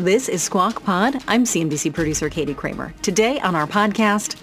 This 0.00 0.30
is 0.30 0.42
Squawk 0.42 0.82
Pod. 0.82 1.22
I'm 1.28 1.44
CNBC 1.44 1.92
producer 1.92 2.30
Katie 2.30 2.54
Kramer. 2.54 2.94
Today 3.02 3.38
on 3.40 3.54
our 3.54 3.66
podcast, 3.66 4.34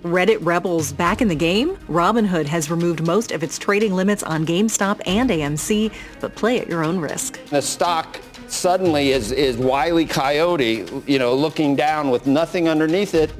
Reddit 0.00 0.38
rebels 0.40 0.94
back 0.94 1.20
in 1.20 1.28
the 1.28 1.34
game. 1.34 1.76
Robinhood 1.90 2.46
has 2.46 2.70
removed 2.70 3.06
most 3.06 3.30
of 3.30 3.42
its 3.42 3.58
trading 3.58 3.92
limits 3.92 4.22
on 4.22 4.46
GameStop 4.46 5.02
and 5.04 5.28
AMC, 5.28 5.92
but 6.20 6.34
play 6.36 6.58
at 6.58 6.68
your 6.68 6.82
own 6.82 6.98
risk. 6.98 7.38
The 7.50 7.60
stock 7.60 8.18
suddenly 8.54 9.10
is, 9.10 9.32
is 9.32 9.56
Wiley 9.56 10.06
Coyote, 10.06 10.86
you 11.06 11.18
know, 11.18 11.34
looking 11.34 11.76
down 11.76 12.10
with 12.10 12.26
nothing 12.26 12.68
underneath 12.68 13.14
it. 13.14 13.32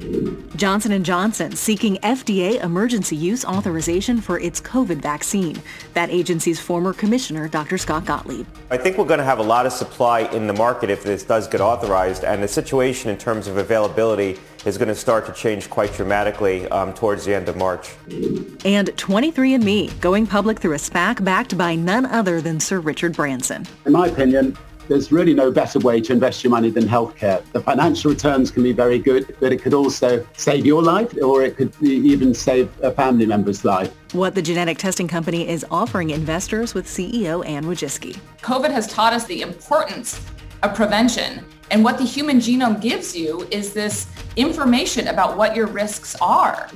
Johnson 0.55 1.03
& 1.03 1.05
Johnson 1.05 1.51
seeking 1.53 1.97
FDA 1.97 2.63
emergency 2.63 3.15
use 3.15 3.43
authorization 3.43 4.21
for 4.21 4.39
its 4.39 4.61
COVID 4.61 5.01
vaccine. 5.01 5.61
That 5.93 6.09
agency's 6.09 6.59
former 6.59 6.93
commissioner, 6.93 7.47
Dr. 7.47 7.77
Scott 7.77 8.05
Gottlieb. 8.05 8.47
I 8.71 8.77
think 8.77 8.97
we're 8.97 9.05
going 9.05 9.19
to 9.19 9.25
have 9.25 9.39
a 9.39 9.43
lot 9.43 9.65
of 9.65 9.73
supply 9.73 10.21
in 10.21 10.47
the 10.47 10.53
market 10.53 10.89
if 10.89 11.03
this 11.03 11.23
does 11.23 11.47
get 11.47 11.61
authorized, 11.61 12.23
and 12.23 12.41
the 12.41 12.47
situation 12.47 13.09
in 13.09 13.17
terms 13.17 13.47
of 13.47 13.57
availability 13.57 14.39
is 14.65 14.77
going 14.77 14.87
to 14.87 14.95
start 14.95 15.25
to 15.27 15.33
change 15.33 15.69
quite 15.69 15.93
dramatically 15.93 16.67
um, 16.69 16.93
towards 16.93 17.25
the 17.25 17.35
end 17.35 17.47
of 17.47 17.55
March. 17.55 17.93
And 18.65 18.87
23andMe 18.89 19.99
going 20.01 20.25
public 20.25 20.59
through 20.59 20.73
a 20.73 20.77
SPAC 20.77 21.23
backed 21.23 21.57
by 21.57 21.75
none 21.75 22.05
other 22.05 22.41
than 22.41 22.59
Sir 22.59 22.79
Richard 22.79 23.13
Branson. 23.13 23.65
In 23.85 23.91
my 23.91 24.07
opinion, 24.07 24.57
there's 24.87 25.11
really 25.11 25.33
no 25.33 25.51
better 25.51 25.79
way 25.79 26.01
to 26.01 26.13
invest 26.13 26.43
your 26.43 26.51
money 26.51 26.69
than 26.69 26.85
healthcare. 26.85 27.43
The 27.51 27.61
financial 27.61 28.11
returns 28.11 28.51
can 28.51 28.63
be 28.63 28.71
very 28.71 28.99
good, 28.99 29.35
but 29.39 29.51
it 29.51 29.61
could 29.61 29.73
also 29.73 30.25
save 30.33 30.65
your 30.65 30.83
life 30.83 31.15
or 31.21 31.43
it 31.43 31.57
could 31.57 31.73
even 31.81 32.33
save 32.33 32.69
a 32.81 32.91
family 32.91 33.25
member's 33.25 33.65
life. 33.65 33.93
What 34.13 34.35
the 34.35 34.41
genetic 34.41 34.77
testing 34.77 35.07
company 35.07 35.47
is 35.47 35.65
offering 35.71 36.11
investors 36.11 36.73
with 36.73 36.85
CEO 36.85 37.45
Anne 37.45 37.65
Wojcicki. 37.65 38.17
COVID 38.41 38.71
has 38.71 38.87
taught 38.87 39.13
us 39.13 39.25
the 39.25 39.41
importance 39.41 40.19
of 40.65 40.75
prevention. 40.75 41.45
And 41.71 41.83
what 41.83 41.97
the 41.97 42.03
human 42.03 42.37
genome 42.37 42.81
gives 42.81 43.15
you 43.15 43.47
is 43.51 43.73
this 43.73 44.07
information 44.35 45.07
about 45.07 45.37
what 45.37 45.55
your 45.55 45.67
risks 45.67 46.15
are. 46.21 46.69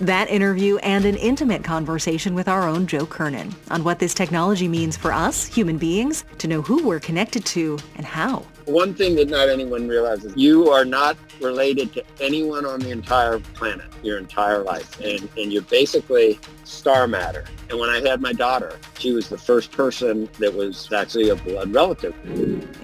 That 0.00 0.28
interview 0.28 0.76
and 0.78 1.04
an 1.04 1.16
intimate 1.16 1.64
conversation 1.64 2.34
with 2.34 2.48
our 2.48 2.68
own 2.68 2.86
Joe 2.86 3.06
Kernan 3.06 3.54
on 3.70 3.82
what 3.84 3.98
this 3.98 4.14
technology 4.14 4.68
means 4.68 4.96
for 4.96 5.12
us, 5.12 5.46
human 5.46 5.78
beings, 5.78 6.24
to 6.38 6.48
know 6.48 6.62
who 6.62 6.86
we're 6.86 7.00
connected 7.00 7.44
to 7.46 7.78
and 7.96 8.06
how. 8.06 8.44
One 8.66 8.94
thing 8.94 9.16
that 9.16 9.28
not 9.28 9.48
anyone 9.48 9.88
realizes, 9.88 10.32
you 10.36 10.70
are 10.70 10.84
not 10.84 11.16
related 11.40 11.92
to 11.94 12.04
anyone 12.20 12.66
on 12.66 12.80
the 12.80 12.90
entire 12.90 13.38
planet 13.38 13.86
your 14.02 14.18
entire 14.18 14.62
life. 14.62 15.00
And, 15.00 15.28
and 15.36 15.52
you're 15.52 15.62
basically 15.62 16.38
star 16.64 17.06
matter. 17.06 17.44
And 17.68 17.78
when 17.78 17.90
I 17.90 18.00
had 18.00 18.20
my 18.20 18.32
daughter, 18.32 18.78
she 18.98 19.12
was 19.12 19.28
the 19.28 19.38
first 19.38 19.72
person 19.72 20.28
that 20.38 20.54
was 20.54 20.92
actually 20.92 21.30
a 21.30 21.36
blood 21.36 21.72
relative. 21.74 22.14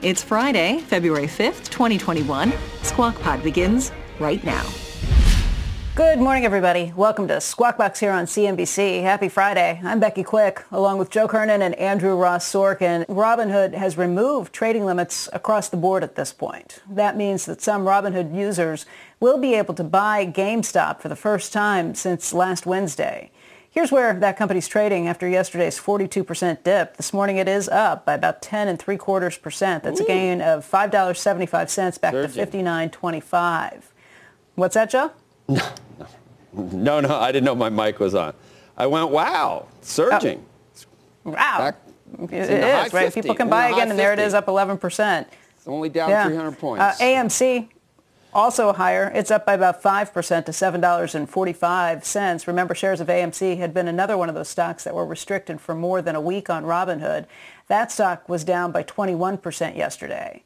It's 0.02 0.22
Friday, 0.22 0.80
February 0.86 1.26
5th, 1.26 1.68
2021. 1.70 2.52
Squawk 2.82 3.20
Pod 3.20 3.42
begins 3.42 3.92
right 4.18 4.42
now. 4.44 4.64
Good 5.96 6.18
morning, 6.18 6.44
everybody. 6.44 6.92
Welcome 6.94 7.26
to 7.28 7.40
Squawk 7.40 7.78
Box 7.78 8.00
here 8.00 8.10
on 8.10 8.26
CNBC. 8.26 9.00
Happy 9.00 9.30
Friday. 9.30 9.80
I'm 9.82 9.98
Becky 9.98 10.22
Quick, 10.22 10.62
along 10.70 10.98
with 10.98 11.08
Joe 11.08 11.26
Kernan 11.26 11.62
and 11.62 11.74
Andrew 11.76 12.14
Ross 12.14 12.44
Sorkin. 12.52 13.06
Robinhood 13.06 13.72
has 13.72 13.96
removed 13.96 14.52
trading 14.52 14.84
limits 14.84 15.26
across 15.32 15.70
the 15.70 15.78
board 15.78 16.04
at 16.04 16.14
this 16.14 16.34
point. 16.34 16.82
That 16.86 17.16
means 17.16 17.46
that 17.46 17.62
some 17.62 17.86
Robinhood 17.86 18.36
users 18.36 18.84
will 19.20 19.38
be 19.38 19.54
able 19.54 19.72
to 19.72 19.82
buy 19.82 20.26
GameStop 20.26 21.00
for 21.00 21.08
the 21.08 21.16
first 21.16 21.50
time 21.50 21.94
since 21.94 22.34
last 22.34 22.66
Wednesday. 22.66 23.30
Here's 23.70 23.90
where 23.90 24.12
that 24.12 24.36
company's 24.36 24.68
trading 24.68 25.08
after 25.08 25.26
yesterday's 25.26 25.80
42% 25.80 26.62
dip. 26.62 26.98
This 26.98 27.14
morning 27.14 27.38
it 27.38 27.48
is 27.48 27.70
up 27.70 28.04
by 28.04 28.12
about 28.12 28.42
10 28.42 28.68
and 28.68 28.78
three 28.78 28.98
quarters 28.98 29.38
percent. 29.38 29.82
That's 29.82 30.02
Ooh. 30.02 30.04
a 30.04 30.06
gain 30.06 30.42
of 30.42 30.70
$5.75 30.70 32.00
back 32.02 32.12
Surging. 32.12 32.44
to 32.44 32.52
59.25. 32.52 33.82
What's 34.56 34.74
that, 34.74 34.90
Joe? 34.90 35.12
No, 36.56 37.00
no, 37.00 37.14
I 37.14 37.32
didn't 37.32 37.44
know 37.44 37.54
my 37.54 37.68
mic 37.68 38.00
was 38.00 38.14
on. 38.14 38.34
I 38.76 38.86
went, 38.86 39.10
wow, 39.10 39.68
surging. 39.82 40.44
Oh. 41.24 41.30
Wow. 41.30 41.58
Back 41.58 41.76
it 42.30 42.32
is, 42.32 42.92
right? 42.92 43.12
People 43.12 43.34
can 43.34 43.48
buy 43.48 43.68
again, 43.68 43.90
and 43.90 43.98
there 43.98 44.12
it 44.12 44.18
is, 44.18 44.34
up 44.34 44.46
11%. 44.46 45.26
It's 45.56 45.68
only 45.68 45.88
down 45.88 46.10
yeah. 46.10 46.26
300 46.26 46.58
points. 46.58 46.82
Uh, 46.82 47.04
AMC, 47.04 47.68
also 48.32 48.72
higher. 48.72 49.10
It's 49.14 49.30
up 49.30 49.44
by 49.44 49.54
about 49.54 49.82
5% 49.82 50.44
to 50.44 50.52
$7.45. 50.52 52.46
Remember, 52.46 52.74
shares 52.74 53.00
of 53.00 53.08
AMC 53.08 53.58
had 53.58 53.74
been 53.74 53.88
another 53.88 54.16
one 54.16 54.28
of 54.28 54.34
those 54.34 54.48
stocks 54.48 54.84
that 54.84 54.94
were 54.94 55.06
restricted 55.06 55.60
for 55.60 55.74
more 55.74 56.00
than 56.00 56.14
a 56.14 56.20
week 56.20 56.48
on 56.48 56.64
Robinhood. 56.64 57.26
That 57.68 57.90
stock 57.90 58.28
was 58.28 58.44
down 58.44 58.72
by 58.72 58.82
21% 58.84 59.76
yesterday. 59.76 60.42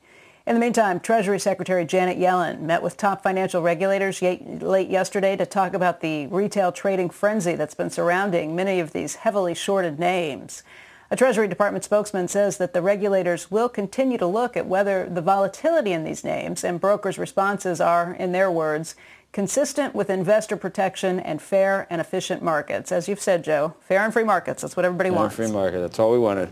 In 0.51 0.55
the 0.55 0.61
meantime, 0.61 0.99
Treasury 0.99 1.39
Secretary 1.39 1.85
Janet 1.85 2.19
Yellen 2.19 2.63
met 2.63 2.83
with 2.83 2.97
top 2.97 3.23
financial 3.23 3.63
regulators 3.63 4.21
late 4.21 4.91
yesterday 4.91 5.37
to 5.37 5.47
talk 5.47 5.75
about 5.75 6.01
the 6.01 6.27
retail 6.27 6.73
trading 6.73 7.09
frenzy 7.09 7.55
that's 7.55 7.77
been 7.77 7.89
surrounding 7.89 8.57
many 8.57 8.81
of 8.81 8.93
these 8.93 9.15
heavily 9.15 9.55
shorted 9.55 10.01
names. 10.01 10.65
A 11.09 11.15
Treasury 11.15 11.47
Department 11.47 11.85
spokesman 11.85 12.27
says 12.27 12.59
that 12.59 12.75
the 12.75 12.83
regulators 12.83 13.49
will 13.53 13.69
continue 13.69 14.19
to 14.19 14.27
look 14.27 14.57
at 14.57 14.67
whether 14.67 15.09
the 15.09 15.23
volatility 15.23 15.93
in 15.93 16.03
these 16.03 16.25
names 16.25 16.65
and 16.65 16.81
brokers' 16.81 17.17
responses 17.17 17.81
are, 17.81 18.13
in 18.15 18.33
their 18.33 18.51
words, 18.51 18.97
consistent 19.31 19.95
with 19.95 20.11
investor 20.11 20.57
protection 20.57 21.21
and 21.21 21.41
fair 21.41 21.87
and 21.91 22.01
efficient 22.01 22.43
markets. 22.43 22.91
As 22.91 23.09
you've 23.09 23.21
said, 23.21 23.45
Joe, 23.45 23.77
fair 23.79 24.01
and 24.01 24.13
free 24.13 24.25
markets. 24.25 24.63
That's 24.63 24.77
what 24.77 24.85
everybody 24.85 25.11
fair 25.11 25.17
wants. 25.17 25.37
Free 25.37 25.47
market. 25.47 25.79
That's 25.79 26.01
all 26.01 26.11
we 26.11 26.19
wanted 26.19 26.51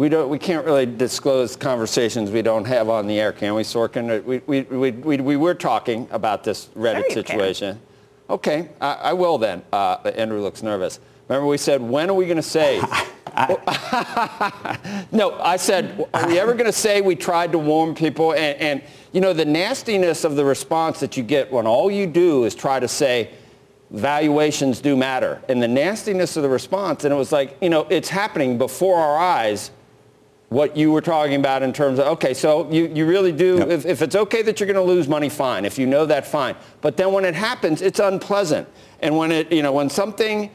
we 0.00 0.08
don't 0.08 0.30
we 0.30 0.38
can't 0.38 0.64
really 0.64 0.86
disclose 0.86 1.56
conversations 1.56 2.30
we 2.30 2.40
don't 2.40 2.64
have 2.64 2.88
on 2.88 3.06
the 3.06 3.20
air, 3.20 3.32
can 3.32 3.54
we, 3.54 3.62
Sorkin? 3.62 4.24
We 4.24 4.38
we 4.46 4.62
we 4.62 4.92
we, 4.92 5.16
we 5.18 5.36
were 5.36 5.52
talking 5.52 6.08
about 6.10 6.42
this 6.42 6.70
Reddit 6.74 7.12
situation. 7.12 7.74
Can. 7.74 8.34
Okay, 8.34 8.70
I, 8.80 8.92
I, 8.94 9.12
will 9.12 9.36
then. 9.36 9.62
Uh, 9.70 9.96
Andrew 10.16 10.40
looks 10.40 10.62
nervous. 10.62 11.00
Remember, 11.28 11.46
we 11.46 11.58
said, 11.58 11.82
when 11.82 12.08
are 12.08 12.14
we 12.14 12.24
going 12.24 12.36
to 12.36 12.42
say? 12.42 12.78
no, 15.12 15.36
I 15.38 15.56
said, 15.58 16.08
are 16.14 16.26
we 16.28 16.38
ever 16.38 16.54
going 16.54 16.66
to 16.66 16.72
say 16.72 17.00
we 17.00 17.16
tried 17.16 17.52
to 17.52 17.58
warn 17.58 17.94
people? 17.94 18.32
And, 18.32 18.58
and, 18.60 18.82
you 19.12 19.20
know, 19.20 19.32
the 19.32 19.44
nastiness 19.44 20.22
of 20.22 20.36
the 20.36 20.44
response 20.44 21.00
that 21.00 21.16
you 21.16 21.24
get 21.24 21.50
when 21.50 21.66
all 21.66 21.90
you 21.90 22.06
do 22.06 22.44
is 22.44 22.54
try 22.54 22.78
to 22.78 22.88
say, 22.88 23.30
valuations 23.90 24.80
do 24.80 24.96
matter. 24.96 25.42
And 25.48 25.60
the 25.60 25.68
nastiness 25.68 26.36
of 26.36 26.44
the 26.44 26.48
response, 26.48 27.04
and 27.04 27.12
it 27.12 27.16
was 27.16 27.32
like, 27.32 27.56
you 27.60 27.68
know, 27.68 27.86
it's 27.90 28.08
happening 28.08 28.56
before 28.56 28.98
our 28.98 29.18
eyes 29.18 29.72
what 30.50 30.76
you 30.76 30.90
were 30.90 31.00
talking 31.00 31.36
about 31.36 31.62
in 31.62 31.72
terms 31.72 32.00
of, 32.00 32.06
okay, 32.06 32.34
so 32.34 32.70
you, 32.70 32.88
you 32.88 33.06
really 33.06 33.30
do, 33.30 33.58
yep. 33.58 33.68
if, 33.68 33.86
if 33.86 34.02
it's 34.02 34.16
okay 34.16 34.42
that 34.42 34.58
you're 34.58 34.66
going 34.66 34.76
to 34.76 34.82
lose 34.82 35.08
money, 35.08 35.28
fine. 35.28 35.64
If 35.64 35.78
you 35.78 35.86
know 35.86 36.04
that, 36.06 36.26
fine. 36.26 36.56
But 36.80 36.96
then 36.96 37.12
when 37.12 37.24
it 37.24 37.36
happens, 37.36 37.80
it's 37.80 38.00
unpleasant. 38.00 38.68
And 38.98 39.16
when 39.16 39.30
it, 39.30 39.52
you 39.52 39.62
know, 39.62 39.72
when 39.72 39.88
something 39.88 40.50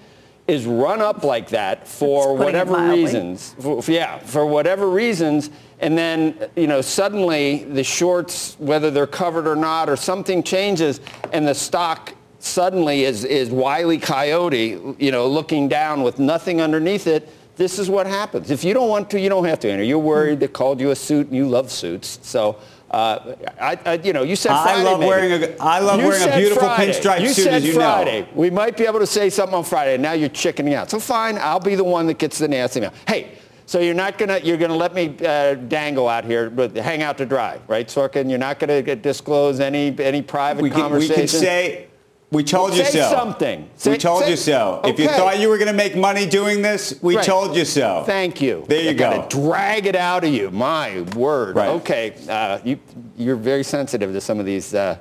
is 0.47 0.65
run 0.65 1.01
up 1.01 1.23
like 1.23 1.49
that 1.49 1.87
for 1.87 2.35
whatever 2.35 2.89
reasons, 2.89 3.55
for, 3.59 3.81
yeah, 3.87 4.19
for 4.19 4.45
whatever 4.45 4.89
reasons, 4.89 5.49
and 5.79 5.97
then, 5.97 6.37
you 6.57 6.67
know, 6.67 6.81
suddenly 6.81 7.63
the 7.63 7.83
shorts, 7.83 8.55
whether 8.59 8.91
they're 8.91 9.07
covered 9.07 9.47
or 9.47 9.55
not, 9.55 9.89
or 9.89 9.95
something 9.95 10.43
changes, 10.43 10.99
and 11.31 11.47
the 11.47 11.55
stock 11.55 12.13
suddenly 12.39 13.05
is, 13.05 13.23
is 13.23 13.49
Wiley 13.49 13.97
Coyote, 13.97 14.95
you 14.99 15.11
know, 15.11 15.25
looking 15.25 15.69
down 15.69 16.03
with 16.03 16.19
nothing 16.19 16.61
underneath 16.61 17.07
it, 17.07 17.29
this 17.55 17.79
is 17.79 17.89
what 17.89 18.05
happens. 18.07 18.51
If 18.51 18.63
you 18.63 18.73
don't 18.73 18.89
want 18.89 19.09
to, 19.11 19.19
you 19.19 19.29
don't 19.29 19.45
have 19.45 19.59
to 19.61 19.69
enter. 19.69 19.83
You're 19.83 19.99
worried 19.99 20.39
they 20.39 20.47
called 20.47 20.79
you 20.79 20.91
a 20.91 20.95
suit 20.95 21.27
and 21.27 21.35
you 21.35 21.47
love 21.47 21.71
suits. 21.71 22.19
So, 22.21 22.57
uh, 22.91 23.35
I, 23.59 23.79
I, 23.85 23.93
you 23.95 24.13
know, 24.13 24.23
you 24.23 24.35
said 24.35 24.49
Friday. 24.49 24.81
I 24.81 24.83
love 24.83 24.99
maybe. 24.99 25.09
wearing 25.09 25.43
a, 25.43 25.55
I 25.61 25.79
love 25.79 25.99
you 25.99 26.07
wearing 26.07 26.29
a 26.29 26.37
beautiful 26.37 26.67
Friday. 26.67 26.91
pinstripe 26.91 27.21
you 27.21 27.29
suit, 27.29 27.47
as 27.47 27.65
you 27.65 27.73
Friday. 27.73 28.21
know. 28.21 28.27
We 28.35 28.49
might 28.49 28.77
be 28.77 28.85
able 28.85 28.99
to 28.99 29.07
say 29.07 29.29
something 29.29 29.55
on 29.55 29.63
Friday. 29.63 29.97
Now 29.97 30.13
you're 30.13 30.29
chickening 30.29 30.73
out. 30.73 30.89
So 30.89 30.99
fine, 30.99 31.37
I'll 31.37 31.59
be 31.59 31.75
the 31.75 31.83
one 31.83 32.07
that 32.07 32.19
gets 32.19 32.37
the 32.37 32.47
nasty 32.47 32.81
mail. 32.81 32.93
Hey, 33.07 33.37
so 33.65 33.79
you're 33.79 33.95
not 33.95 34.17
gonna 34.17 34.39
you're 34.43 34.57
gonna 34.57 34.75
let 34.75 34.93
me 34.93 35.15
uh, 35.25 35.55
dangle 35.55 36.07
out 36.07 36.25
here, 36.25 36.49
but 36.49 36.75
hang 36.75 37.01
out 37.01 37.17
to 37.17 37.25
dry, 37.25 37.59
right, 37.67 37.87
Sorkin? 37.87 38.29
You're 38.29 38.37
not 38.37 38.59
gonna 38.59 38.81
disclose 38.95 39.59
any 39.59 39.97
any 39.99 40.21
private 40.21 40.61
we 40.61 40.69
can, 40.69 40.79
conversation. 40.81 41.15
We 41.15 41.21
can 41.21 41.27
say 41.27 41.87
We 42.31 42.43
told 42.43 42.75
you 42.75 42.83
Say 42.83 42.99
so. 42.99 43.09
something. 43.11 43.69
Say- 43.77 43.91
we 43.91 43.97
told 43.97 44.23
say- 44.23 44.31
you 44.31 44.35
so. 44.35 44.81
If 44.83 44.99
you 44.99 45.07
thought 45.07 45.39
you 45.39 45.47
were 45.47 45.57
going 45.57 45.67
to 45.69 45.73
make 45.73 45.95
money 45.95 46.25
doing 46.25 46.61
this, 46.61 46.95
we 47.01 47.15
Right. 47.15 47.23
told 47.25 47.55
you 47.55 47.63
so. 47.65 48.03
Thank 48.05 48.41
you. 48.41 48.65
There 48.67 48.81
you 48.81 48.89
I 48.89 48.93
go. 48.93 49.25
drag 49.29 49.85
it 49.85 49.95
out 49.95 50.23
of 50.23 50.31
you. 50.33 50.49
My 50.51 51.01
word. 51.15 51.55
Right. 51.55 51.69
Okay. 51.69 52.13
Uh, 52.27 52.57
you, 52.63 52.79
you're 53.15 53.35
very 53.37 53.63
sensitive 53.63 54.11
to 54.11 54.19
some 54.19 54.39
of 54.39 54.45
these. 54.45 54.73
Uh, 54.73 54.97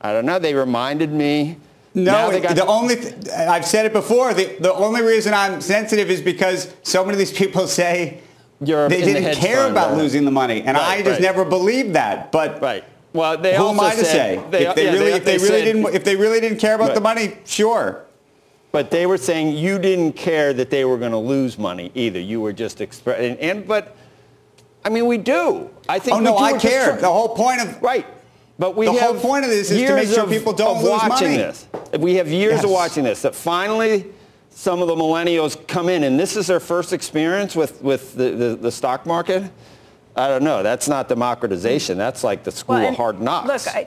I 0.00 0.12
don't 0.12 0.26
know. 0.26 0.38
They 0.38 0.54
reminded 0.54 1.12
me. 1.12 1.56
No, 1.94 2.12
Now 2.12 2.30
they 2.30 2.40
got- 2.40 2.54
the 2.54 2.66
only 2.66 2.96
th- 2.96 3.28
I've 3.30 3.66
said 3.66 3.86
it 3.86 3.92
before. 3.92 4.32
The, 4.34 4.54
the 4.60 4.72
only 4.74 5.02
reason 5.02 5.34
I'm 5.34 5.60
sensitive 5.60 6.10
is 6.10 6.20
because 6.20 6.68
so 6.82 7.02
many 7.02 7.14
of 7.14 7.18
these 7.18 7.32
people 7.32 7.66
say 7.80 8.18
You're 8.62 8.88
they 8.88 9.00
didn't 9.02 9.22
hedge 9.22 9.38
care 9.38 9.68
about 9.68 9.94
uh, 9.94 9.96
losing 9.96 10.24
the 10.24 10.30
money, 10.30 10.62
and 10.62 10.76
Right, 10.76 10.98
I 10.98 11.02
just 11.02 11.12
right. 11.12 11.22
never 11.22 11.44
believed 11.44 11.94
that. 11.94 12.30
But 12.30 12.60
Right. 12.62 12.84
Well, 13.12 13.38
they 13.38 13.56
who 13.56 13.62
also 13.64 13.74
am 13.84 13.90
I 13.90 13.94
to 13.94 14.04
say? 14.04 14.42
They, 14.50 14.66
if 14.66 14.74
they 14.74 14.84
yeah, 14.84 14.92
really, 14.92 15.10
if 15.12 15.24
they, 15.24 15.36
really 15.38 15.48
said- 15.48 15.64
didn't, 15.64 15.94
if 15.94 16.04
they 16.04 16.16
really 16.16 16.40
didn't 16.40 16.58
care 16.58 16.74
about 16.74 16.88
Right. 16.88 16.94
the 16.94 17.00
money, 17.00 17.36
sure. 17.44 18.04
But 18.70 18.90
they 18.90 19.06
were 19.06 19.16
saying 19.16 19.56
you 19.56 19.78
didn't 19.78 20.12
care 20.12 20.52
that 20.52 20.68
they 20.68 20.84
were 20.84 20.98
going 20.98 21.12
to 21.12 21.18
lose 21.18 21.58
money 21.58 21.90
either. 21.94 22.20
You 22.20 22.40
were 22.42 22.52
just 22.52 22.80
expressing. 22.82 23.30
And, 23.32 23.38
and 23.40 23.66
but, 23.66 23.96
I 24.84 24.90
mean, 24.90 25.06
we 25.06 25.16
do. 25.16 25.70
I 25.88 25.98
think. 25.98 26.18
Oh 26.18 26.20
no. 26.20 26.36
I 26.36 26.58
care. 26.58 26.96
The 26.96 27.08
whole 27.08 27.30
point 27.34 27.62
of 27.62 27.80
Right. 27.82 28.06
But 28.58 28.76
we 28.76 28.86
The 28.86 28.92
have 28.94 29.12
whole 29.12 29.20
point 29.20 29.44
of 29.44 29.50
this 29.50 29.70
is 29.70 29.80
to 29.88 29.94
make 29.94 30.08
sure 30.08 30.24
of- 30.24 30.30
people 30.30 30.52
don't 30.52 30.78
lose 30.82 30.88
watching 30.90 31.28
money. 31.30 31.36
this. 31.38 31.66
We 31.98 32.16
have 32.16 32.28
years 32.28 32.56
Yes. 32.56 32.64
of 32.64 32.70
watching 32.70 33.04
this. 33.04 33.22
That 33.22 33.34
finally, 33.34 34.06
some 34.50 34.82
of 34.82 34.88
the 34.88 34.96
millennials 34.96 35.56
come 35.68 35.88
in, 35.88 36.02
and 36.04 36.18
this 36.20 36.36
is 36.36 36.48
their 36.48 36.60
first 36.60 36.92
experience 36.92 37.54
with 37.56 37.80
with 37.82 38.14
the, 38.16 38.30
the, 38.32 38.56
the 38.60 38.70
stock 38.72 39.06
market. 39.06 39.44
I 40.18 40.28
don't 40.28 40.42
know. 40.42 40.62
That's 40.62 40.88
not 40.88 41.08
democratization. 41.08 41.96
That's 41.96 42.24
like 42.24 42.42
the 42.44 42.50
school 42.50 42.76
Well, 42.76 42.88
of 42.90 42.96
hard 42.96 43.20
knocks. 43.20 43.66
Look, 43.66 43.74
I, 43.74 43.86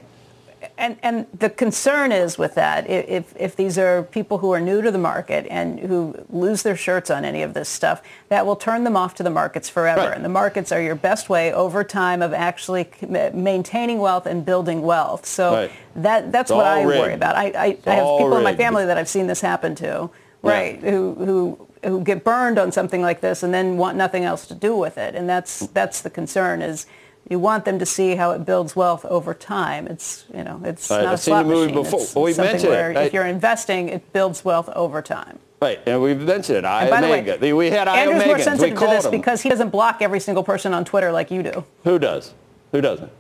and 0.78 0.96
and 1.04 1.26
the 1.38 1.50
concern 1.50 2.12
is 2.12 2.38
with 2.38 2.56
that 2.56 2.90
if 2.90 3.34
if 3.36 3.56
these 3.56 3.78
are 3.78 4.04
people 4.04 4.38
who 4.38 4.52
are 4.52 4.60
new 4.62 4.82
to 4.82 4.92
the 4.92 4.98
market 4.98 5.46
and 5.50 5.80
who 5.80 6.16
lose 6.30 6.62
their 6.64 6.78
shirts 6.78 7.10
on 7.10 7.26
any 7.26 7.42
of 7.42 7.54
this 7.54 7.68
stuff, 7.68 8.02
that 8.30 8.46
will 8.46 8.56
turn 8.56 8.84
them 8.84 8.96
off 8.96 9.16
to 9.16 9.24
the 9.24 9.30
markets 9.30 9.68
forever. 9.70 10.02
Right. 10.08 10.16
And 10.16 10.24
the 10.24 10.30
markets 10.30 10.72
are 10.72 10.82
your 10.82 10.96
best 10.96 11.30
way 11.30 11.52
over 11.52 11.84
time 11.84 12.22
of 12.22 12.32
actually 12.34 12.88
maintaining 13.34 14.00
wealth 14.00 14.26
and 14.26 14.46
building 14.46 14.84
wealth. 14.84 15.26
So 15.26 15.52
Right. 15.54 15.72
that 15.96 16.32
that's 16.32 16.52
It's 16.52 16.56
what 16.56 16.66
I 16.66 16.86
worry 16.86 17.14
about. 17.14 17.36
I, 17.36 17.46
I, 17.48 17.78
I 17.86 17.94
have 17.96 18.18
people 18.20 18.38
in 18.38 18.44
my 18.44 18.56
family 18.56 18.86
that 18.86 18.98
I've 18.98 19.10
seen 19.10 19.28
this 19.28 19.42
happen 19.42 19.76
to. 19.76 20.10
Yeah. 20.44 20.50
Right, 20.52 20.80
who, 20.80 21.14
who 21.16 21.68
who 21.84 22.02
get 22.04 22.24
burned 22.24 22.60
on 22.60 22.72
something 22.72 23.02
like 23.02 23.22
this 23.22 23.44
and 23.44 23.54
then 23.54 23.78
want 23.78 23.98
nothing 23.98 24.24
else 24.24 24.46
to 24.48 24.56
do 24.56 24.76
with 24.76 24.98
it, 24.98 25.16
and 25.16 25.28
that's 25.30 25.64
mm. 25.64 25.74
that's 25.74 26.02
the 26.02 26.10
concern. 26.10 26.62
Is 26.62 26.86
you 27.30 27.40
want 27.40 27.66
them 27.66 27.80
to 27.80 27.86
see 27.86 28.16
how 28.16 28.32
it 28.32 28.46
builds 28.46 28.76
wealth 28.76 29.06
over 29.06 29.34
time. 29.34 29.88
It's 29.88 30.26
you 30.36 30.44
know 30.44 30.62
it's 30.64 30.90
Right, 30.90 31.04
not 31.04 31.08
I've 31.08 31.14
a 31.14 31.18
seen 31.18 31.34
the 31.34 31.40
slot 31.42 31.46
movie 31.48 31.68
machine. 31.74 31.84
before. 31.84 32.02
It's 32.02 32.16
Well, 32.16 32.24
we 32.26 32.34
something 32.34 32.52
mentioned 32.54 32.72
where 32.72 32.92
if 32.92 33.14
you're 33.14 33.26
investing, 33.28 33.90
it 33.90 34.14
builds 34.14 34.44
wealth 34.46 34.70
over 34.76 35.02
time. 35.02 35.40
right. 35.62 35.80
And 35.86 36.02
we've 36.02 36.20
mentioned 36.20 36.58
it. 36.60 36.66
I 36.66 36.82
And 36.82 36.90
by 36.90 37.02
the 37.02 37.08
way, 37.40 37.54
we 37.54 37.70
had 37.70 37.88
I 37.88 38.00
Andrew's 38.00 38.26
more 38.26 38.40
sensitive 38.40 38.78
to 38.80 38.86
this 38.88 39.04
them. 39.04 39.12
because 39.12 39.42
he 39.42 39.50
doesn't 39.50 39.70
block 39.70 40.02
every 40.02 40.20
single 40.20 40.44
person 40.44 40.74
on 40.74 40.84
Twitter 40.86 41.12
like 41.12 41.30
you 41.32 41.44
do. 41.44 41.64
Who 41.84 42.00
does? 42.00 42.34
Who 42.72 42.82
doesn't? 42.82 43.12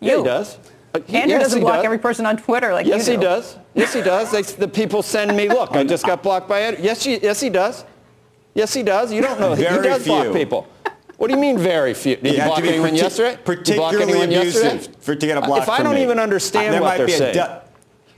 Yeah, 0.00 0.12
You. 0.12 0.18
he 0.18 0.24
does. 0.24 0.58
Uh, 0.92 1.00
he- 1.06 1.16
Andrew 1.18 1.30
yes, 1.36 1.42
doesn't 1.42 1.60
block 1.60 1.76
does. 1.76 1.84
every 1.84 1.98
person 1.98 2.26
on 2.26 2.36
Twitter 2.36 2.72
like 2.72 2.86
Yes, 2.86 3.06
you 3.06 3.14
he 3.14 3.20
does. 3.20 3.56
Yes, 3.74 3.92
he 3.94 4.00
does. 4.02 4.30
They, 4.32 4.42
the 4.42 4.66
people 4.68 5.02
send 5.02 5.36
me, 5.36 5.48
look, 5.48 5.72
I 5.72 5.84
just 5.84 6.04
got 6.04 6.22
blocked 6.22 6.48
by 6.48 6.62
Ed. 6.62 6.78
Yes, 6.80 7.04
he, 7.04 7.18
yes, 7.18 7.40
he 7.40 7.48
does. 7.48 7.84
Yes, 8.54 8.74
he 8.74 8.82
does. 8.82 9.12
You 9.12 9.22
don't 9.22 9.38
know. 9.38 9.54
he 9.54 9.62
Very 9.62 9.82
does 9.82 10.04
block 10.04 10.32
people. 10.32 10.66
What 11.16 11.28
do 11.28 11.34
you 11.34 11.40
mean 11.40 11.58
very 11.58 11.94
few? 11.94 12.16
Did 12.16 12.32
you, 12.34 12.40
have 12.40 12.48
block 12.48 12.64
anyone 12.64 12.90
partic- 12.92 12.96
yesterday? 12.96 13.38
Did 13.44 13.68
you 13.68 13.74
block 13.76 13.92
particularly 13.92 14.12
anyone 14.22 14.38
abusive 14.40 14.64
yesterday? 14.64 14.96
for 15.00 15.14
to 15.14 15.26
get 15.26 15.36
a 15.38 15.40
block 15.42 15.62
If 15.62 15.68
I 15.68 15.82
don't 15.82 15.94
me. 15.94 16.02
even 16.02 16.18
understand 16.18 16.74
there 16.74 16.80
what 16.80 16.88
might 16.88 16.96
they're 16.96 17.06
be 17.06 17.12
saying, 17.12 17.30
a 17.30 17.34
du- 17.34 17.62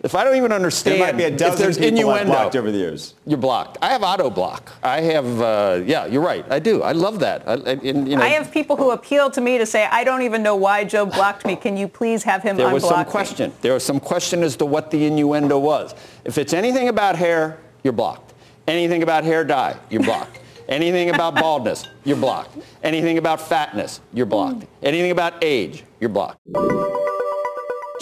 if 0.03 0.15
I 0.15 0.25
don't 0.25 0.37
even 0.37 0.51
understand, 0.53 1.01
there 1.01 1.07
might 1.07 1.17
be 1.17 1.25
a 1.25 1.29
if 1.29 1.37
dozen 1.37 1.59
there's 1.63 1.79
people 1.79 2.11
I've 2.11 2.23
innuendo, 2.23 2.33
blocked 2.33 2.57
over 2.57 2.71
the 2.73 2.79
years. 2.79 3.15
you're 3.25 3.39
blocked. 3.39 3.79
I 3.81 3.91
have 3.91 4.03
auto 4.03 4.31
block. 4.31 4.73
I 4.83 5.01
have, 5.01 5.41
uh, 5.41 5.81
yeah, 5.85 6.07
you're 6.07 6.23
right. 6.23 6.45
I 6.51 6.59
do. 6.59 6.83
I 6.83 6.93
love 6.93 7.21
that. 7.21 7.47
I, 7.47 7.53
I, 7.53 7.57
and, 7.57 8.09
you 8.09 8.17
know, 8.17 8.23
I 8.23 8.29
have 8.29 8.51
people 8.51 8.77
who 8.77 8.91
appeal 8.91 9.31
to 9.31 9.41
me 9.41 9.59
to 9.59 9.67
say, 9.67 9.87
I 9.91 10.03
don't 10.03 10.23
even 10.23 10.43
know 10.43 10.57
why 10.57 10.85
Joe 10.85 11.07
blocked 11.07 11.47
me. 11.47 11.55
Can 11.57 11.77
you 11.77 11.87
please 11.87 12.25
have 12.25 12.43
him 12.43 12.57
There 12.57 12.67
unblock 12.67 12.73
was 12.73 12.89
some 12.89 12.99
me?" 13.01 13.05
question. 13.05 13.53
There 13.61 13.75
was 13.75 13.85
some 13.85 14.01
question 14.01 14.43
as 14.43 14.57
to 14.57 14.65
what 14.67 14.91
the 14.91 15.07
innuendo 15.07 15.59
was. 15.59 15.95
If 16.25 16.37
it's 16.37 16.53
anything 16.53 16.89
about 16.89 17.17
hair, 17.17 17.59
you're 17.85 17.93
blocked. 17.93 18.35
Anything 18.67 19.03
about 19.03 19.25
hair 19.25 19.45
dye, 19.45 19.77
you're 19.91 20.03
blocked. 20.03 20.39
Anything 20.69 21.11
about 21.11 21.35
baldness, 21.35 21.87
you're 22.05 22.17
blocked. 22.17 22.57
Anything 22.83 23.19
about 23.19 23.41
fatness, 23.41 24.01
you're 24.15 24.27
blocked. 24.27 24.65
Anything 24.83 25.11
about 25.11 25.35
age, 25.43 25.85
you're 26.01 26.09
blocked. 26.09 26.39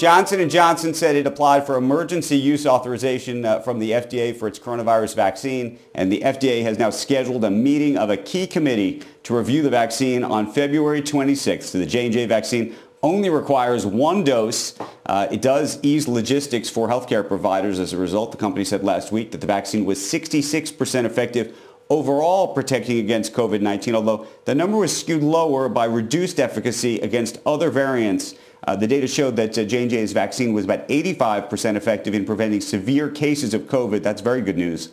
Johnson 0.01 0.49
& 0.49 0.51
Johnson 0.51 0.95
said 0.95 1.15
it 1.15 1.27
applied 1.27 1.67
for 1.67 1.77
emergency 1.77 2.35
use 2.35 2.67
authorization 2.67 3.45
uh, 3.45 3.61
from 3.61 3.81
the 3.81 3.91
FDA 3.91 4.35
for 4.35 4.49
its 4.49 4.59
coronavirus 4.59 5.15
vaccine, 5.15 5.79
and 5.95 6.11
the 6.11 6.23
FDA 6.23 6.63
has 6.63 6.79
now 6.79 6.89
scheduled 6.89 7.45
a 7.45 7.51
meeting 7.51 7.99
of 7.99 8.09
a 8.09 8.17
key 8.17 8.47
committee 8.47 9.03
to 9.25 9.37
review 9.37 9.61
the 9.61 9.69
vaccine 9.69 10.25
on 10.25 10.51
February 10.51 11.03
26th. 11.03 11.73
The 11.73 11.85
J&J 11.85 12.25
vaccine 12.25 12.75
only 13.03 13.29
requires 13.29 13.85
one 13.85 14.25
dose. 14.25 14.75
Uh, 15.05 15.29
it 15.31 15.43
does 15.43 15.79
ease 15.83 16.09
logistics 16.09 16.71
for 16.71 16.89
healthcare 16.89 17.29
providers. 17.29 17.79
As 17.79 17.93
a 17.93 17.99
result, 17.99 18.33
the 18.33 18.39
company 18.39 18.65
said 18.65 18.83
last 18.83 19.13
week 19.13 19.33
that 19.33 19.43
the 19.43 19.47
vaccine 19.47 19.85
was 19.85 19.99
66% 19.99 21.05
effective 21.05 21.59
overall 21.91 22.55
protecting 22.55 23.01
against 23.01 23.35
COVID-19, 23.35 23.93
although 23.93 24.27
the 24.47 24.55
number 24.55 24.79
was 24.79 24.99
skewed 24.99 25.23
lower 25.23 25.69
by 25.69 25.85
reduced 25.85 26.41
efficacy 26.41 27.01
against 27.01 27.39
other 27.45 27.69
variants. 27.69 28.35
Uh, 28.65 28.77
the 28.77 28.87
data 28.87 29.07
showed 29.07 29.37
that 29.37 29.57
uh, 29.57 29.65
J&J's 29.65 30.13
vaccine 30.13 30.53
was 30.53 30.65
about 30.65 30.87
85% 30.89 31.77
effective 31.77 32.15
in 32.15 32.25
preventing 32.25 32.61
severe 32.61 33.11
cases 33.11 33.55
of 33.55 33.63
COVID. 33.63 34.03
That's 34.03 34.21
very 34.21 34.43
good 34.43 34.59
news. 34.59 34.91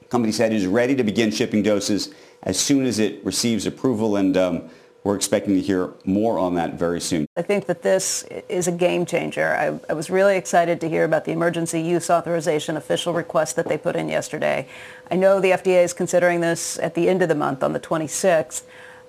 The 0.00 0.08
company 0.08 0.32
said 0.32 0.52
it 0.52 0.56
is 0.56 0.66
ready 0.66 0.94
to 0.96 1.04
begin 1.04 1.30
shipping 1.30 1.62
doses 1.62 2.10
as 2.42 2.58
soon 2.58 2.86
as 2.86 2.98
it 2.98 3.24
receives 3.24 3.66
approval, 3.66 4.16
and 4.16 4.36
um, 4.36 4.70
we're 5.04 5.16
expecting 5.16 5.54
to 5.54 5.60
hear 5.60 5.92
more 6.04 6.38
on 6.38 6.54
that 6.54 6.74
very 6.74 7.00
soon. 7.00 7.26
I 7.36 7.42
think 7.42 7.66
that 7.66 7.82
this 7.82 8.24
is 8.48 8.68
a 8.68 8.72
game 8.72 9.04
changer. 9.04 9.54
I, 9.54 9.78
I, 9.90 9.94
was 9.94 10.10
really 10.10 10.36
excited 10.36 10.80
to 10.80 10.88
hear 10.88 11.04
about 11.04 11.24
the 11.24 11.32
emergency 11.32 11.80
use 11.80 12.08
authorization 12.08 12.76
official 12.76 13.12
request 13.12 13.56
that 13.56 13.68
they 13.68 13.78
put 13.78 13.96
in 13.96 14.08
yesterday. 14.08 14.68
I 15.10 15.16
know 15.16 15.40
the 15.40 15.50
FDA 15.50 15.82
is 15.82 15.92
considering 15.92 16.40
this 16.40 16.78
at 16.78 16.94
the 16.94 17.08
end 17.08 17.22
of 17.22 17.28
the 17.28 17.34
month 17.34 17.64
on 17.64 17.72
the 17.72 17.80
26th. 17.80 18.62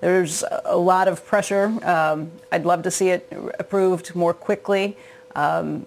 There's 0.04 0.44
a 0.66 0.76
lot 0.76 1.08
of 1.08 1.24
pressure. 1.24 1.72
Um, 1.82 2.30
I'd 2.52 2.66
love 2.66 2.82
to 2.82 2.90
see 2.90 3.08
it 3.08 3.26
approved 3.58 4.14
more 4.14 4.34
quickly. 4.34 4.98
Um, 5.34 5.86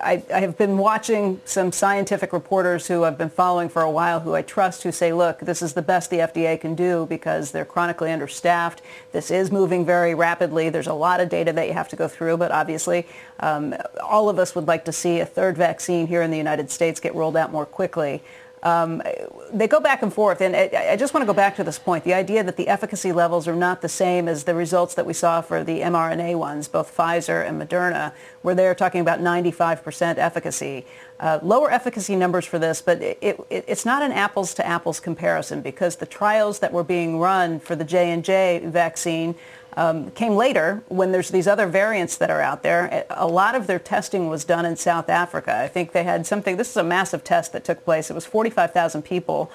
I, 0.00 0.22
I, 0.32 0.38
have 0.38 0.56
been 0.56 0.78
watching 0.78 1.40
some 1.44 1.72
scientific 1.72 2.32
reporters 2.32 2.86
who 2.86 3.02
I've 3.02 3.18
been 3.18 3.28
following 3.28 3.68
for 3.68 3.82
a 3.82 3.90
while 3.90 4.20
who 4.20 4.36
I 4.36 4.42
trust 4.42 4.84
who 4.84 4.92
say, 4.92 5.12
look, 5.12 5.40
this 5.40 5.62
is 5.62 5.74
the 5.74 5.82
best 5.82 6.10
the 6.10 6.18
FDA 6.18 6.58
can 6.60 6.76
do 6.76 7.06
because 7.06 7.50
they're 7.50 7.64
chronically 7.64 8.12
understaffed. 8.12 8.82
This 9.10 9.32
is 9.32 9.50
moving 9.50 9.84
very 9.84 10.14
rapidly. 10.14 10.70
There's 10.70 10.86
a 10.86 10.94
lot 10.94 11.18
of 11.18 11.28
data 11.28 11.52
that 11.52 11.66
you 11.66 11.74
have 11.74 11.88
to 11.88 11.96
go 11.96 12.06
through, 12.06 12.36
but 12.36 12.52
obviously 12.52 13.04
um, 13.40 13.74
all 14.00 14.28
of 14.28 14.38
us 14.38 14.54
would 14.54 14.68
like 14.68 14.84
to 14.84 14.92
see 14.92 15.18
a 15.18 15.26
third 15.26 15.56
vaccine 15.56 16.06
here 16.06 16.22
in 16.22 16.30
the 16.30 16.38
United 16.38 16.70
States 16.70 17.00
get 17.00 17.16
rolled 17.16 17.36
out 17.36 17.50
more 17.50 17.66
quickly. 17.66 18.22
Um, 18.66 19.00
they 19.52 19.68
go 19.68 19.78
back 19.78 20.02
and 20.02 20.12
forth, 20.12 20.40
and 20.40 20.56
I, 20.56 20.88
I 20.90 20.96
just 20.96 21.14
want 21.14 21.22
to 21.22 21.26
go 21.26 21.32
back 21.32 21.54
to 21.54 21.62
this 21.62 21.78
point. 21.78 22.02
The 22.02 22.14
idea 22.14 22.42
that 22.42 22.56
the 22.56 22.66
efficacy 22.66 23.12
levels 23.12 23.46
are 23.46 23.54
not 23.54 23.80
the 23.80 23.88
same 23.88 24.26
as 24.26 24.42
the 24.42 24.56
results 24.56 24.94
that 24.96 25.06
we 25.06 25.12
saw 25.12 25.40
for 25.40 25.62
the 25.62 25.82
mRNA 25.82 26.36
ones, 26.36 26.66
both 26.66 26.94
Pfizer 26.94 27.48
and 27.48 27.62
Moderna, 27.62 28.12
where 28.42 28.56
they're 28.56 28.74
talking 28.74 29.00
about 29.00 29.20
95% 29.20 30.18
efficacy. 30.18 30.84
Uh, 31.20 31.38
lower 31.42 31.70
efficacy 31.70 32.16
numbers 32.16 32.44
for 32.44 32.58
this, 32.58 32.82
but 32.82 33.00
it, 33.00 33.18
it, 33.20 33.64
it's 33.68 33.86
not 33.86 34.02
an 34.02 34.10
apples 34.10 34.52
to 34.54 34.66
apples 34.66 34.98
comparison 34.98 35.60
because 35.60 35.96
the 35.96 36.06
trials 36.06 36.58
that 36.58 36.72
were 36.72 36.84
being 36.84 37.20
run 37.20 37.60
for 37.60 37.76
the 37.76 37.84
J&J 37.84 38.62
vaccine 38.64 39.36
um, 39.76 40.10
came 40.12 40.36
later 40.36 40.82
when 40.88 41.12
there's 41.12 41.28
these 41.28 41.46
other 41.46 41.66
variants 41.66 42.16
that 42.16 42.30
are 42.30 42.40
out 42.40 42.62
there. 42.62 43.04
A 43.10 43.26
lot 43.26 43.54
of 43.54 43.66
their 43.66 43.78
testing 43.78 44.28
was 44.28 44.44
done 44.44 44.64
in 44.64 44.76
South 44.76 45.10
Africa. 45.10 45.54
I 45.54 45.68
think 45.68 45.92
they 45.92 46.04
had 46.04 46.26
something, 46.26 46.56
this 46.56 46.70
is 46.70 46.76
a 46.76 46.84
massive 46.84 47.22
test 47.22 47.52
that 47.52 47.64
took 47.64 47.84
place. 47.84 48.10
It 48.10 48.14
was 48.14 48.24
45,000 48.24 49.02
people. 49.02 49.50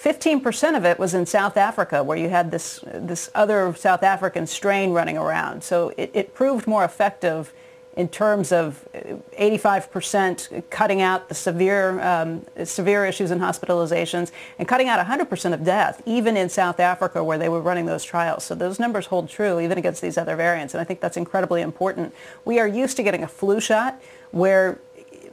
15% 0.00 0.76
of 0.76 0.84
it 0.84 0.98
was 0.98 1.14
in 1.14 1.26
South 1.26 1.56
Africa 1.56 2.04
where 2.04 2.16
you 2.16 2.28
had 2.28 2.50
this, 2.50 2.80
this 2.92 3.30
other 3.34 3.74
South 3.74 4.02
African 4.02 4.46
strain 4.46 4.92
running 4.92 5.18
around. 5.18 5.64
So 5.64 5.92
it, 5.96 6.10
it 6.14 6.34
proved 6.34 6.66
more 6.66 6.84
effective 6.84 7.52
in 7.96 8.08
terms 8.08 8.52
of 8.52 8.86
85% 8.92 10.68
cutting 10.68 11.00
out 11.00 11.30
the 11.30 11.34
severe, 11.34 11.98
um, 12.02 12.44
severe 12.64 13.06
issues 13.06 13.30
and 13.30 13.40
hospitalizations 13.40 14.30
and 14.58 14.68
cutting 14.68 14.86
out 14.86 15.04
100% 15.04 15.54
of 15.54 15.64
death, 15.64 16.02
even 16.04 16.36
in 16.36 16.50
South 16.50 16.78
Africa 16.78 17.24
where 17.24 17.38
they 17.38 17.48
were 17.48 17.60
running 17.60 17.86
those 17.86 18.04
trials. 18.04 18.44
So 18.44 18.54
those 18.54 18.78
numbers 18.78 19.06
hold 19.06 19.30
true 19.30 19.58
even 19.60 19.78
against 19.78 20.02
these 20.02 20.18
other 20.18 20.36
variants. 20.36 20.74
And 20.74 20.80
I 20.80 20.84
think 20.84 21.00
that's 21.00 21.16
incredibly 21.16 21.62
important. 21.62 22.14
We 22.44 22.58
are 22.58 22.68
used 22.68 22.98
to 22.98 23.02
getting 23.02 23.22
a 23.22 23.28
flu 23.28 23.60
shot 23.60 24.00
where 24.30 24.78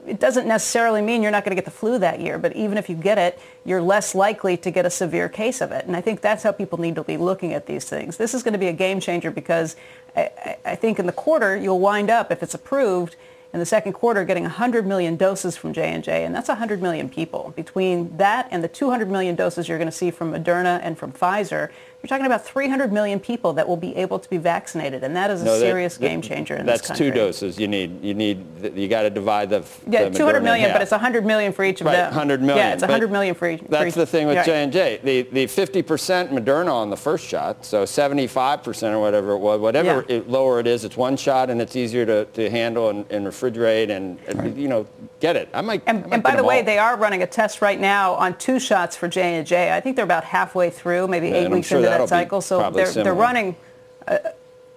it 0.06 0.20
doesn't 0.20 0.48
necessarily 0.48 1.02
mean 1.02 1.22
you're 1.22 1.32
not 1.32 1.44
going 1.44 1.52
to 1.52 1.56
get 1.56 1.66
the 1.66 1.72
flu 1.72 1.98
that 2.00 2.20
year, 2.20 2.38
but 2.38 2.56
even 2.56 2.78
if 2.78 2.90
you 2.90 2.96
get 2.96 3.18
it, 3.18 3.40
you're 3.66 3.82
less 3.82 4.14
likely 4.14 4.58
to 4.58 4.72
get 4.72 4.86
a 4.86 4.90
severe 4.90 5.30
case 5.30 5.62
of 5.62 5.72
it. 5.72 5.86
And 5.86 5.96
I 5.96 6.02
think 6.02 6.22
that's 6.22 6.44
how 6.44 6.52
people 6.52 6.80
need 6.80 6.96
to 6.96 7.04
be 7.04 7.18
looking 7.18 7.54
at 7.54 7.66
these 7.66 7.86
things. 7.86 8.18
This 8.18 8.34
is 8.34 8.44
going 8.44 8.54
to 8.54 8.60
be 8.60 8.68
a 8.68 8.74
game 8.74 9.00
changer 9.00 9.32
because 9.32 9.76
I, 10.16 10.58
I 10.66 10.76
think 10.76 11.00
in 11.00 11.06
the 11.06 11.12
quarter 11.12 11.56
you'll 11.56 11.80
wind 11.80 12.10
up, 12.10 12.32
if 12.32 12.44
it's 12.44 12.54
approved, 12.54 13.16
in 13.54 13.60
the 13.60 13.66
second 13.66 13.94
quarter 13.94 14.26
getting 14.26 14.44
100 14.44 14.86
million 14.86 15.16
doses 15.16 15.56
from 15.56 15.74
J&J, 15.74 16.26
and 16.26 16.34
that's 16.34 16.48
100 16.48 16.82
million 16.82 17.08
people. 17.08 17.54
Between 17.56 18.18
that 18.18 18.48
and 18.50 18.64
the 18.64 18.68
200 18.68 19.10
million 19.10 19.36
doses 19.36 19.70
you're 19.70 19.78
going 19.78 19.88
to 19.88 19.92
see 19.92 20.10
from 20.10 20.34
Moderna 20.34 20.80
and 20.82 20.98
from 20.98 21.12
Pfizer, 21.14 21.70
you're 22.04 22.10
talking 22.10 22.26
about 22.26 22.44
300 22.46 22.92
million 22.92 23.18
people 23.18 23.54
that 23.54 23.66
will 23.66 23.78
be 23.78 23.96
able 23.96 24.20
to 24.20 24.30
be 24.30 24.36
vaccinated, 24.38 25.06
and 25.06 25.16
that 25.16 25.32
is 25.32 25.42
a 25.42 25.46
No, 25.46 25.54
that- 25.54 25.60
serious 25.62 25.96
that- 25.96 26.06
game 26.06 26.22
changer 26.22 26.54
in 26.58 26.66
That's 26.66 26.82
this 26.82 26.88
country. 26.90 27.06
That's 27.12 27.16
two 27.16 27.26
doses. 27.48 27.58
You 27.58 27.70
need, 27.70 28.04
you 28.04 28.14
need, 28.14 28.46
you 28.76 28.90
got 28.90 29.04
to 29.04 29.10
divide 29.10 29.50
the. 29.50 29.64
Yeah, 29.88 30.10
the 30.10 30.18
200 30.18 30.44
Moderna 30.44 30.74
but 30.74 30.82
it's 30.82 30.92
100 30.92 31.26
million 31.26 31.54
for 31.54 31.64
each 31.64 31.80
of 31.80 31.88
Right, 31.88 31.94
them. 31.96 32.08
100 32.08 32.42
million. 32.42 32.58
Yeah, 32.58 32.74
it's 32.74 32.82
but 32.82 32.90
100 32.90 33.10
million 33.10 33.34
for 33.36 33.48
each. 33.50 33.62
for 33.62 33.68
That's 33.70 33.88
each- 33.88 33.94
the 33.94 34.06
thing 34.06 34.28
with. 34.28 34.44
J&J. 34.46 35.00
The, 35.02 35.22
the 35.32 35.46
50% 35.48 36.28
Moderna 36.34 36.74
on 36.74 36.90
the 36.90 36.98
first 36.98 37.26
shot, 37.26 37.64
so 37.64 37.84
75% 37.86 38.92
or 38.92 39.00
whatever 39.00 39.32
it 39.32 39.38
was, 39.38 39.62
whatever 39.62 40.04
Yeah. 40.10 40.18
it, 40.18 40.30
lower 40.30 40.60
it 40.60 40.68
is, 40.68 40.84
it's 40.84 40.98
one 40.98 41.16
shot 41.16 41.50
and 41.50 41.62
it's 41.62 41.78
easier 41.78 42.06
to, 42.06 42.26
to 42.26 42.50
handle 42.50 42.90
and, 42.90 43.06
and 43.12 43.26
refrigerate 43.26 43.90
and, 43.90 44.20
and, 44.28 44.58
you 44.58 44.68
know, 44.68 44.86
get 45.22 45.38
it. 45.38 45.48
I 45.54 45.62
might, 45.62 45.84
I 45.88 45.92
And, 45.92 46.02
might 46.06 46.14
and 46.16 46.22
by 46.24 46.36
the 46.36 46.44
way, 46.44 46.58
all. 46.60 46.66
they 46.66 46.80
are 46.80 46.98
running 46.98 47.24
a 47.24 47.28
test 47.28 47.62
right 47.62 47.80
now 47.80 48.16
on 48.16 48.38
two 48.38 48.60
shots 48.60 48.98
for 48.98 49.08
J 49.08 49.36
and 49.36 49.48
J. 49.48 49.72
I 49.72 49.80
think 49.80 49.96
they're 49.96 50.04
about 50.04 50.26
halfway 50.26 50.70
through, 50.70 51.08
maybe 51.08 51.30
Yeah, 51.30 51.36
eight 51.36 51.50
weeks 51.50 51.68
sure 51.68 51.78
into 51.78 51.93
that 52.00 52.10
cycle. 52.10 52.42
So 52.42 52.70
they're 52.72 52.92
they're 52.92 53.14
running, 53.14 53.56
uh, 54.08 54.18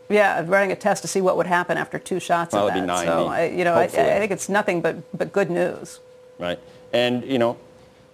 yeah, 0.08 0.44
running 0.46 0.72
a 0.72 0.76
test 0.76 1.02
to 1.02 1.08
see 1.08 1.20
what 1.20 1.36
would 1.36 1.46
happen 1.46 1.76
after 1.76 1.98
two 1.98 2.20
shots 2.20 2.52
Well, 2.54 2.68
of 2.68 2.74
that. 2.74 2.80
be 2.86 3.06
so 3.06 3.26
I, 3.26 3.46
you 3.46 3.64
know, 3.64 3.74
I, 3.74 3.84
I 3.84 3.88
think 3.88 4.30
it's 4.32 4.48
nothing 4.48 4.80
but 4.80 4.96
but 5.16 5.32
good 5.32 5.50
news. 5.50 6.00
right? 6.38 6.58
And 6.92 7.24
you 7.24 7.38
know, 7.38 7.56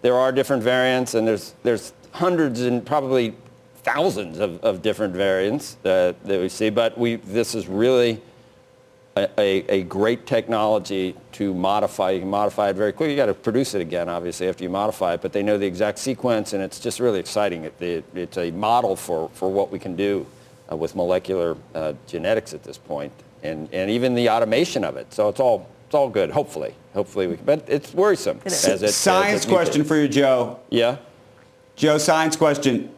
there 0.00 0.14
are 0.14 0.32
different 0.32 0.62
variants, 0.62 1.14
and 1.14 1.26
there's 1.26 1.54
there's 1.62 1.92
hundreds 2.12 2.60
and 2.60 2.84
probably 2.84 3.34
thousands 3.82 4.38
of, 4.38 4.62
of 4.62 4.80
different 4.82 5.14
variants 5.14 5.76
uh, 5.84 6.12
that 6.24 6.40
we 6.40 6.48
see. 6.48 6.70
But 6.70 6.96
we 6.96 7.16
this 7.16 7.54
is 7.54 7.68
really 7.68 8.20
a, 9.16 9.28
a, 9.38 9.64
a 9.68 9.82
great 9.84 10.26
technology 10.26 11.14
to 11.32 11.54
modify. 11.54 12.10
You 12.12 12.20
can 12.20 12.30
modify 12.30 12.70
it 12.70 12.76
very 12.76 12.92
quickly. 12.92 13.12
You 13.12 13.16
got 13.16 13.26
to 13.26 13.34
produce 13.34 13.74
it 13.74 13.80
again, 13.80 14.08
obviously, 14.08 14.48
after 14.48 14.64
you 14.64 14.70
modify 14.70 15.14
it. 15.14 15.22
But 15.22 15.32
they 15.32 15.42
know 15.42 15.58
the 15.58 15.66
exact 15.66 15.98
sequence, 15.98 16.52
and 16.52 16.62
it's 16.62 16.80
just 16.80 17.00
really 17.00 17.20
exciting. 17.20 17.64
It, 17.64 17.82
it, 17.82 18.04
it's 18.14 18.38
a 18.38 18.50
model 18.52 18.96
for, 18.96 19.28
for 19.34 19.50
what 19.50 19.70
we 19.70 19.78
can 19.78 19.96
do 19.96 20.26
uh, 20.70 20.76
with 20.76 20.94
molecular 20.96 21.56
uh, 21.74 21.92
genetics 22.06 22.54
at 22.54 22.62
this 22.62 22.78
point, 22.78 23.12
and, 23.42 23.68
and 23.72 23.90
even 23.90 24.14
the 24.14 24.30
automation 24.30 24.84
of 24.84 24.96
it. 24.96 25.12
So 25.12 25.28
it's 25.28 25.40
all 25.40 25.68
it's 25.86 25.94
all 25.94 26.08
good. 26.08 26.30
Hopefully, 26.30 26.74
hopefully 26.94 27.26
we. 27.26 27.36
Can, 27.36 27.44
but 27.44 27.64
it's 27.68 27.92
worrisome. 27.92 28.40
It 28.46 28.52
is. 28.52 28.64
as 28.64 28.82
it- 28.82 28.86
as 28.86 28.96
Science 28.96 29.44
it 29.44 29.48
question 29.48 29.84
for 29.84 29.96
you, 29.96 30.08
Joe. 30.08 30.58
Yeah. 30.70 30.96
Joe, 31.76 31.98
science 31.98 32.34
question. 32.34 32.94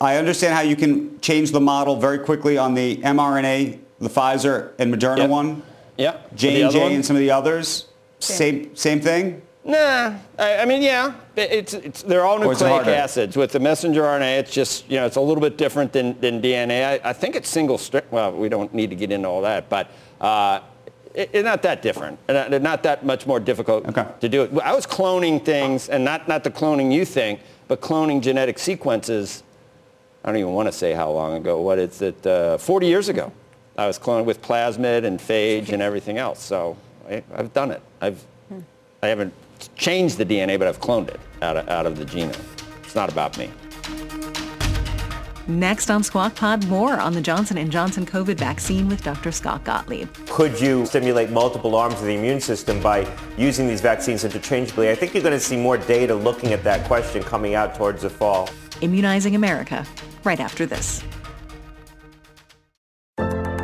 I 0.00 0.16
understand 0.16 0.54
how 0.54 0.62
you 0.62 0.74
can 0.74 1.20
change 1.20 1.50
the 1.50 1.60
model 1.60 1.96
very 1.96 2.18
quickly 2.18 2.56
on 2.56 2.72
the 2.74 2.96
mRNA, 2.96 3.78
the 4.02 4.10
Pfizer 4.10 4.70
and 4.78 4.92
Moderna 4.94 5.18
Yep. 5.18 5.30
one. 5.30 5.62
Yeah. 5.96 6.16
J 6.34 6.62
and 6.62 6.72
J 6.72 6.94
and 6.94 7.04
some 7.04 7.16
of 7.16 7.20
the 7.20 7.30
others. 7.30 7.86
Same 8.18 8.74
same 8.76 9.00
thing. 9.00 9.42
Nah, 9.64 10.14
I, 10.40 10.56
I 10.58 10.64
mean, 10.64 10.82
yeah, 10.82 11.14
it's, 11.36 11.72
it's 11.74 12.02
they're 12.02 12.24
all 12.24 12.42
Or 12.42 12.50
is 12.52 12.60
it 12.60 12.64
nucleic 12.64 12.88
acids. 12.88 13.36
With 13.36 13.52
the 13.52 13.60
messenger 13.60 14.02
RNA, 14.02 14.40
it's 14.40 14.50
just 14.52 14.90
you 14.90 14.96
know 14.98 15.06
it's 15.06 15.16
a 15.16 15.20
little 15.20 15.40
bit 15.40 15.56
different 15.56 15.92
than, 15.92 16.18
than 16.20 16.42
DNA. 16.42 16.84
I, 17.04 17.10
I 17.10 17.12
think 17.12 17.36
it's 17.36 17.48
single 17.48 17.78
strand. 17.78 18.06
Well, 18.10 18.32
we 18.32 18.48
don't 18.48 18.74
need 18.74 18.90
to 18.90 18.96
get 18.96 19.12
into 19.12 19.28
all 19.28 19.42
that, 19.42 19.68
but 19.68 19.88
uh, 20.20 20.60
it, 21.14 21.30
it's 21.32 21.44
not 21.44 21.62
that 21.62 21.80
different. 21.80 22.18
Uh, 22.28 22.32
Not, 22.48 22.62
not 22.62 22.82
that 22.82 23.04
much 23.04 23.24
more 23.26 23.38
difficult 23.38 23.86
Okay. 23.86 24.04
to 24.20 24.28
do 24.28 24.42
it. 24.42 24.52
I 24.64 24.74
was 24.74 24.84
cloning 24.84 25.44
things, 25.44 25.88
and 25.88 26.04
not 26.04 26.26
not 26.26 26.42
the 26.42 26.50
cloning 26.50 26.92
you 26.92 27.04
think, 27.04 27.38
but 27.68 27.80
cloning 27.80 28.20
genetic 28.20 28.58
sequences. 28.58 29.44
I 30.24 30.28
don't 30.30 30.38
even 30.40 30.54
want 30.54 30.66
to 30.68 30.72
say 30.72 30.92
how 30.92 31.10
long 31.10 31.34
ago. 31.34 31.60
What 31.60 31.78
is 31.78 32.02
it? 32.02 32.26
Uh, 32.26 32.56
40 32.58 32.86
years 32.88 33.08
ago. 33.08 33.30
I 33.76 33.86
was 33.86 33.98
cloning 33.98 34.24
with 34.24 34.42
plasmid 34.42 35.04
and 35.04 35.18
phage 35.18 35.70
and 35.70 35.80
everything 35.80 36.18
else. 36.18 36.42
So 36.42 36.76
I, 37.08 37.22
I've 37.34 37.52
done 37.52 37.70
it. 37.70 37.82
I've 38.00 38.24
I 39.04 39.08
haven't 39.08 39.34
changed 39.74 40.16
the 40.16 40.24
DNA, 40.24 40.58
but 40.58 40.68
I've 40.68 40.80
cloned 40.80 41.08
it 41.08 41.18
out 41.40 41.56
of, 41.56 41.68
out 41.68 41.86
of 41.86 41.98
the 41.98 42.04
genome. 42.04 42.38
It's 42.84 42.94
not 42.94 43.10
about 43.10 43.36
me. 43.36 43.50
Next 45.48 45.90
on 45.90 46.04
Squawk 46.04 46.36
Pod, 46.36 46.68
more 46.68 47.00
on 47.00 47.12
the 47.12 47.20
Johnson 47.20 47.68
& 47.70 47.72
Johnson 47.72 48.06
COVID 48.06 48.36
vaccine 48.36 48.88
with 48.88 49.02
Dr. 49.02 49.32
Scott 49.32 49.64
Gottlieb. 49.64 50.08
Could 50.28 50.60
you 50.60 50.86
stimulate 50.86 51.30
multiple 51.30 51.74
arms 51.74 51.94
of 51.94 52.04
the 52.04 52.14
immune 52.14 52.40
system 52.40 52.80
by 52.80 53.12
using 53.36 53.66
these 53.66 53.80
vaccines 53.80 54.22
interchangeably? 54.22 54.88
I 54.88 54.94
think 54.94 55.14
you're 55.14 55.22
going 55.22 55.34
to 55.34 55.40
see 55.40 55.56
more 55.56 55.76
data 55.76 56.14
looking 56.14 56.52
at 56.52 56.62
that 56.62 56.86
question 56.86 57.24
coming 57.24 57.56
out 57.56 57.74
towards 57.74 58.02
the 58.02 58.10
fall. 58.10 58.50
Immunizing 58.82 59.34
America, 59.34 59.84
right 60.22 60.38
after 60.38 60.64
this. 60.64 61.02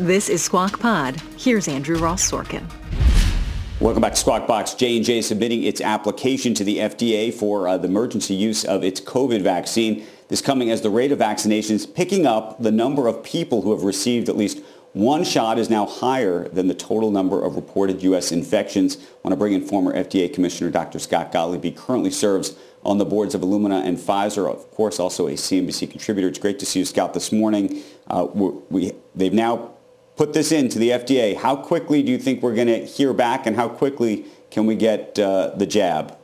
This 0.00 0.30
is 0.30 0.42
Squawk 0.42 0.80
Pod. 0.80 1.20
Here's 1.36 1.68
Andrew 1.68 1.98
Ross 1.98 2.30
Sorkin. 2.30 2.64
Welcome 3.80 4.00
back 4.00 4.12
to 4.12 4.18
Squawk 4.18 4.46
Box. 4.46 4.72
J&J 4.72 5.20
submitting 5.20 5.62
its 5.62 5.82
application 5.82 6.54
to 6.54 6.64
the 6.64 6.78
FDA 6.78 7.34
for 7.34 7.68
uh, 7.68 7.76
the 7.76 7.88
emergency 7.88 8.32
use 8.32 8.64
of 8.64 8.82
its 8.82 8.98
COVID 8.98 9.42
vaccine. 9.42 10.06
This 10.28 10.40
coming 10.40 10.70
as 10.70 10.80
the 10.80 10.88
rate 10.88 11.12
of 11.12 11.18
vaccinations 11.18 11.92
picking 11.94 12.24
up. 12.24 12.62
The 12.62 12.72
number 12.72 13.08
of 13.08 13.22
people 13.22 13.60
who 13.60 13.72
have 13.72 13.82
received 13.82 14.30
at 14.30 14.38
least 14.38 14.62
one 14.94 15.22
shot 15.22 15.58
is 15.58 15.68
now 15.68 15.84
higher 15.84 16.48
than 16.48 16.66
the 16.66 16.74
total 16.74 17.10
number 17.10 17.44
of 17.44 17.54
reported 17.54 18.02
U.S. 18.04 18.32
infections. 18.32 18.96
I 18.96 19.00
want 19.22 19.32
to 19.32 19.36
bring 19.36 19.52
in 19.52 19.66
former 19.66 19.92
FDA 19.92 20.32
Commissioner 20.32 20.70
Dr. 20.70 20.98
Scott 20.98 21.30
Gottlieb. 21.30 21.62
He 21.62 21.72
currently 21.72 22.10
serves 22.10 22.56
on 22.84 22.96
the 22.96 23.04
boards 23.04 23.34
of 23.34 23.42
Illumina 23.42 23.84
and 23.84 23.98
Pfizer, 23.98 24.50
of 24.50 24.70
course, 24.70 24.98
also 24.98 25.26
a 25.26 25.32
CNBC 25.32 25.90
contributor. 25.90 26.26
It's 26.26 26.38
great 26.38 26.58
to 26.60 26.64
see 26.64 26.78
you, 26.78 26.86
Scott, 26.86 27.12
this 27.12 27.30
morning. 27.32 27.82
Uh, 28.06 28.24
we, 28.70 28.92
they've 29.14 29.34
now 29.34 29.74
put 30.20 30.34
this 30.34 30.52
into 30.52 30.78
the 30.78 30.90
FDA. 30.90 31.34
How 31.34 31.56
quickly 31.56 32.02
do 32.02 32.12
you 32.12 32.18
think 32.18 32.42
we're 32.42 32.54
going 32.54 32.66
to 32.66 32.84
hear 32.84 33.14
back, 33.14 33.46
and 33.46 33.56
how 33.56 33.70
quickly 33.70 34.26
can 34.50 34.66
we 34.66 34.74
get 34.74 35.18
uh, 35.18 35.52
the 35.56 35.64
jab? 35.64 36.14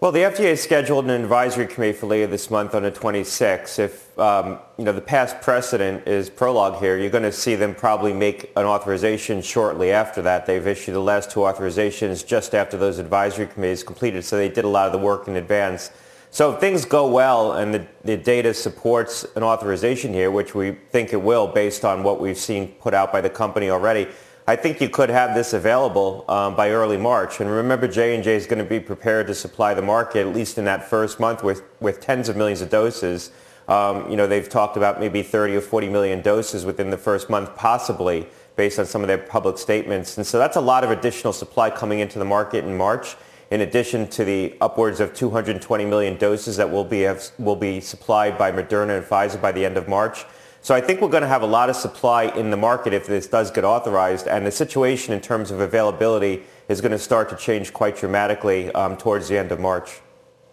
Well, 0.00 0.10
the 0.10 0.22
FDA 0.22 0.58
scheduled 0.58 1.04
an 1.04 1.12
advisory 1.12 1.68
committee 1.68 1.96
for 1.96 2.06
later 2.06 2.26
this 2.26 2.50
month 2.50 2.74
on 2.74 2.82
the 2.82 2.90
26th. 2.90 3.78
If 3.78 4.18
um, 4.18 4.58
you 4.76 4.84
know 4.84 4.90
the 4.90 5.00
past 5.00 5.40
precedent 5.40 6.08
is 6.08 6.28
prologue 6.28 6.80
here, 6.80 6.98
you're 6.98 7.10
going 7.10 7.22
to 7.22 7.30
see 7.30 7.54
them 7.54 7.76
probably 7.76 8.12
make 8.12 8.50
an 8.56 8.66
authorization 8.66 9.40
shortly 9.40 9.92
after 9.92 10.20
that. 10.22 10.44
They've 10.44 10.66
issued 10.66 10.96
the 10.96 11.00
last 11.00 11.30
two 11.30 11.40
authorizations 11.40 12.26
just 12.26 12.56
after 12.56 12.76
those 12.76 12.98
advisory 12.98 13.46
committees 13.46 13.84
completed, 13.84 14.24
so 14.24 14.36
they 14.36 14.48
did 14.48 14.64
a 14.64 14.68
lot 14.68 14.86
of 14.86 14.92
the 14.92 14.98
work 14.98 15.28
in 15.28 15.36
advance. 15.36 15.92
So 16.30 16.52
if 16.52 16.60
things 16.60 16.84
go 16.84 17.08
well 17.08 17.52
and 17.52 17.72
the, 17.72 17.86
the 18.04 18.16
data 18.16 18.52
supports 18.52 19.24
an 19.34 19.42
authorization 19.42 20.12
here, 20.12 20.30
which 20.30 20.54
we 20.54 20.72
think 20.90 21.12
it 21.12 21.22
will 21.22 21.46
based 21.46 21.84
on 21.84 22.02
what 22.02 22.20
we've 22.20 22.36
seen 22.36 22.68
put 22.80 22.92
out 22.92 23.12
by 23.12 23.20
the 23.20 23.30
company 23.30 23.70
already, 23.70 24.08
I 24.46 24.56
think 24.56 24.80
you 24.80 24.88
could 24.88 25.10
have 25.10 25.34
this 25.34 25.52
available 25.52 26.24
um, 26.28 26.56
by 26.56 26.70
early 26.70 26.96
March. 26.96 27.40
And 27.40 27.50
remember, 27.50 27.86
J&J 27.86 28.34
is 28.34 28.46
going 28.46 28.58
to 28.58 28.64
be 28.64 28.80
prepared 28.80 29.26
to 29.26 29.34
supply 29.34 29.74
the 29.74 29.82
market, 29.82 30.20
at 30.20 30.34
least 30.34 30.56
in 30.56 30.64
that 30.64 30.88
first 30.88 31.20
month, 31.20 31.42
with, 31.42 31.62
with 31.80 32.00
tens 32.00 32.30
of 32.30 32.36
millions 32.36 32.62
of 32.62 32.70
doses. 32.70 33.30
Um, 33.68 34.10
you 34.10 34.16
know, 34.16 34.26
they've 34.26 34.48
talked 34.48 34.78
about 34.78 35.00
maybe 35.00 35.22
30 35.22 35.56
or 35.56 35.60
40 35.60 35.90
million 35.90 36.22
doses 36.22 36.64
within 36.64 36.88
the 36.88 36.96
first 36.96 37.28
month, 37.28 37.54
possibly, 37.56 38.26
based 38.56 38.78
on 38.78 38.86
some 38.86 39.02
of 39.02 39.08
their 39.08 39.18
public 39.18 39.58
statements. 39.58 40.16
And 40.16 40.26
so 40.26 40.38
that's 40.38 40.56
a 40.56 40.62
lot 40.62 40.82
of 40.82 40.90
additional 40.90 41.34
supply 41.34 41.68
coming 41.68 41.98
into 41.98 42.18
the 42.18 42.24
market 42.24 42.64
in 42.64 42.74
March, 42.74 43.16
in 43.50 43.62
addition 43.62 44.06
to 44.08 44.24
the 44.24 44.54
upwards 44.60 45.00
of 45.00 45.14
220 45.14 45.84
million 45.84 46.16
doses 46.16 46.56
that 46.56 46.70
will 46.70 46.84
be, 46.84 47.00
have, 47.00 47.30
will 47.38 47.56
be 47.56 47.80
supplied 47.80 48.36
by 48.36 48.52
Moderna 48.52 48.98
and 48.98 49.06
Pfizer 49.06 49.40
by 49.40 49.52
the 49.52 49.64
end 49.64 49.76
of 49.76 49.88
March. 49.88 50.24
So 50.60 50.74
I 50.74 50.80
think 50.80 51.00
we're 51.00 51.08
going 51.08 51.22
to 51.22 51.28
have 51.28 51.42
a 51.42 51.46
lot 51.46 51.70
of 51.70 51.76
supply 51.76 52.24
in 52.24 52.50
the 52.50 52.56
market 52.56 52.92
if 52.92 53.06
this 53.06 53.26
does 53.26 53.50
get 53.50 53.64
authorized. 53.64 54.26
And 54.26 54.44
the 54.44 54.50
situation 54.50 55.14
in 55.14 55.20
terms 55.20 55.50
of 55.50 55.60
availability 55.60 56.42
is 56.68 56.80
going 56.80 56.92
to 56.92 56.98
start 56.98 57.30
to 57.30 57.36
change 57.36 57.72
quite 57.72 57.96
dramatically 57.96 58.70
um, 58.72 58.96
towards 58.96 59.28
the 59.28 59.38
end 59.38 59.52
of 59.52 59.60
March. 59.60 60.00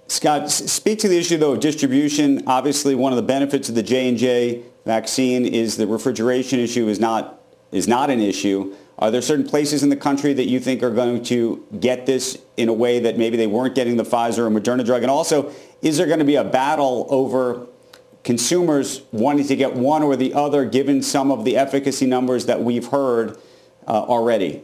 Scott, 0.07 0.51
speak 0.51 0.99
to 0.99 1.07
the 1.07 1.17
issue 1.17 1.37
though 1.37 1.53
of 1.53 1.59
distribution. 1.59 2.43
Obviously, 2.47 2.93
one 2.93 3.11
of 3.11 3.17
the 3.17 3.23
benefits 3.23 3.69
of 3.69 3.75
the 3.75 3.83
J 3.83 4.07
and 4.07 4.17
J 4.17 4.63
vaccine 4.85 5.45
is 5.45 5.77
the 5.77 5.87
refrigeration 5.87 6.59
issue 6.59 6.87
is 6.87 6.99
not 6.99 7.41
is 7.71 7.87
not 7.87 8.11
an 8.11 8.21
issue. 8.21 8.75
Are 8.97 9.11
there 9.11 9.21
certain 9.21 9.45
places 9.45 9.83
in 9.83 9.89
the 9.89 9.97
country 9.97 10.33
that 10.33 10.45
you 10.45 10.59
think 10.59 10.81
are 10.81 10.89
going 10.89 11.23
to 11.25 11.65
get 11.79 12.05
this 12.05 12.37
in 12.55 12.69
a 12.69 12.73
way 12.73 12.99
that 12.99 13.17
maybe 13.17 13.35
they 13.35 13.47
weren't 13.47 13.75
getting 13.75 13.97
the 13.97 14.03
Pfizer 14.03 14.39
or 14.39 14.49
Moderna 14.49 14.85
drug? 14.85 15.01
And 15.01 15.11
also, 15.11 15.51
is 15.81 15.97
there 15.97 16.07
going 16.07 16.19
to 16.19 16.25
be 16.25 16.35
a 16.35 16.43
battle 16.43 17.05
over 17.09 17.67
consumers 18.23 19.01
wanting 19.11 19.45
to 19.47 19.55
get 19.55 19.73
one 19.73 20.01
or 20.01 20.15
the 20.15 20.33
other 20.33 20.65
given 20.65 21.01
some 21.01 21.29
of 21.29 21.43
the 21.43 21.57
efficacy 21.57 22.05
numbers 22.05 22.45
that 22.45 22.61
we've 22.61 22.87
heard 22.87 23.37
uh, 23.85 23.91
already? 23.91 24.63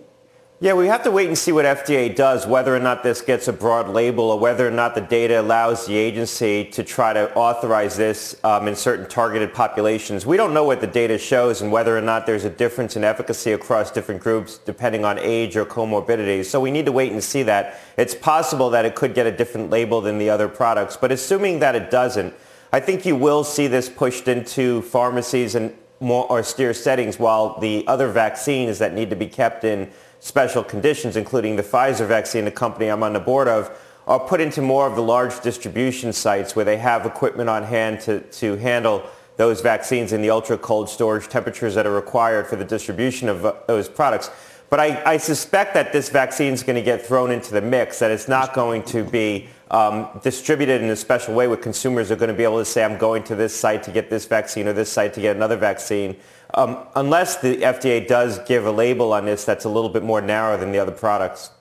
Yeah, 0.63 0.73
we 0.73 0.85
have 0.89 1.01
to 1.05 1.11
wait 1.11 1.27
and 1.27 1.35
see 1.35 1.51
what 1.51 1.65
FDA 1.65 2.15
does, 2.15 2.45
whether 2.45 2.75
or 2.75 2.79
not 2.79 3.01
this 3.01 3.19
gets 3.23 3.47
a 3.47 3.53
broad 3.53 3.89
label 3.89 4.25
or 4.29 4.37
whether 4.37 4.67
or 4.67 4.69
not 4.69 4.93
the 4.93 5.01
data 5.01 5.41
allows 5.41 5.87
the 5.87 5.95
agency 5.95 6.65
to 6.65 6.83
try 6.83 7.13
to 7.13 7.33
authorize 7.33 7.97
this 7.97 8.39
um, 8.43 8.67
in 8.67 8.75
certain 8.75 9.09
targeted 9.09 9.55
populations. 9.55 10.23
We 10.23 10.37
don't 10.37 10.53
know 10.53 10.63
what 10.63 10.79
the 10.79 10.85
data 10.85 11.17
shows 11.17 11.63
and 11.63 11.71
whether 11.71 11.97
or 11.97 12.01
not 12.01 12.27
there's 12.27 12.43
a 12.43 12.49
difference 12.51 12.95
in 12.95 13.03
efficacy 13.03 13.53
across 13.53 13.89
different 13.89 14.21
groups 14.21 14.59
depending 14.59 15.03
on 15.03 15.17
age 15.17 15.57
or 15.57 15.65
comorbidities. 15.65 16.45
So 16.45 16.61
we 16.61 16.69
need 16.69 16.85
to 16.85 16.91
wait 16.91 17.11
and 17.11 17.23
see 17.23 17.41
that. 17.41 17.79
It's 17.97 18.13
possible 18.13 18.69
that 18.69 18.85
it 18.85 18.93
could 18.93 19.15
get 19.15 19.25
a 19.25 19.35
different 19.35 19.71
label 19.71 19.99
than 19.99 20.19
the 20.19 20.29
other 20.29 20.47
products, 20.47 20.95
but 20.95 21.11
assuming 21.11 21.57
that 21.61 21.73
it 21.73 21.89
doesn't, 21.89 22.35
I 22.71 22.81
think 22.81 23.03
you 23.03 23.15
will 23.15 23.43
see 23.43 23.65
this 23.65 23.89
pushed 23.89 24.27
into 24.27 24.83
pharmacies 24.83 25.55
and 25.55 25.75
more 26.01 26.29
austere 26.31 26.73
settings 26.73 27.19
while 27.19 27.59
the 27.59 27.87
other 27.87 28.09
vaccines 28.09 28.79
that 28.79 28.93
need 28.93 29.09
to 29.09 29.15
be 29.15 29.27
kept 29.27 29.63
in 29.63 29.89
special 30.19 30.63
conditions, 30.63 31.15
including 31.15 31.55
the 31.55 31.63
Pfizer 31.63 32.07
vaccine, 32.07 32.43
the 32.45 32.51
company 32.51 32.87
I'm 32.87 33.03
on 33.03 33.13
the 33.13 33.19
board 33.19 33.47
of, 33.47 33.71
are 34.07 34.19
put 34.19 34.41
into 34.41 34.61
more 34.61 34.87
of 34.87 34.95
the 34.95 35.03
large 35.03 35.39
distribution 35.41 36.11
sites 36.11 36.55
where 36.55 36.65
they 36.65 36.77
have 36.77 37.05
equipment 37.05 37.49
on 37.49 37.63
hand 37.63 38.01
to, 38.01 38.19
to 38.19 38.55
handle 38.57 39.03
those 39.37 39.61
vaccines 39.61 40.11
in 40.11 40.21
the 40.21 40.29
ultra 40.29 40.57
cold 40.57 40.89
storage 40.89 41.27
temperatures 41.27 41.75
that 41.75 41.85
are 41.87 41.93
required 41.93 42.47
for 42.47 42.55
the 42.55 42.65
distribution 42.65 43.29
of 43.29 43.45
uh, 43.45 43.53
those 43.67 43.87
products. 43.87 44.29
But 44.69 44.79
I, 44.79 45.03
I, 45.03 45.17
suspect 45.17 45.73
that 45.73 45.91
this 45.91 46.09
vaccine 46.09 46.53
is 46.53 46.63
going 46.63 46.77
to 46.77 46.81
get 46.81 47.05
thrown 47.05 47.29
into 47.31 47.51
the 47.51 47.61
mix, 47.61 47.99
that 47.99 48.11
it's 48.11 48.27
not 48.27 48.53
going 48.53 48.83
to 48.83 49.03
be 49.03 49.49
um, 49.71 50.09
distributed 50.21 50.81
in 50.81 50.89
a 50.89 50.95
special 50.95 51.33
way 51.33 51.47
where 51.47 51.57
consumers 51.57 52.11
are 52.11 52.17
going 52.17 52.29
to 52.29 52.35
be 52.35 52.43
able 52.43 52.59
to 52.59 52.65
say, 52.65 52.83
I'm 52.83 52.97
going 52.97 53.23
to 53.23 53.35
this 53.35 53.57
site 53.57 53.83
to 53.83 53.91
get 53.91 54.09
this 54.09 54.25
vaccine 54.25 54.67
or 54.67 54.73
this 54.73 54.91
site 54.91 55.13
to 55.13 55.21
get 55.21 55.35
another 55.35 55.55
vaccine 55.55 56.17
um, 56.53 56.85
unless 56.95 57.37
the 57.37 57.57
FDA 57.57 58.05
does 58.05 58.39
give 58.39 58.65
a 58.65 58.71
label 58.71 59.13
on 59.13 59.25
this 59.25 59.45
that's 59.45 59.63
a 59.63 59.69
little 59.69 59.89
bit 59.89 60.03
more 60.03 60.21
narrow 60.21 60.57
than 60.57 60.73
the 60.73 60.79
other 60.79 60.91
products. 60.91 61.51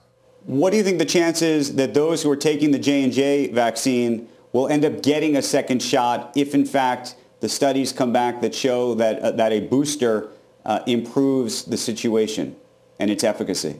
What 0.45 0.71
do 0.71 0.77
you 0.77 0.83
think 0.83 0.99
the 0.99 1.05
chances 1.05 1.75
that 1.75 1.93
those 1.93 2.23
who 2.23 2.29
are 2.31 2.35
taking 2.35 2.71
the 2.71 2.79
J&J 2.79 3.53
vaccine 3.53 4.27
will 4.51 4.67
end 4.67 4.83
up 4.83 5.01
getting 5.01 5.37
a 5.37 5.41
second 5.41 5.81
shot 5.81 6.33
if 6.35 6.53
in 6.53 6.65
fact 6.65 7.15
the 7.39 7.47
studies 7.47 7.93
come 7.93 8.11
back 8.11 8.41
that 8.41 8.53
show 8.53 8.93
that, 8.95 9.19
uh, 9.19 9.31
that 9.31 9.53
a 9.53 9.61
booster 9.61 10.29
uh, 10.65 10.81
improves 10.85 11.63
the 11.63 11.77
situation 11.77 12.57
and 12.99 13.09
its 13.09 13.23
efficacy? 13.23 13.79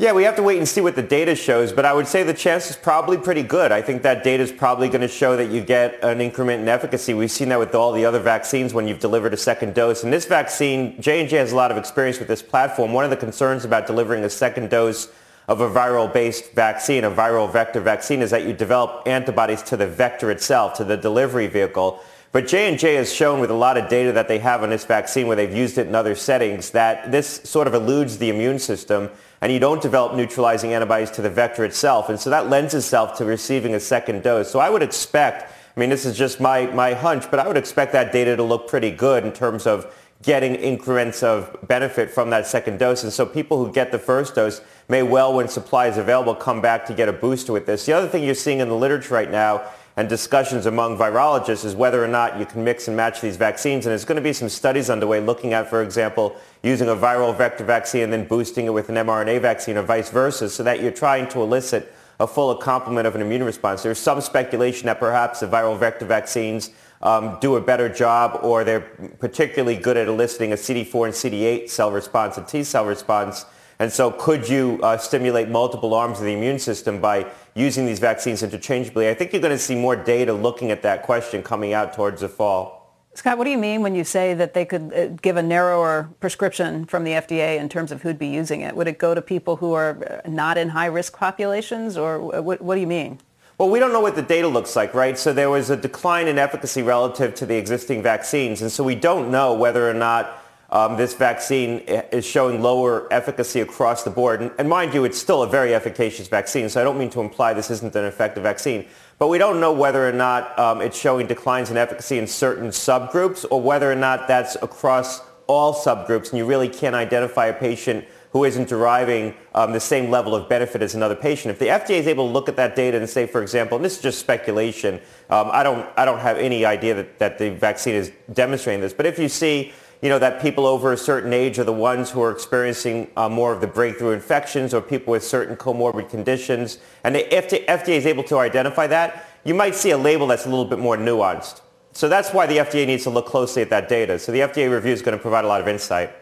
Yeah, 0.00 0.12
we 0.12 0.22
have 0.22 0.36
to 0.36 0.44
wait 0.44 0.58
and 0.58 0.68
see 0.68 0.80
what 0.80 0.94
the 0.94 1.02
data 1.02 1.34
shows, 1.34 1.72
but 1.72 1.84
I 1.84 1.92
would 1.92 2.06
say 2.06 2.22
the 2.22 2.32
chance 2.32 2.70
is 2.70 2.76
probably 2.76 3.18
pretty 3.18 3.42
good. 3.42 3.72
I 3.72 3.82
think 3.82 4.02
that 4.02 4.22
data 4.22 4.44
is 4.44 4.52
probably 4.52 4.88
going 4.88 5.00
to 5.00 5.08
show 5.08 5.36
that 5.36 5.50
you 5.50 5.60
get 5.60 5.98
an 6.04 6.20
increment 6.20 6.62
in 6.62 6.68
efficacy. 6.68 7.14
We've 7.14 7.28
seen 7.28 7.48
that 7.48 7.58
with 7.58 7.74
all 7.74 7.90
the 7.90 8.04
other 8.04 8.20
vaccines 8.20 8.72
when 8.72 8.86
you've 8.86 9.00
delivered 9.00 9.34
a 9.34 9.36
second 9.36 9.74
dose. 9.74 10.04
And 10.04 10.12
this 10.12 10.24
vaccine, 10.24 11.02
J&J 11.02 11.36
has 11.38 11.50
a 11.50 11.56
lot 11.56 11.72
of 11.72 11.76
experience 11.76 12.20
with 12.20 12.28
this 12.28 12.42
platform. 12.42 12.92
One 12.92 13.02
of 13.02 13.10
the 13.10 13.16
concerns 13.16 13.64
about 13.64 13.88
delivering 13.88 14.22
a 14.22 14.30
second 14.30 14.70
dose 14.70 15.08
of 15.48 15.60
a 15.60 15.68
viral-based 15.68 16.52
vaccine, 16.52 17.02
a 17.02 17.10
viral 17.10 17.52
vector 17.52 17.80
vaccine, 17.80 18.22
is 18.22 18.30
that 18.30 18.46
you 18.46 18.52
develop 18.52 19.02
antibodies 19.08 19.64
to 19.64 19.76
the 19.76 19.88
vector 19.88 20.30
itself, 20.30 20.74
to 20.74 20.84
the 20.84 20.96
delivery 20.96 21.48
vehicle. 21.48 22.00
But 22.30 22.46
J&J 22.46 22.94
has 22.94 23.12
shown 23.12 23.40
with 23.40 23.50
a 23.50 23.54
lot 23.54 23.76
of 23.76 23.88
data 23.88 24.12
that 24.12 24.28
they 24.28 24.38
have 24.38 24.62
on 24.62 24.70
this 24.70 24.84
vaccine 24.84 25.26
where 25.26 25.34
they've 25.34 25.52
used 25.52 25.76
it 25.76 25.88
in 25.88 25.96
other 25.96 26.14
settings 26.14 26.70
that 26.70 27.10
this 27.10 27.40
sort 27.42 27.66
of 27.66 27.74
eludes 27.74 28.18
the 28.18 28.28
immune 28.28 28.60
system 28.60 29.10
and 29.40 29.52
you 29.52 29.58
don't 29.58 29.80
develop 29.80 30.14
neutralizing 30.14 30.72
antibodies 30.72 31.10
to 31.12 31.22
the 31.22 31.30
vector 31.30 31.64
itself. 31.64 32.08
And 32.08 32.18
so 32.18 32.30
that 32.30 32.48
lends 32.48 32.74
itself 32.74 33.16
to 33.18 33.24
receiving 33.24 33.74
a 33.74 33.80
second 33.80 34.22
dose. 34.22 34.50
So 34.50 34.58
I 34.58 34.68
would 34.68 34.82
expect, 34.82 35.52
I 35.76 35.80
mean, 35.80 35.90
this 35.90 36.04
is 36.04 36.16
just 36.16 36.40
my, 36.40 36.66
my 36.66 36.94
hunch, 36.94 37.30
but 37.30 37.38
I 37.38 37.46
would 37.46 37.56
expect 37.56 37.92
that 37.92 38.12
data 38.12 38.36
to 38.36 38.42
look 38.42 38.68
pretty 38.68 38.90
good 38.90 39.24
in 39.24 39.32
terms 39.32 39.66
of 39.66 39.94
getting 40.22 40.56
increments 40.56 41.22
of 41.22 41.56
benefit 41.68 42.10
from 42.10 42.30
that 42.30 42.46
second 42.46 42.78
dose. 42.78 43.04
And 43.04 43.12
so 43.12 43.24
people 43.24 43.64
who 43.64 43.72
get 43.72 43.92
the 43.92 43.98
first 43.98 44.34
dose 44.34 44.60
may 44.88 45.02
well, 45.02 45.32
when 45.32 45.46
supply 45.46 45.86
is 45.86 45.96
available, 45.96 46.34
come 46.34 46.60
back 46.60 46.86
to 46.86 46.94
get 46.94 47.08
a 47.08 47.12
booster 47.12 47.52
with 47.52 47.66
this. 47.66 47.86
The 47.86 47.92
other 47.92 48.08
thing 48.08 48.24
you're 48.24 48.34
seeing 48.34 48.58
in 48.58 48.68
the 48.68 48.74
literature 48.74 49.14
right 49.14 49.30
now 49.30 49.62
and 49.98 50.08
discussions 50.08 50.66
among 50.66 50.96
virologists 50.96 51.64
is 51.64 51.74
whether 51.74 52.02
or 52.02 52.06
not 52.06 52.38
you 52.38 52.46
can 52.46 52.62
mix 52.62 52.86
and 52.86 52.96
match 52.96 53.20
these 53.20 53.36
vaccines. 53.36 53.84
And 53.84 53.90
there's 53.90 54.04
going 54.04 54.14
to 54.14 54.22
be 54.22 54.32
some 54.32 54.48
studies 54.48 54.90
underway 54.90 55.18
looking 55.18 55.54
at, 55.54 55.68
for 55.68 55.82
example, 55.82 56.36
using 56.62 56.88
a 56.88 56.94
viral 56.94 57.36
vector 57.36 57.64
vaccine 57.64 58.04
and 58.04 58.12
then 58.12 58.24
boosting 58.24 58.66
it 58.66 58.72
with 58.72 58.88
an 58.90 58.94
mRNA 58.94 59.40
vaccine 59.40 59.76
or 59.76 59.82
vice 59.82 60.08
versa 60.08 60.48
so 60.50 60.62
that 60.62 60.80
you're 60.80 60.92
trying 60.92 61.28
to 61.30 61.42
elicit 61.42 61.92
a 62.20 62.28
full 62.28 62.54
complement 62.54 63.08
of 63.08 63.16
an 63.16 63.22
immune 63.22 63.42
response. 63.42 63.82
There's 63.82 63.98
some 63.98 64.20
speculation 64.20 64.86
that 64.86 65.00
perhaps 65.00 65.40
the 65.40 65.48
viral 65.48 65.76
vector 65.76 66.04
vaccines 66.04 66.70
um, 67.02 67.36
do 67.40 67.56
a 67.56 67.60
better 67.60 67.88
job 67.88 68.38
or 68.44 68.62
they're 68.62 68.82
particularly 69.18 69.74
good 69.74 69.96
at 69.96 70.06
eliciting 70.06 70.52
a 70.52 70.56
CD4 70.56 71.06
and 71.06 71.12
CD8 71.12 71.70
cell 71.70 71.90
response, 71.90 72.38
a 72.38 72.44
T 72.44 72.62
cell 72.62 72.86
response 72.86 73.46
and 73.78 73.92
so 73.92 74.10
could 74.10 74.48
you 74.48 74.80
uh, 74.82 74.98
stimulate 74.98 75.48
multiple 75.48 75.94
arms 75.94 76.18
of 76.18 76.24
the 76.24 76.32
immune 76.32 76.58
system 76.58 77.00
by 77.00 77.30
using 77.54 77.86
these 77.86 78.00
vaccines 78.00 78.42
interchangeably? 78.42 79.08
I 79.08 79.14
think 79.14 79.32
you're 79.32 79.42
going 79.42 79.54
to 79.54 79.58
see 79.58 79.76
more 79.76 79.94
data 79.94 80.32
looking 80.32 80.70
at 80.70 80.82
that 80.82 81.02
question 81.02 81.42
coming 81.42 81.72
out 81.72 81.92
towards 81.92 82.20
the 82.20 82.28
fall. 82.28 82.78
Scott, 83.14 83.36
what 83.36 83.44
do 83.44 83.50
you 83.50 83.58
mean 83.58 83.82
when 83.82 83.94
you 83.94 84.04
say 84.04 84.34
that 84.34 84.54
they 84.54 84.64
could 84.64 84.92
uh, 84.94 85.06
give 85.22 85.36
a 85.36 85.42
narrower 85.42 86.08
prescription 86.20 86.84
from 86.84 87.04
the 87.04 87.12
FDA 87.12 87.58
in 87.58 87.68
terms 87.68 87.90
of 87.90 88.02
who'd 88.02 88.18
be 88.18 88.28
using 88.28 88.60
it? 88.60 88.76
Would 88.76 88.86
it 88.86 88.98
go 88.98 89.14
to 89.14 89.22
people 89.22 89.56
who 89.56 89.72
are 89.72 90.22
uh, 90.24 90.28
not 90.28 90.56
in 90.56 90.68
high-risk 90.68 91.16
populations, 91.16 91.96
or 91.96 92.42
what, 92.42 92.60
what 92.60 92.76
do 92.76 92.80
you 92.80 92.86
mean? 92.86 93.18
Well, 93.58 93.70
we 93.70 93.80
don't 93.80 93.92
know 93.92 94.00
what 94.00 94.14
the 94.14 94.22
data 94.22 94.46
looks 94.46 94.76
like, 94.76 94.94
right? 94.94 95.18
So 95.18 95.32
there 95.32 95.50
was 95.50 95.68
a 95.68 95.76
decline 95.76 96.28
in 96.28 96.38
efficacy 96.38 96.82
relative 96.82 97.34
to 97.36 97.46
the 97.46 97.56
existing 97.56 98.04
vaccines, 98.04 98.62
and 98.62 98.70
so 98.70 98.84
we 98.84 98.94
don't 98.94 99.32
know 99.32 99.52
whether 99.52 99.90
or 99.90 99.94
not 99.94 100.40
um, 100.70 100.96
this 100.96 101.14
vaccine 101.14 101.78
is 102.12 102.26
showing 102.26 102.60
lower 102.60 103.10
efficacy 103.10 103.60
across 103.60 104.02
the 104.02 104.10
board. 104.10 104.42
And, 104.42 104.50
and, 104.58 104.68
mind 104.68 104.92
you, 104.92 105.04
it's 105.04 105.18
still 105.18 105.42
a 105.42 105.46
very 105.46 105.74
efficacious 105.74 106.28
vaccine, 106.28 106.68
so 106.68 106.80
I 106.80 106.84
don't 106.84 106.98
mean 106.98 107.10
to 107.10 107.20
imply 107.20 107.54
this 107.54 107.70
isn't 107.70 107.96
an 107.96 108.04
effective 108.04 108.42
vaccine. 108.42 108.86
But 109.18 109.28
we 109.28 109.38
don't 109.38 109.60
know 109.60 109.72
whether 109.72 110.06
or 110.06 110.12
not 110.12 110.58
um, 110.58 110.82
it's 110.82 110.98
showing 110.98 111.26
declines 111.26 111.70
in 111.70 111.78
efficacy 111.78 112.18
in 112.18 112.26
certain 112.26 112.68
subgroups 112.68 113.46
or 113.50 113.62
whether 113.62 113.90
or 113.90 113.96
not 113.96 114.28
that's 114.28 114.56
across 114.56 115.22
all 115.46 115.74
subgroups, 115.74 116.30
and 116.30 116.38
you 116.38 116.44
really 116.44 116.68
can't 116.68 116.94
identify 116.94 117.46
a 117.46 117.54
patient 117.54 118.04
who 118.32 118.44
isn't 118.44 118.68
deriving 118.68 119.34
um, 119.54 119.72
the 119.72 119.80
same 119.80 120.10
level 120.10 120.34
of 120.34 120.50
benefit 120.50 120.82
as 120.82 120.94
another 120.94 121.16
patient. 121.16 121.50
If 121.50 121.58
the 121.58 121.68
FDA 121.68 121.98
is 121.98 122.06
able 122.06 122.26
to 122.26 122.32
look 122.32 122.50
at 122.50 122.56
that 122.56 122.76
data 122.76 122.98
and 122.98 123.08
say, 123.08 123.26
for 123.26 123.40
example, 123.40 123.76
and 123.76 123.84
this 123.84 123.96
is 123.96 124.02
just 124.02 124.18
speculation, 124.18 124.96
um, 125.30 125.48
I, 125.50 125.62
don't, 125.62 125.88
I 125.96 126.04
don't 126.04 126.18
have 126.18 126.36
any 126.36 126.66
idea 126.66 126.94
that, 126.94 127.18
that 127.18 127.38
the 127.38 127.48
vaccine 127.50 127.94
is 127.94 128.12
demonstrating 128.34 128.82
this, 128.82 128.92
but 128.92 129.06
if 129.06 129.18
you 129.18 129.30
see 129.30 129.72
you 130.00 130.08
know, 130.08 130.18
that 130.18 130.40
people 130.40 130.66
over 130.66 130.92
a 130.92 130.96
certain 130.96 131.32
age 131.32 131.58
are 131.58 131.64
the 131.64 131.72
ones 131.72 132.10
who 132.10 132.22
are 132.22 132.30
experiencing 132.30 133.10
uh, 133.16 133.28
more 133.28 133.52
of 133.52 133.60
the 133.60 133.66
breakthrough 133.66 134.12
infections 134.12 134.72
or 134.72 134.80
people 134.80 135.10
with 135.10 135.24
certain 135.24 135.56
comorbid 135.56 136.08
conditions. 136.08 136.78
And 137.02 137.16
if 137.16 137.50
the 137.50 137.64
FDA 137.68 137.96
is 137.96 138.06
able 138.06 138.22
to 138.24 138.38
identify 138.38 138.86
that. 138.88 139.24
You 139.44 139.54
might 139.54 139.74
see 139.74 139.90
a 139.90 139.98
label 139.98 140.26
that's 140.26 140.46
a 140.46 140.48
little 140.48 140.64
bit 140.64 140.78
more 140.78 140.96
nuanced. 140.96 141.62
So 141.92 142.08
that's 142.08 142.32
why 142.32 142.46
the 142.46 142.58
FDA 142.58 142.86
needs 142.86 143.04
to 143.04 143.10
look 143.10 143.26
closely 143.26 143.62
at 143.62 143.70
that 143.70 143.88
data. 143.88 144.18
So 144.18 144.30
the 144.30 144.40
FDA 144.40 144.70
review 144.70 144.92
is 144.92 145.02
going 145.02 145.16
to 145.16 145.22
provide 145.22 145.44
a 145.44 145.48
lot 145.48 145.60
of 145.60 145.68
insight. 145.68 146.12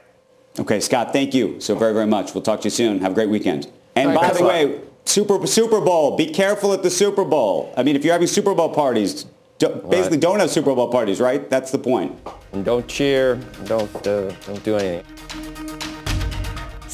Okay, 0.59 0.81
Scott, 0.81 1.13
thank 1.13 1.35
you 1.35 1.61
so 1.61 1.75
very, 1.75 1.93
very 1.93 2.07
much. 2.07 2.35
We'll 2.35 2.43
talk 2.43 2.61
to 2.63 2.67
you 2.67 2.71
soon. 2.71 3.01
Have 3.01 3.13
a 3.13 3.15
great 3.15 3.29
weekend. 3.29 3.71
And 3.95 4.15
by 4.15 4.33
the 4.33 4.45
way, 4.45 4.81
Super 5.05 5.47
Super 5.47 5.81
Bowl, 5.81 6.17
be 6.17 6.27
careful 6.27 6.73
at 6.73 6.83
the 6.83 6.91
Super 6.91 7.25
Bowl. 7.25 7.73
I 7.77 7.83
mean, 7.83 7.97
if 7.97 8.05
you're 8.05 8.13
having 8.13 8.29
Super 8.29 8.55
Bowl 8.55 8.71
parties, 8.71 9.27
do, 9.59 9.69
basically, 9.89 10.19
don't 10.19 10.41
have 10.41 10.51
Super 10.51 10.75
Bowl 10.75 10.89
parties, 10.89 11.21
right? 11.21 11.49
That's 11.49 11.71
the 11.71 11.79
point. 11.79 12.19
And 12.53 12.65
don't 12.65 12.87
cheer. 12.87 13.37
Don't 13.65 14.07
uh, 14.07 14.31
don't 14.47 14.63
do 14.63 14.77
anything. 14.77 15.05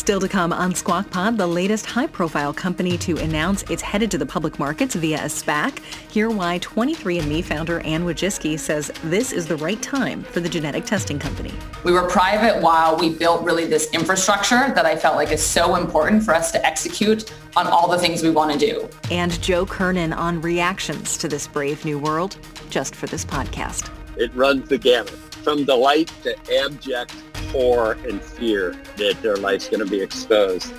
Still 0.03 0.19
to 0.19 0.29
come 0.29 0.53
on 0.53 0.75
Squawk 0.75 1.09
Pod, 1.13 1.39
the 1.39 1.47
latest 1.47 1.87
high-profile 1.87 2.55
company 2.55 2.99
to 2.99 3.19
announce 3.19 3.63
it's 3.71 3.83
headed 3.83 4.11
to 4.11 4.19
the 4.19 4.27
public 4.27 4.59
markets 4.59 4.97
via 4.97 5.19
a 5.19 5.29
SPAC. 5.29 5.79
Hear 6.11 6.29
why 6.29 6.59
23andMe 6.59 7.45
founder 7.45 7.79
Anne 7.81 8.05
Wojcicki 8.05 8.59
says 8.59 8.91
this 9.05 9.31
is 9.31 9.47
the 9.47 9.57
right 9.59 9.81
time 9.81 10.25
for 10.25 10.41
the 10.41 10.49
genetic 10.49 10.87
testing 10.87 11.21
company. 11.21 11.55
We 11.85 11.93
were 11.93 12.09
private 12.09 12.61
while 12.61 12.97
we 12.97 13.11
built 13.15 13.45
really 13.45 13.65
this 13.65 13.93
infrastructure 13.93 14.73
that 14.75 14.87
I 14.87 14.97
felt 14.97 15.15
like 15.15 15.31
is 15.31 15.41
so 15.41 15.77
important 15.77 16.25
for 16.25 16.35
us 16.35 16.51
to 16.51 16.67
execute 16.67 17.33
on 17.55 17.69
all 17.69 17.89
the 17.89 17.99
things 17.99 18.25
we 18.25 18.31
want 18.31 18.53
to 18.53 18.59
do. 18.59 18.89
And 19.13 19.41
Joe 19.41 19.65
Kernan 19.65 20.13
on 20.13 20.41
reactions 20.41 21.17
to 21.19 21.29
this 21.29 21.47
brave 21.47 21.85
new 21.85 22.01
world 22.01 22.39
just 22.73 22.97
for 22.97 23.07
this 23.07 23.25
podcast. 23.25 23.93
It 24.17 24.35
runs 24.35 24.69
the 24.69 24.79
gamut 24.79 25.11
from 25.11 25.65
delight 25.65 26.11
to 26.23 26.37
abject 26.65 27.15
horror 27.53 27.99
and 28.09 28.21
fear 28.21 28.75
that 28.97 29.21
their 29.23 29.37
life's 29.37 29.69
going 29.69 29.85
to 29.85 29.91
be 29.91 30.01
exposed. 30.01 30.73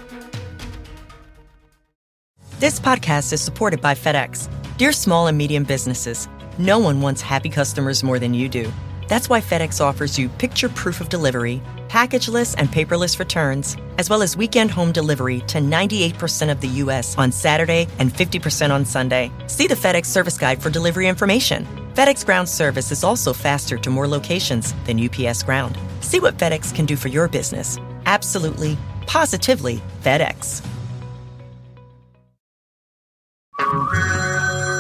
This 2.60 2.80
podcast 2.80 3.32
is 3.32 3.42
supported 3.42 3.80
by 3.80 3.94
FedEx. 3.94 4.50
Dear 4.78 4.92
small 4.92 5.28
and 5.28 5.38
medium 5.38 5.64
businesses, 5.64 6.28
no 6.58 6.80
one 6.80 7.02
wants 7.02 7.22
happy 7.22 7.50
customers 7.50 8.04
more 8.04 8.20
than 8.20 8.34
you 8.34 8.50
do. 8.50 8.72
That's 9.08 9.30
why 9.30 9.42
FedEx 9.42 9.82
offers 9.82 10.18
you 10.18 10.30
picture 10.30 10.70
proof 10.70 11.00
of 11.02 11.10
delivery, 11.10 11.62
packageless 11.94 12.56
and 12.58 12.70
paperless 12.70 13.20
returns, 13.20 13.78
as 14.00 14.10
well 14.10 14.24
as 14.24 14.36
weekend 14.36 14.72
home 14.72 14.92
delivery 14.92 15.42
to 15.42 15.60
98% 15.60 16.52
of 16.52 16.60
the 16.60 16.68
U.S. 16.84 17.16
on 17.20 17.32
Saturday 17.32 17.88
and 18.00 18.12
50% 18.12 18.72
on 18.72 18.84
Sunday. 18.84 19.32
See 19.46 19.68
the 19.68 19.76
FedEx 19.76 20.08
service 20.08 20.36
guide 20.36 20.60
for 20.60 20.72
delivery 20.72 21.08
information. 21.08 21.68
FedEx 21.94 22.26
Ground 22.26 22.50
service 22.50 22.92
is 22.92 23.04
also 23.04 23.32
faster 23.32 23.78
to 23.78 23.92
more 23.92 24.08
locations 24.08 24.74
than 24.86 25.00
UPS 25.00 25.44
Ground. 25.44 25.78
See 26.02 26.20
what 26.20 26.36
FedEx 26.40 26.74
can 26.74 26.88
do 26.88 26.96
for 26.96 27.10
your 27.10 27.28
business. 27.28 27.78
Absolutely, 28.08 28.76
positively 29.06 29.80
FedEx. 30.02 30.66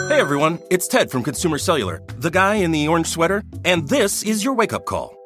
Hey 0.10 0.19
everyone, 0.19 0.58
it's 0.71 0.88
Ted 0.88 1.12
from 1.12 1.21
Consumer 1.21 1.60
Cellular, 1.60 2.02
the 2.17 2.32
guy 2.32 2.56
in 2.56 2.71
the 2.71 2.88
orange 2.88 3.08
sweater, 3.08 3.43
and 3.65 3.88
this 3.88 4.23
is 4.23 4.43
your 4.43 4.56
wake 4.56 4.73
up 4.73 4.86
call. 4.86 5.22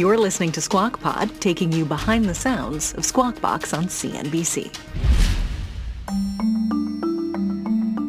You're 0.00 0.16
listening 0.16 0.50
to 0.52 0.62
Squawk 0.62 0.98
Pod, 0.98 1.30
taking 1.42 1.70
you 1.72 1.84
behind 1.84 2.24
the 2.24 2.34
sounds 2.34 2.94
of 2.94 3.04
Squawk 3.04 3.38
Box 3.42 3.74
on 3.74 3.84
CNBC. 3.84 4.74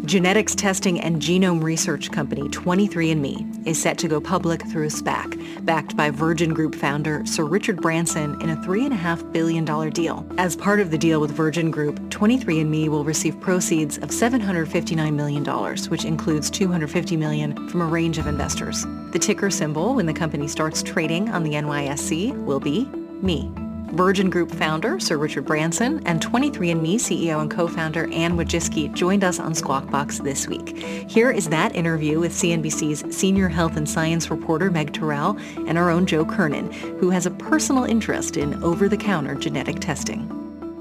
Genetics 0.05 0.55
testing 0.55 0.99
and 0.99 1.21
genome 1.21 1.61
research 1.61 2.11
company 2.11 2.49
23andMe 2.49 3.67
is 3.67 3.79
set 3.79 3.99
to 3.99 4.07
go 4.07 4.19
public 4.19 4.65
through 4.67 4.85
a 4.85 4.89
SPAC, 4.89 5.63
backed 5.63 5.95
by 5.95 6.09
Virgin 6.09 6.55
Group 6.55 6.73
founder 6.73 7.23
Sir 7.27 7.45
Richard 7.45 7.79
Branson 7.79 8.41
in 8.41 8.49
a 8.49 8.55
$3.5 8.57 9.31
billion 9.31 9.63
deal. 9.91 10.25
As 10.39 10.55
part 10.55 10.79
of 10.79 10.89
the 10.89 10.97
deal 10.97 11.21
with 11.21 11.29
Virgin 11.29 11.69
Group, 11.69 11.99
23andMe 12.09 12.89
will 12.89 13.03
receive 13.03 13.39
proceeds 13.39 13.99
of 13.99 14.09
$759 14.09 15.13
million, 15.13 15.45
which 15.89 16.03
includes 16.03 16.49
$250 16.49 17.15
million 17.15 17.69
from 17.69 17.81
a 17.81 17.85
range 17.85 18.17
of 18.17 18.25
investors. 18.25 18.83
The 19.11 19.19
ticker 19.19 19.51
symbol 19.51 19.93
when 19.93 20.07
the 20.07 20.13
company 20.13 20.47
starts 20.47 20.81
trading 20.81 21.29
on 21.29 21.43
the 21.43 21.51
NYSE 21.51 22.43
will 22.43 22.59
be 22.59 22.85
ME. 23.21 23.70
Virgin 23.91 24.29
Group 24.29 24.51
founder 24.51 24.99
Sir 24.99 25.17
Richard 25.17 25.45
Branson 25.45 26.05
and 26.05 26.21
23andMe 26.21 26.95
CEO 26.95 27.41
and 27.41 27.51
co-founder 27.51 28.11
Anne 28.13 28.37
Wojcicki 28.37 28.93
joined 28.93 29.23
us 29.23 29.39
on 29.39 29.53
Squawk 29.53 29.89
Box 29.89 30.19
this 30.19 30.47
week. 30.47 30.77
Here 31.09 31.29
is 31.29 31.49
that 31.49 31.75
interview 31.75 32.19
with 32.19 32.31
CNBC's 32.31 33.15
senior 33.15 33.49
health 33.49 33.75
and 33.75 33.89
science 33.89 34.31
reporter 34.31 34.71
Meg 34.71 34.93
Terrell 34.93 35.37
and 35.67 35.77
our 35.77 35.89
own 35.89 36.05
Joe 36.05 36.23
Kernan, 36.23 36.71
who 36.99 37.09
has 37.09 37.25
a 37.25 37.31
personal 37.31 37.83
interest 37.83 38.37
in 38.37 38.63
over-the-counter 38.63 39.35
genetic 39.35 39.79
testing. 39.79 40.37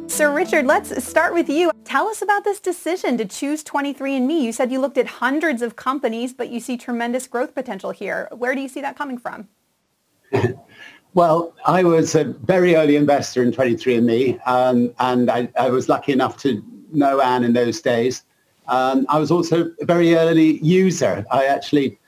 Sir 0.07 0.35
Richard, 0.35 0.67
let's 0.67 1.05
start 1.05 1.35
with 1.35 1.49
you. 1.49 1.71
Tell 1.85 2.09
us 2.09 2.23
about 2.23 2.45
this 2.45 2.61
decision 2.61 3.17
to 3.19 3.25
choose 3.25 3.63
23andMe. 3.65 4.41
You 4.41 4.53
said 4.53 4.71
you 4.71 4.81
looked 4.81 4.99
at 4.99 5.07
hundreds 5.07 5.63
of 5.63 5.77
companies, 5.77 6.33
but 6.33 6.51
you 6.51 6.61
see 6.61 6.77
tremendous 6.77 7.27
growth 7.27 7.55
potential 7.55 7.91
here. 7.91 8.29
Where 8.33 8.55
do 8.55 8.61
you 8.61 8.69
see 8.69 8.81
that 8.81 8.97
coming 8.97 9.19
from? 9.19 9.49
Well, 11.15 11.53
I 11.67 11.83
was 11.83 12.15
a 12.15 12.25
very 12.25 12.77
early 12.77 12.95
investor 12.95 13.43
in 13.43 13.51
23andMe, 13.51 14.41
um, 14.47 14.95
and 15.01 15.29
I, 15.29 15.49
I, 15.59 15.69
was 15.69 15.89
lucky 15.89 16.13
enough 16.13 16.37
to 16.43 16.63
know 16.93 17.21
Anne 17.21 17.43
in 17.43 17.53
those 17.53 17.81
days. 17.81 18.23
Um, 18.69 19.07
I 19.09 19.19
was 19.19 19.33
also 19.33 19.73
a 19.81 19.85
very 19.85 20.15
early 20.15 20.59
user. 20.59 21.25
I 21.33 21.47
actually 21.47 21.99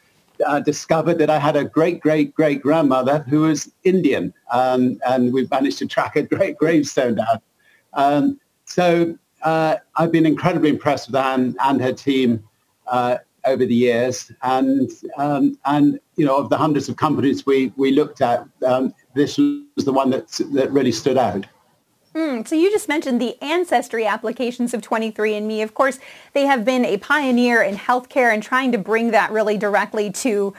uh, 0.47 0.61
discovered 0.61 1.19
that 1.19 1.31
I 1.31 1.41
had 1.41 1.57
a 1.57 1.65
great, 1.65 2.01
great, 2.01 2.33
great 2.33 2.63
grandmother 2.63 3.25
who 3.29 3.41
was 3.41 3.73
Indian, 3.83 4.33
um, 4.53 5.01
and 5.05 5.33
we 5.33 5.49
managed 5.51 5.79
to 5.79 5.87
track 5.87 6.15
a 6.15 6.23
great 6.23 6.57
gravestone 6.57 7.17
down. 7.17 7.41
Um, 7.95 8.41
so 8.67 9.19
uh, 9.43 9.77
I've 9.97 10.13
been 10.13 10.27
incredibly 10.27 10.71
impressed 10.71 11.09
with 11.09 11.17
Anne 11.17 11.57
and 11.65 11.81
her 11.81 11.93
team. 11.93 12.45
Uh, 12.87 13.19
over 13.45 13.65
the 13.67 13.75
years. 13.75 14.31
And, 14.43 14.91
um, 15.17 15.59
and 15.65 15.99
you 16.17 16.25
know, 16.25 16.37
of 16.37 16.51
the 16.51 16.57
hundreds 16.57 16.89
of 16.89 16.97
companies 16.97 17.47
we, 17.47 17.73
we 17.77 17.93
looked 17.93 18.21
at, 18.21 18.47
um, 18.67 18.95
this 19.15 19.39
was 19.39 19.85
the 19.85 19.93
one 19.93 20.11
that, 20.11 20.29
that 20.53 20.71
really 20.71 20.93
stood 20.93 21.19
out. 21.19 21.47
Mm, 22.15 22.47
so 22.47 22.55
you 22.55 22.71
just 22.71 22.89
mentioned 22.89 23.21
the 23.21 23.41
ancestry 23.43 24.05
applications 24.07 24.75
of 24.75 24.83
23andMe. 24.83 25.63
Of 25.63 25.75
course, 25.75 25.99
they 26.35 26.45
have 26.45 26.65
been 26.65 26.85
a 26.85 26.99
pioneer 26.99 27.63
in 27.63 27.77
healthcare 27.77 28.33
and 28.33 28.43
trying 28.43 28.71
to 28.73 28.79
bring 28.79 29.13
that 29.13 29.31
really 29.31 29.57
directly 29.57 30.11
to 30.13 30.53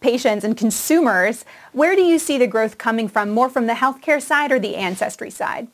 patients 0.00 0.44
and 0.44 0.56
consumers. 0.56 1.44
Where 1.72 1.94
do 1.94 2.02
you 2.02 2.18
see 2.18 2.38
the 2.38 2.48
growth 2.48 2.78
coming 2.78 3.08
from? 3.08 3.30
More 3.30 3.48
from 3.48 3.66
the 3.66 3.74
healthcare 3.74 4.20
side 4.20 4.50
or 4.50 4.58
the 4.58 4.74
ancestry 4.74 5.30
side? 5.30 5.68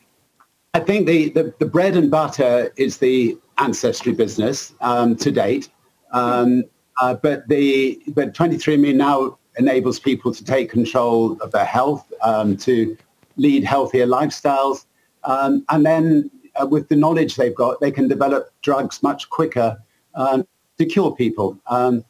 I 0.75 0.79
think 0.79 1.07
the, 1.07 1.29
the, 1.29 1.53
the 1.59 1.65
bread 1.65 1.95
and 1.95 2.09
butter 2.09 2.71
is 2.77 2.97
the 2.97 3.37
ancestry 3.57 4.11
business 4.11 4.73
um, 4.81 5.15
to 5.17 5.31
date. 5.31 5.69
Um, 6.13 6.63
uh, 7.01 7.15
but 7.15 7.47
the 7.47 8.01
but 8.09 8.33
23andMe 8.33 8.95
now 8.95 9.37
enables 9.57 9.99
people 9.99 10.33
to 10.33 10.43
take 10.43 10.69
control 10.69 11.39
of 11.41 11.51
their 11.51 11.65
health, 11.65 12.11
um, 12.23 12.55
to 12.57 12.95
lead 13.37 13.63
healthier 13.63 14.05
lifestyles, 14.05 14.85
um, 15.23 15.65
and 15.69 15.85
then 15.85 16.31
uh, 16.55 16.65
with 16.65 16.87
the 16.89 16.95
knowledge 16.95 17.35
they've 17.35 17.55
got, 17.55 17.79
they 17.81 17.91
can 17.91 18.07
develop 18.07 18.49
drugs 18.61 19.01
much 19.01 19.29
quicker 19.29 19.81
um, 20.15 20.45
to 20.77 20.85
cure 20.85 21.15
people. 21.15 21.57
Um, 21.67 22.05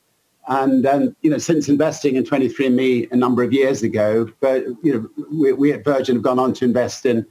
and 0.47 0.85
um, 0.85 1.15
you 1.21 1.29
know, 1.29 1.37
since 1.37 1.69
investing 1.69 2.15
in 2.15 2.23
23andMe 2.25 3.09
a 3.11 3.15
number 3.15 3.43
of 3.43 3.53
years 3.53 3.81
ago, 3.81 4.29
but 4.41 4.65
you 4.83 4.93
know, 4.93 5.25
we, 5.31 5.53
we 5.53 5.71
at 5.71 5.85
Virgin 5.85 6.17
have 6.17 6.23
gone 6.23 6.39
on 6.39 6.53
to 6.55 6.65
invest 6.65 7.05
in 7.05 7.25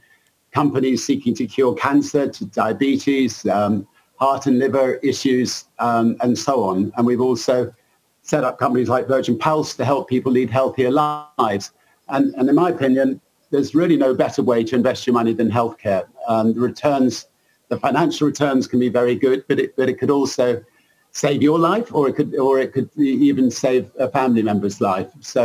companies 0.51 1.05
seeking 1.05 1.35
to 1.35 1.45
cure 1.45 1.75
cancer, 1.75 2.27
to 2.27 2.45
diabetes, 2.45 3.45
um, 3.47 3.87
heart 4.23 4.45
and 4.49 4.57
liver 4.57 4.87
issues, 5.11 5.65
um, 5.79 6.15
and 6.23 6.37
so 6.47 6.63
on. 6.63 6.77
And 6.95 7.05
we've 7.05 7.25
also 7.29 7.73
set 8.21 8.43
up 8.47 8.57
companies 8.57 8.89
like 8.95 9.05
Virgin 9.05 9.37
Pulse 9.37 9.75
to 9.75 9.83
help 9.83 10.03
people 10.07 10.31
lead 10.31 10.49
healthier 10.49 10.91
lives. 10.91 11.65
And, 12.07 12.33
and 12.37 12.47
in 12.47 12.55
my 12.55 12.69
opinion, 12.69 13.19
there's 13.51 13.75
really 13.75 13.97
no 13.97 14.13
better 14.13 14.41
way 14.41 14.63
to 14.63 14.75
invest 14.75 15.05
your 15.05 15.13
money 15.13 15.33
than 15.33 15.49
healthcare. 15.51 16.05
Um, 16.27 16.53
the 16.53 16.61
returns, 16.61 17.27
the 17.67 17.77
financial 17.77 18.25
returns 18.25 18.65
can 18.65 18.79
be 18.79 18.89
very 19.01 19.15
good, 19.15 19.43
but 19.49 19.59
it, 19.59 19.75
but 19.75 19.89
it 19.89 19.99
could 19.99 20.09
also 20.09 20.63
save 21.11 21.43
your 21.43 21.59
life 21.59 21.93
or 21.93 22.07
it 22.09 22.13
could, 22.17 22.33
or 22.35 22.59
it 22.59 22.71
could 22.73 22.89
even 22.97 23.51
save 23.51 23.91
a 23.99 24.07
family 24.09 24.41
member's 24.41 24.79
life. 24.79 25.09
So 25.19 25.43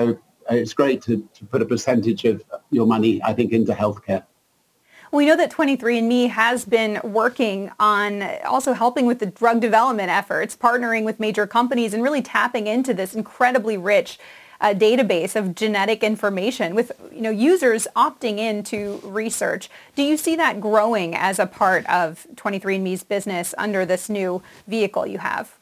uh, 0.50 0.54
it's 0.54 0.72
great 0.72 1.02
to, 1.02 1.28
to 1.34 1.44
put 1.52 1.60
a 1.62 1.66
percentage 1.66 2.24
of 2.24 2.44
your 2.70 2.86
money, 2.86 3.20
I 3.24 3.32
think, 3.34 3.52
into 3.52 3.72
healthcare. 3.72 4.24
We 5.10 5.24
know 5.24 5.36
that 5.36 5.50
23andMe 5.50 6.28
has 6.30 6.64
been 6.64 7.00
working 7.02 7.70
on 7.80 8.22
also 8.44 8.74
helping 8.74 9.06
with 9.06 9.20
the 9.20 9.26
drug 9.26 9.60
development 9.60 10.10
efforts, 10.10 10.54
partnering 10.54 11.04
with 11.04 11.18
major 11.18 11.46
companies 11.46 11.94
and 11.94 12.02
really 12.02 12.20
tapping 12.20 12.66
into 12.66 12.92
this 12.92 13.14
incredibly 13.14 13.78
rich 13.78 14.18
uh, 14.60 14.74
database 14.74 15.36
of 15.36 15.54
genetic 15.54 16.02
information 16.02 16.74
with 16.74 16.92
you 17.12 17.22
know 17.22 17.30
users 17.30 17.86
opting 17.96 18.38
into 18.38 19.00
research. 19.04 19.70
Do 19.94 20.02
you 20.02 20.16
see 20.16 20.36
that 20.36 20.60
growing 20.60 21.14
as 21.14 21.38
a 21.38 21.46
part 21.46 21.86
of 21.86 22.26
23andMe's 22.34 23.04
business 23.04 23.54
under 23.56 23.86
this 23.86 24.08
new 24.08 24.42
vehicle 24.66 25.06
you 25.06 25.18
have? 25.18 25.54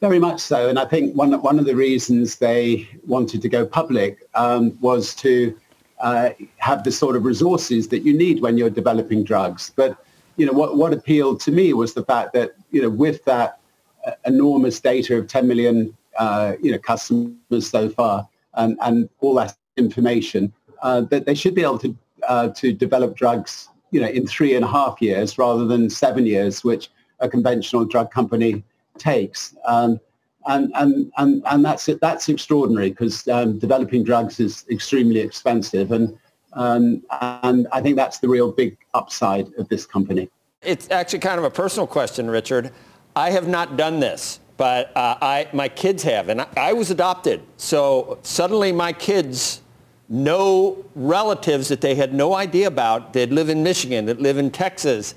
Very 0.00 0.18
much 0.18 0.40
so, 0.40 0.68
and 0.68 0.78
I 0.78 0.84
think 0.84 1.16
one 1.16 1.32
one 1.42 1.58
of 1.58 1.64
the 1.64 1.74
reasons 1.74 2.36
they 2.36 2.88
wanted 3.06 3.42
to 3.42 3.48
go 3.48 3.64
public 3.64 4.18
um, 4.34 4.76
was 4.80 5.14
to 5.16 5.56
uh, 6.02 6.30
have 6.58 6.84
the 6.84 6.92
sort 6.92 7.16
of 7.16 7.24
resources 7.24 7.88
that 7.88 8.00
you 8.00 8.12
need 8.12 8.42
when 8.42 8.58
you're 8.58 8.70
developing 8.70 9.24
drugs. 9.24 9.72
But 9.74 9.96
you 10.36 10.44
know 10.46 10.52
what, 10.52 10.76
what 10.76 10.92
appealed 10.92 11.40
to 11.42 11.52
me 11.52 11.72
was 11.72 11.94
the 11.94 12.04
fact 12.04 12.32
that 12.34 12.52
you 12.70 12.82
know 12.82 12.90
with 12.90 13.24
that 13.24 13.58
uh, 14.06 14.12
enormous 14.26 14.80
data 14.80 15.16
of 15.16 15.28
10 15.28 15.46
million 15.46 15.96
uh, 16.18 16.54
you 16.60 16.70
know 16.70 16.78
customers 16.78 17.70
so 17.70 17.88
far 17.88 18.28
and, 18.54 18.76
and 18.82 19.08
all 19.20 19.34
that 19.34 19.56
information 19.76 20.52
uh, 20.82 21.00
that 21.02 21.26
they 21.26 21.34
should 21.34 21.54
be 21.54 21.62
able 21.62 21.78
to 21.78 21.96
uh, 22.28 22.48
to 22.48 22.72
develop 22.72 23.16
drugs 23.16 23.68
you 23.92 24.00
know 24.00 24.08
in 24.08 24.26
three 24.26 24.56
and 24.56 24.64
a 24.64 24.68
half 24.68 25.00
years 25.00 25.38
rather 25.38 25.64
than 25.64 25.88
seven 25.88 26.26
years, 26.26 26.64
which 26.64 26.90
a 27.20 27.28
conventional 27.28 27.84
drug 27.84 28.10
company 28.10 28.64
takes. 28.98 29.54
Um, 29.64 30.00
and 30.46 30.72
and 30.74 31.12
and 31.16 31.42
and 31.46 31.64
that's 31.64 31.88
it. 31.88 32.00
That's 32.00 32.28
extraordinary 32.28 32.90
because 32.90 33.26
um, 33.28 33.58
developing 33.58 34.04
drugs 34.04 34.40
is 34.40 34.64
extremely 34.70 35.20
expensive, 35.20 35.92
and 35.92 36.16
um, 36.54 37.02
and 37.42 37.66
I 37.72 37.80
think 37.80 37.96
that's 37.96 38.18
the 38.18 38.28
real 38.28 38.52
big 38.52 38.76
upside 38.94 39.52
of 39.58 39.68
this 39.68 39.86
company. 39.86 40.28
It's 40.62 40.90
actually 40.90 41.20
kind 41.20 41.38
of 41.38 41.44
a 41.44 41.50
personal 41.50 41.86
question, 41.86 42.30
Richard. 42.30 42.72
I 43.16 43.30
have 43.30 43.48
not 43.48 43.76
done 43.76 44.00
this, 44.00 44.40
but 44.56 44.96
uh, 44.96 45.16
I 45.20 45.48
my 45.52 45.68
kids 45.68 46.02
have, 46.02 46.28
and 46.28 46.42
I, 46.42 46.46
I 46.56 46.72
was 46.72 46.90
adopted. 46.90 47.42
So 47.56 48.18
suddenly, 48.22 48.72
my 48.72 48.92
kids 48.92 49.60
know 50.08 50.84
relatives 50.94 51.68
that 51.68 51.80
they 51.80 51.94
had 51.94 52.12
no 52.12 52.34
idea 52.34 52.66
about 52.66 53.14
that 53.14 53.32
live 53.32 53.48
in 53.48 53.62
Michigan, 53.62 54.04
that 54.06 54.20
live 54.20 54.36
in 54.36 54.50
Texas, 54.50 55.14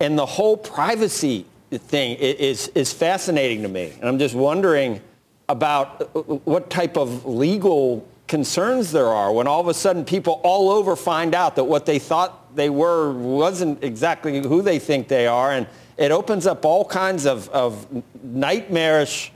and 0.00 0.18
the 0.18 0.26
whole 0.26 0.56
privacy 0.56 1.44
thing 1.70 2.16
is, 2.16 2.68
is 2.68 2.92
fascinating 2.92 3.62
to 3.62 3.68
me. 3.68 3.92
And 4.00 4.08
I'm 4.08 4.18
just 4.18 4.34
wondering 4.34 5.00
about 5.48 6.02
uh, 6.02 6.20
what 6.44 6.70
type 6.70 6.96
of 6.96 7.26
legal 7.26 8.06
concerns 8.26 8.92
there 8.92 9.08
are 9.08 9.32
when 9.32 9.46
all 9.46 9.60
of 9.60 9.68
a 9.68 9.74
sudden 9.74 10.04
people 10.04 10.40
all 10.44 10.70
over 10.70 10.94
find 10.94 11.34
out 11.34 11.56
that 11.56 11.64
what 11.64 11.86
they 11.86 11.98
thought 11.98 12.54
they 12.54 12.70
were 12.70 13.12
wasn't 13.12 13.82
exactly 13.82 14.40
who 14.40 14.62
they 14.62 14.78
think 14.78 15.08
they 15.08 15.26
are. 15.26 15.52
And 15.52 15.66
it 15.96 16.10
opens 16.10 16.46
up 16.46 16.64
all 16.64 16.84
kinds 16.84 17.26
of, 17.26 17.48
of 17.48 17.86
nightmarish 18.22 19.32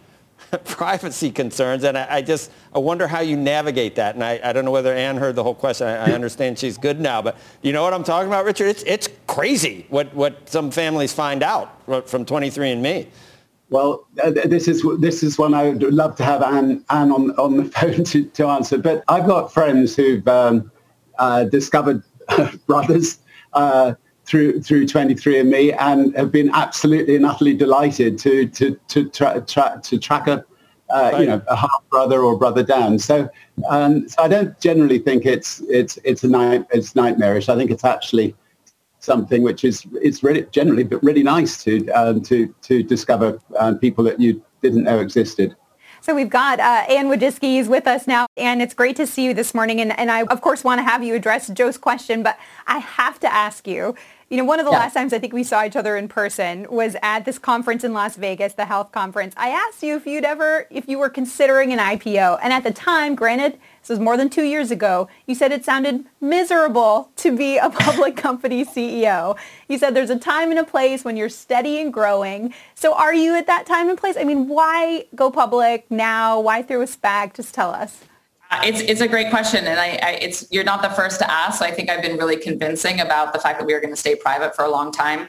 privacy 0.64 1.30
concerns. 1.30 1.84
And 1.84 1.96
I, 1.96 2.16
I, 2.16 2.22
just, 2.22 2.50
I 2.74 2.78
wonder 2.78 3.06
how 3.06 3.20
you 3.20 3.36
navigate 3.36 3.94
that. 3.96 4.14
And 4.14 4.22
I, 4.22 4.40
I 4.42 4.52
don't 4.52 4.64
know 4.64 4.70
whether 4.70 4.94
Anne 4.94 5.16
heard 5.16 5.34
the 5.34 5.42
whole 5.42 5.54
question. 5.54 5.86
I, 5.86 6.10
I, 6.10 6.12
understand 6.12 6.58
she's 6.58 6.76
good 6.76 7.00
now, 7.00 7.22
but 7.22 7.38
you 7.62 7.72
know 7.72 7.82
what 7.82 7.94
I'm 7.94 8.04
talking 8.04 8.28
about, 8.28 8.44
Richard? 8.44 8.66
It's, 8.66 8.82
it's 8.82 9.08
crazy 9.26 9.86
what, 9.88 10.12
what 10.14 10.48
some 10.48 10.70
families 10.70 11.12
find 11.12 11.42
out 11.42 11.82
from 11.86 12.24
23andMe. 12.24 13.06
Well, 13.70 14.06
uh, 14.22 14.30
this 14.30 14.68
is 14.68 14.84
this 14.98 15.22
is 15.22 15.38
one 15.38 15.54
I 15.54 15.70
would 15.70 15.82
love 15.82 16.14
to 16.16 16.24
have 16.24 16.42
Anne, 16.42 16.84
Anne 16.90 17.10
on, 17.10 17.30
on 17.38 17.56
the 17.56 17.64
phone 17.70 18.04
to, 18.04 18.24
to 18.24 18.46
answer. 18.46 18.76
But 18.76 19.02
I've 19.08 19.26
got 19.26 19.50
friends 19.50 19.96
who've 19.96 20.26
um, 20.28 20.70
uh, 21.18 21.44
discovered 21.44 22.02
brothers 22.66 23.20
uh, 23.54 23.94
through 24.32 24.62
through 24.62 24.86
23andMe 24.86 25.76
and 25.78 26.16
have 26.16 26.32
been 26.32 26.48
absolutely 26.54 27.16
and 27.16 27.26
utterly 27.26 27.52
delighted 27.52 28.18
to 28.18 28.46
to 28.46 28.80
to 28.88 29.10
tra- 29.10 29.42
tra- 29.42 29.78
to 29.82 29.98
track 29.98 30.26
a 30.26 30.42
uh, 30.88 31.18
you 31.20 31.26
know 31.26 31.42
a 31.48 31.56
half 31.56 31.82
brother 31.90 32.22
or 32.22 32.38
brother 32.38 32.62
down. 32.62 32.98
So 32.98 33.28
um, 33.68 34.08
so 34.08 34.22
I 34.22 34.28
don't 34.28 34.58
generally 34.58 34.98
think 34.98 35.26
it's 35.26 35.60
it's 35.68 35.98
it's 36.02 36.24
a 36.24 36.28
night 36.28 36.64
it's 36.70 36.96
nightmarish. 36.96 37.50
I 37.50 37.56
think 37.56 37.70
it's 37.70 37.84
actually 37.84 38.34
something 39.00 39.42
which 39.42 39.64
is 39.64 39.86
it's 40.00 40.22
really 40.22 40.46
generally 40.50 40.84
but 40.84 41.02
really 41.02 41.22
nice 41.22 41.62
to 41.64 41.86
um, 41.90 42.22
to 42.22 42.54
to 42.62 42.82
discover 42.82 43.38
uh, 43.58 43.74
people 43.74 44.02
that 44.04 44.18
you 44.18 44.42
didn't 44.62 44.84
know 44.84 44.98
existed. 44.98 45.54
So 46.02 46.16
we've 46.16 46.28
got 46.28 46.58
uh, 46.58 46.84
Anne 46.88 47.06
Wojcicki 47.06 47.60
is 47.60 47.68
with 47.68 47.86
us 47.86 48.08
now. 48.08 48.26
and 48.36 48.60
it's 48.60 48.74
great 48.74 48.96
to 48.96 49.06
see 49.06 49.24
you 49.24 49.34
this 49.34 49.54
morning. 49.54 49.80
And, 49.80 49.96
and 49.96 50.10
I, 50.10 50.24
of 50.24 50.40
course, 50.40 50.64
want 50.64 50.80
to 50.80 50.82
have 50.82 51.04
you 51.04 51.14
address 51.14 51.46
Joe's 51.46 51.78
question, 51.78 52.24
but 52.24 52.36
I 52.66 52.78
have 52.78 53.20
to 53.20 53.32
ask 53.32 53.68
you, 53.68 53.94
you 54.32 54.38
know, 54.38 54.44
one 54.44 54.58
of 54.58 54.64
the 54.64 54.72
yeah. 54.72 54.78
last 54.78 54.94
times 54.94 55.12
I 55.12 55.18
think 55.18 55.34
we 55.34 55.44
saw 55.44 55.62
each 55.62 55.76
other 55.76 55.94
in 55.94 56.08
person 56.08 56.66
was 56.70 56.96
at 57.02 57.26
this 57.26 57.38
conference 57.38 57.84
in 57.84 57.92
Las 57.92 58.16
Vegas, 58.16 58.54
the 58.54 58.64
health 58.64 58.90
conference. 58.90 59.34
I 59.36 59.50
asked 59.50 59.82
you 59.82 59.94
if 59.94 60.06
you'd 60.06 60.24
ever, 60.24 60.66
if 60.70 60.88
you 60.88 60.98
were 60.98 61.10
considering 61.10 61.70
an 61.70 61.78
IPO. 61.78 62.38
And 62.42 62.50
at 62.50 62.64
the 62.64 62.70
time, 62.70 63.14
granted, 63.14 63.58
this 63.82 63.90
was 63.90 63.98
more 63.98 64.16
than 64.16 64.30
two 64.30 64.44
years 64.44 64.70
ago, 64.70 65.10
you 65.26 65.34
said 65.34 65.52
it 65.52 65.66
sounded 65.66 66.06
miserable 66.18 67.10
to 67.16 67.36
be 67.36 67.58
a 67.58 67.68
public 67.78 68.16
company 68.16 68.64
CEO. 68.64 69.36
You 69.68 69.76
said 69.76 69.94
there's 69.94 70.08
a 70.08 70.18
time 70.18 70.48
and 70.48 70.58
a 70.58 70.64
place 70.64 71.04
when 71.04 71.14
you're 71.18 71.28
steady 71.28 71.78
and 71.78 71.92
growing. 71.92 72.54
So 72.74 72.94
are 72.94 73.12
you 73.12 73.36
at 73.36 73.46
that 73.48 73.66
time 73.66 73.90
and 73.90 73.98
place? 73.98 74.16
I 74.16 74.24
mean, 74.24 74.48
why 74.48 75.04
go 75.14 75.30
public 75.30 75.90
now? 75.90 76.40
Why 76.40 76.62
through 76.62 76.80
a 76.80 76.86
SPAC? 76.86 77.34
Just 77.34 77.52
tell 77.52 77.70
us. 77.70 78.04
It's 78.64 78.80
it's 78.80 79.00
a 79.00 79.08
great 79.08 79.30
question, 79.30 79.66
and 79.66 79.80
I, 79.80 79.98
I, 80.02 80.10
it's 80.20 80.46
you're 80.50 80.64
not 80.64 80.82
the 80.82 80.90
first 80.90 81.18
to 81.20 81.30
ask. 81.30 81.62
I 81.62 81.70
think 81.70 81.88
I've 81.90 82.02
been 82.02 82.18
really 82.18 82.36
convincing 82.36 83.00
about 83.00 83.32
the 83.32 83.38
fact 83.38 83.58
that 83.58 83.66
we 83.66 83.72
are 83.72 83.80
going 83.80 83.92
to 83.92 84.00
stay 84.00 84.14
private 84.14 84.54
for 84.54 84.64
a 84.64 84.70
long 84.70 84.92
time. 84.92 85.28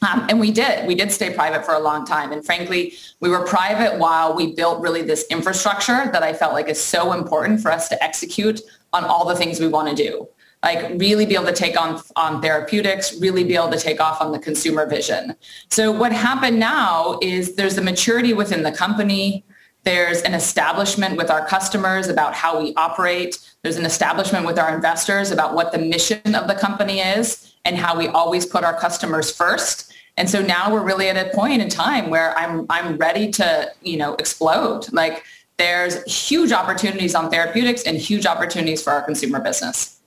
Um, 0.00 0.26
and 0.28 0.38
we 0.38 0.50
did. 0.50 0.86
We 0.86 0.94
did 0.94 1.10
stay 1.10 1.34
private 1.34 1.64
for 1.64 1.74
a 1.74 1.80
long 1.80 2.06
time. 2.06 2.32
And 2.32 2.44
frankly, 2.44 2.94
we 3.20 3.28
were 3.28 3.44
private 3.44 3.98
while 3.98 4.34
we 4.34 4.54
built 4.54 4.80
really 4.80 5.02
this 5.02 5.26
infrastructure 5.30 6.08
that 6.12 6.22
I 6.22 6.32
felt 6.32 6.52
like 6.52 6.68
is 6.68 6.82
so 6.82 7.12
important 7.12 7.60
for 7.60 7.72
us 7.72 7.88
to 7.88 8.02
execute 8.02 8.60
on 8.92 9.04
all 9.04 9.26
the 9.26 9.34
things 9.34 9.58
we 9.58 9.68
want 9.68 9.88
to 9.88 9.94
do. 9.94 10.28
Like 10.62 11.00
really 11.00 11.26
be 11.26 11.34
able 11.34 11.46
to 11.46 11.52
take 11.52 11.80
on, 11.80 12.00
on 12.16 12.40
therapeutics, 12.40 13.18
really 13.20 13.44
be 13.44 13.54
able 13.54 13.70
to 13.70 13.78
take 13.78 14.00
off 14.00 14.20
on 14.20 14.32
the 14.32 14.38
consumer 14.38 14.86
vision. 14.86 15.34
So 15.70 15.90
what 15.90 16.12
happened 16.12 16.58
now 16.58 17.18
is 17.22 17.56
there's 17.56 17.78
a 17.78 17.82
maturity 17.82 18.34
within 18.34 18.62
the 18.62 18.72
company. 18.72 19.44
There's 19.88 20.20
an 20.20 20.34
establishment 20.34 21.16
with 21.16 21.30
our 21.30 21.46
customers 21.46 22.08
about 22.08 22.34
how 22.34 22.60
we 22.60 22.74
operate. 22.74 23.38
There's 23.62 23.78
an 23.78 23.86
establishment 23.86 24.44
with 24.44 24.58
our 24.58 24.74
investors 24.74 25.30
about 25.30 25.54
what 25.54 25.72
the 25.72 25.78
mission 25.78 26.34
of 26.34 26.46
the 26.46 26.54
company 26.54 27.00
is 27.00 27.54
and 27.64 27.74
how 27.74 27.96
we 27.96 28.06
always 28.06 28.44
put 28.44 28.64
our 28.64 28.78
customers 28.78 29.34
first. 29.34 29.94
And 30.18 30.28
so 30.28 30.42
now 30.42 30.70
we're 30.70 30.84
really 30.84 31.08
at 31.08 31.16
a 31.16 31.34
point 31.34 31.62
in 31.62 31.70
time 31.70 32.10
where 32.10 32.36
I'm 32.36 32.66
I'm 32.68 32.98
ready 32.98 33.30
to, 33.30 33.72
you 33.80 33.96
know, 33.96 34.12
explode. 34.16 34.92
Like 34.92 35.24
there's 35.56 36.04
huge 36.04 36.52
opportunities 36.52 37.14
on 37.14 37.30
therapeutics 37.30 37.84
and 37.84 37.96
huge 37.96 38.26
opportunities 38.26 38.82
for 38.82 38.90
our 38.90 39.00
consumer 39.00 39.40
business. 39.40 39.97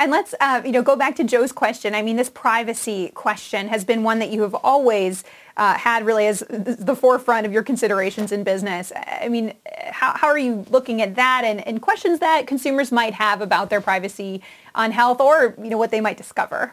And 0.00 0.10
let's, 0.10 0.34
uh, 0.40 0.62
you 0.64 0.72
know, 0.72 0.80
go 0.82 0.96
back 0.96 1.14
to 1.16 1.24
Joe's 1.24 1.52
question. 1.52 1.94
I 1.94 2.00
mean, 2.00 2.16
this 2.16 2.30
privacy 2.30 3.10
question 3.14 3.68
has 3.68 3.84
been 3.84 4.02
one 4.02 4.18
that 4.20 4.30
you 4.30 4.40
have 4.40 4.54
always 4.54 5.24
uh, 5.58 5.74
had 5.74 6.06
really 6.06 6.26
as 6.26 6.42
the 6.48 6.96
forefront 6.96 7.44
of 7.44 7.52
your 7.52 7.62
considerations 7.62 8.32
in 8.32 8.42
business. 8.42 8.92
I 8.96 9.28
mean, 9.28 9.52
how, 9.90 10.16
how 10.16 10.28
are 10.28 10.38
you 10.38 10.64
looking 10.70 11.02
at 11.02 11.16
that 11.16 11.42
and, 11.44 11.64
and 11.66 11.82
questions 11.82 12.18
that 12.20 12.46
consumers 12.46 12.90
might 12.90 13.12
have 13.12 13.42
about 13.42 13.68
their 13.68 13.82
privacy 13.82 14.42
on 14.74 14.90
health 14.90 15.20
or, 15.20 15.54
you 15.62 15.68
know, 15.68 15.76
what 15.76 15.90
they 15.90 16.00
might 16.00 16.16
discover? 16.16 16.72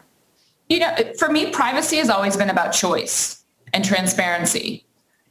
You 0.70 0.78
know, 0.78 0.96
for 1.18 1.28
me, 1.28 1.50
privacy 1.50 1.96
has 1.96 2.08
always 2.08 2.34
been 2.34 2.48
about 2.48 2.70
choice 2.70 3.44
and 3.74 3.84
transparency. 3.84 4.86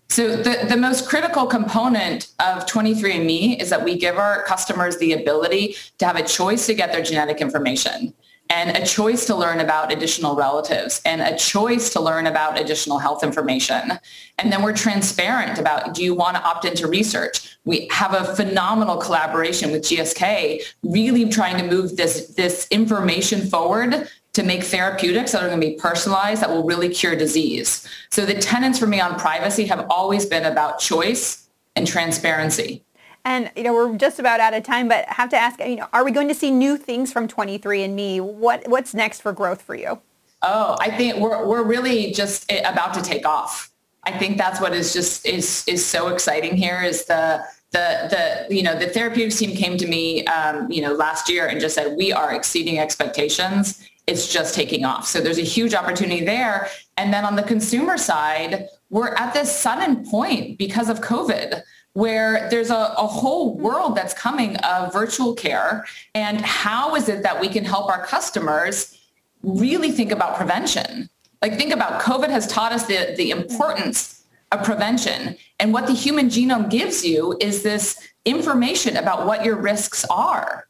So 0.09 0.37
the, 0.37 0.65
the 0.67 0.77
most 0.77 1.07
critical 1.07 1.45
component 1.45 2.31
of 2.39 2.65
23andMe 2.65 3.61
is 3.61 3.69
that 3.69 3.83
we 3.83 3.97
give 3.97 4.17
our 4.17 4.43
customers 4.43 4.97
the 4.97 5.13
ability 5.13 5.75
to 5.99 6.05
have 6.05 6.15
a 6.15 6.23
choice 6.23 6.65
to 6.67 6.73
get 6.73 6.91
their 6.91 7.03
genetic 7.03 7.41
information 7.41 8.13
and 8.49 8.77
a 8.77 8.85
choice 8.85 9.25
to 9.25 9.35
learn 9.35 9.59
about 9.59 9.91
additional 9.91 10.35
relatives 10.35 11.01
and 11.05 11.21
a 11.21 11.37
choice 11.37 11.91
to 11.91 11.99
learn 11.99 12.27
about 12.27 12.59
additional 12.59 12.97
health 12.97 13.23
information. 13.23 13.99
And 14.37 14.51
then 14.51 14.61
we're 14.61 14.75
transparent 14.75 15.59
about 15.59 15.93
do 15.93 16.03
you 16.03 16.13
want 16.13 16.37
to 16.37 16.43
opt 16.43 16.65
into 16.65 16.87
research? 16.87 17.57
We 17.65 17.89
have 17.91 18.13
a 18.13 18.35
phenomenal 18.35 18.97
collaboration 18.97 19.71
with 19.71 19.83
GSK, 19.83 20.61
really 20.83 21.27
trying 21.29 21.57
to 21.57 21.63
move 21.63 21.97
this, 21.97 22.27
this 22.35 22.67
information 22.71 23.41
forward 23.41 24.07
to 24.37 24.43
make 24.43 24.63
therapeutics 24.63 25.31
that 25.31 25.41
are 25.41 25.47
going 25.47 25.59
to 25.59 25.67
be 25.67 25.73
personalized 25.73 26.43
that 26.43 26.49
will 26.51 26.63
really 26.63 26.89
cure 26.89 27.15
disease. 27.15 27.87
So 28.11 28.23
the 28.23 28.35
tenets 28.35 28.77
for 28.77 28.85
me 28.85 29.01
on 29.01 29.19
privacy 29.19 29.65
have 29.65 29.87
always 29.89 30.27
been 30.27 30.45
about 30.45 30.77
choice 30.77 31.47
and 31.75 31.87
transparency. 31.87 32.83
And 33.25 33.51
you 33.55 33.63
know 33.63 33.73
we're 33.73 33.97
just 33.97 34.19
about 34.19 34.39
out 34.39 34.53
of 34.53 34.63
time, 34.63 34.87
but 34.87 35.05
I 35.09 35.13
have 35.15 35.29
to 35.29 35.37
ask, 35.37 35.59
you 35.59 35.77
know, 35.77 35.87
are 35.91 36.05
we 36.05 36.11
going 36.11 36.27
to 36.27 36.35
see 36.35 36.51
new 36.51 36.77
things 36.77 37.11
from 37.11 37.27
23andMe? 37.27 38.21
What 38.21 38.67
what's 38.67 38.93
next 38.93 39.21
for 39.21 39.33
growth 39.33 39.63
for 39.63 39.73
you? 39.73 39.99
Oh, 40.43 40.77
I 40.79 40.91
think 40.91 41.17
we're 41.17 41.45
we're 41.45 41.63
really 41.63 42.11
just 42.11 42.49
about 42.63 42.93
to 42.93 43.01
take 43.01 43.27
off. 43.27 43.71
I 44.03 44.17
think 44.17 44.37
that's 44.37 44.61
what 44.61 44.73
is 44.73 44.93
just 44.93 45.25
is 45.25 45.63
is 45.67 45.83
so 45.83 46.09
exciting 46.09 46.55
here 46.55 46.81
is 46.83 47.05
the 47.05 47.43
the 47.71 48.45
the 48.47 48.55
you 48.55 48.61
know 48.61 48.77
the 48.77 48.87
therapeutics 48.87 49.37
team 49.37 49.57
came 49.57 49.77
to 49.77 49.87
me 49.87 50.25
um, 50.27 50.71
you 50.71 50.81
know 50.81 50.93
last 50.93 51.27
year 51.27 51.47
and 51.47 51.59
just 51.59 51.73
said 51.75 51.97
we 51.97 52.13
are 52.13 52.33
exceeding 52.33 52.79
expectations 52.79 53.83
it's 54.07 54.31
just 54.31 54.55
taking 54.55 54.85
off. 54.85 55.05
So 55.05 55.19
there's 55.19 55.37
a 55.37 55.43
huge 55.43 55.73
opportunity 55.73 56.23
there. 56.23 56.69
And 56.95 57.13
then 57.13 57.25
on 57.25 57.35
the 57.35 57.43
consumer 57.43 57.97
side, 57.97 58.67
we're 58.89 59.13
at 59.15 59.33
this 59.33 59.53
sudden 59.53 60.05
point 60.09 60.57
because 60.57 60.89
of 60.89 61.01
COVID 61.01 61.61
where 61.93 62.47
there's 62.49 62.69
a, 62.69 62.75
a, 62.75 63.07
whole 63.07 63.57
world 63.57 63.95
that's 63.95 64.13
coming 64.13 64.55
of 64.57 64.93
virtual 64.93 65.33
care. 65.33 65.83
And 66.13 66.39
how 66.41 66.95
is 66.95 67.09
it 67.09 67.23
that 67.23 67.41
we 67.41 67.49
can 67.49 67.65
help 67.65 67.89
our 67.89 68.05
customers 68.05 68.95
really 69.41 69.91
think 69.91 70.11
about 70.11 70.37
prevention? 70.37 71.09
Like 71.41 71.57
think 71.57 71.73
about 71.73 71.99
COVID 72.01 72.29
has 72.29 72.45
taught 72.45 72.71
us 72.71 72.85
the, 72.85 73.15
the 73.17 73.31
importance 73.31 74.25
of 74.51 74.63
prevention. 74.63 75.37
And 75.59 75.73
what 75.73 75.87
the 75.87 75.93
human 75.93 76.29
genome 76.29 76.69
gives 76.69 77.03
you 77.03 77.35
is 77.41 77.63
this 77.63 77.99
information 78.25 78.95
about 78.97 79.25
what 79.25 79.43
your 79.43 79.55
risks 79.55 80.05
are. 80.11 80.66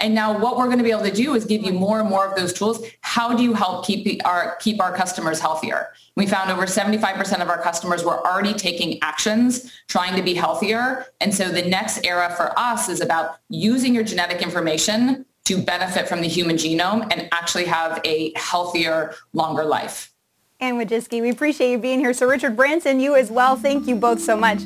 And 0.00 0.14
now 0.14 0.36
what 0.38 0.56
we're 0.56 0.66
going 0.66 0.78
to 0.78 0.84
be 0.84 0.90
able 0.90 1.04
to 1.04 1.12
do 1.12 1.34
is 1.34 1.44
give 1.44 1.62
you 1.62 1.72
more 1.72 2.00
and 2.00 2.08
more 2.08 2.26
of 2.26 2.34
those 2.36 2.52
tools. 2.52 2.84
How 3.02 3.36
do 3.36 3.42
you 3.42 3.52
help 3.52 3.86
keep 3.86 4.26
our 4.26 4.56
keep 4.56 4.80
our 4.80 4.94
customers 4.94 5.38
healthier? 5.38 5.88
We 6.16 6.26
found 6.26 6.50
over 6.50 6.62
75% 6.62 7.40
of 7.40 7.48
our 7.48 7.60
customers 7.60 8.04
were 8.04 8.26
already 8.26 8.54
taking 8.54 8.98
actions 9.02 9.72
trying 9.88 10.16
to 10.16 10.22
be 10.22 10.34
healthier. 10.34 11.06
And 11.20 11.34
so 11.34 11.50
the 11.50 11.62
next 11.62 12.04
era 12.04 12.34
for 12.36 12.58
us 12.58 12.88
is 12.88 13.00
about 13.00 13.36
using 13.48 13.94
your 13.94 14.04
genetic 14.04 14.42
information 14.42 15.26
to 15.44 15.62
benefit 15.62 16.08
from 16.08 16.20
the 16.20 16.28
human 16.28 16.56
genome 16.56 17.02
and 17.12 17.28
actually 17.32 17.64
have 17.64 18.00
a 18.04 18.32
healthier, 18.36 19.14
longer 19.32 19.64
life. 19.64 20.12
Anne 20.60 20.74
Wojcicki, 20.74 21.22
we 21.22 21.30
appreciate 21.30 21.70
you 21.70 21.78
being 21.78 22.00
here. 22.00 22.12
So 22.12 22.26
Richard 22.26 22.54
Branson, 22.54 23.00
you 23.00 23.16
as 23.16 23.30
well. 23.30 23.56
Thank 23.56 23.86
you 23.86 23.96
both 23.96 24.20
so 24.20 24.36
much. 24.36 24.60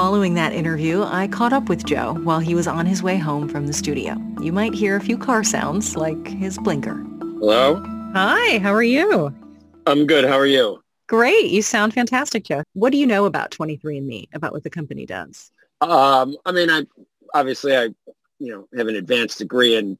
Following 0.00 0.32
that 0.32 0.54
interview, 0.54 1.02
I 1.02 1.28
caught 1.28 1.52
up 1.52 1.68
with 1.68 1.84
Joe 1.84 2.14
while 2.22 2.38
he 2.38 2.54
was 2.54 2.66
on 2.66 2.86
his 2.86 3.02
way 3.02 3.18
home 3.18 3.50
from 3.50 3.66
the 3.66 3.74
studio. 3.74 4.16
You 4.40 4.50
might 4.50 4.72
hear 4.72 4.96
a 4.96 5.00
few 5.00 5.18
car 5.18 5.44
sounds 5.44 5.94
like 5.94 6.26
his 6.26 6.56
blinker. 6.56 7.04
Hello? 7.20 7.84
Hi, 8.14 8.58
how 8.60 8.72
are 8.72 8.82
you? 8.82 9.30
I'm 9.86 10.06
good. 10.06 10.24
How 10.24 10.38
are 10.38 10.46
you? 10.46 10.82
Great. 11.06 11.50
You 11.50 11.60
sound 11.60 11.92
fantastic, 11.92 12.44
Joe. 12.44 12.62
What 12.72 12.92
do 12.92 12.96
you 12.96 13.06
know 13.06 13.26
about 13.26 13.50
23andMe, 13.50 14.28
about 14.32 14.54
what 14.54 14.62
the 14.62 14.70
company 14.70 15.04
does? 15.04 15.52
Um, 15.82 16.34
I 16.46 16.52
mean, 16.52 16.70
I 16.70 16.86
obviously 17.34 17.76
I, 17.76 17.90
you 18.38 18.54
know, 18.54 18.66
have 18.74 18.88
an 18.88 18.96
advanced 18.96 19.36
degree 19.36 19.76
in, 19.76 19.98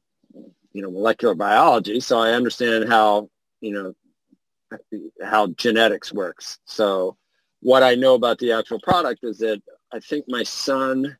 you 0.73 0.81
know, 0.81 0.89
molecular 0.89 1.35
biology, 1.35 1.99
so 1.99 2.17
I 2.17 2.31
understand 2.31 2.89
how, 2.89 3.29
you 3.59 3.71
know, 3.71 4.79
how 5.23 5.45
genetics 5.57 6.11
works. 6.11 6.57
So 6.65 7.17
what 7.59 7.83
I 7.83 7.93
know 7.93 8.15
about 8.15 8.39
the 8.39 8.53
actual 8.53 8.79
product 8.79 9.19
is 9.21 9.37
that 9.37 9.61
I 9.93 9.99
think 9.99 10.25
my 10.27 10.43
son 10.43 11.17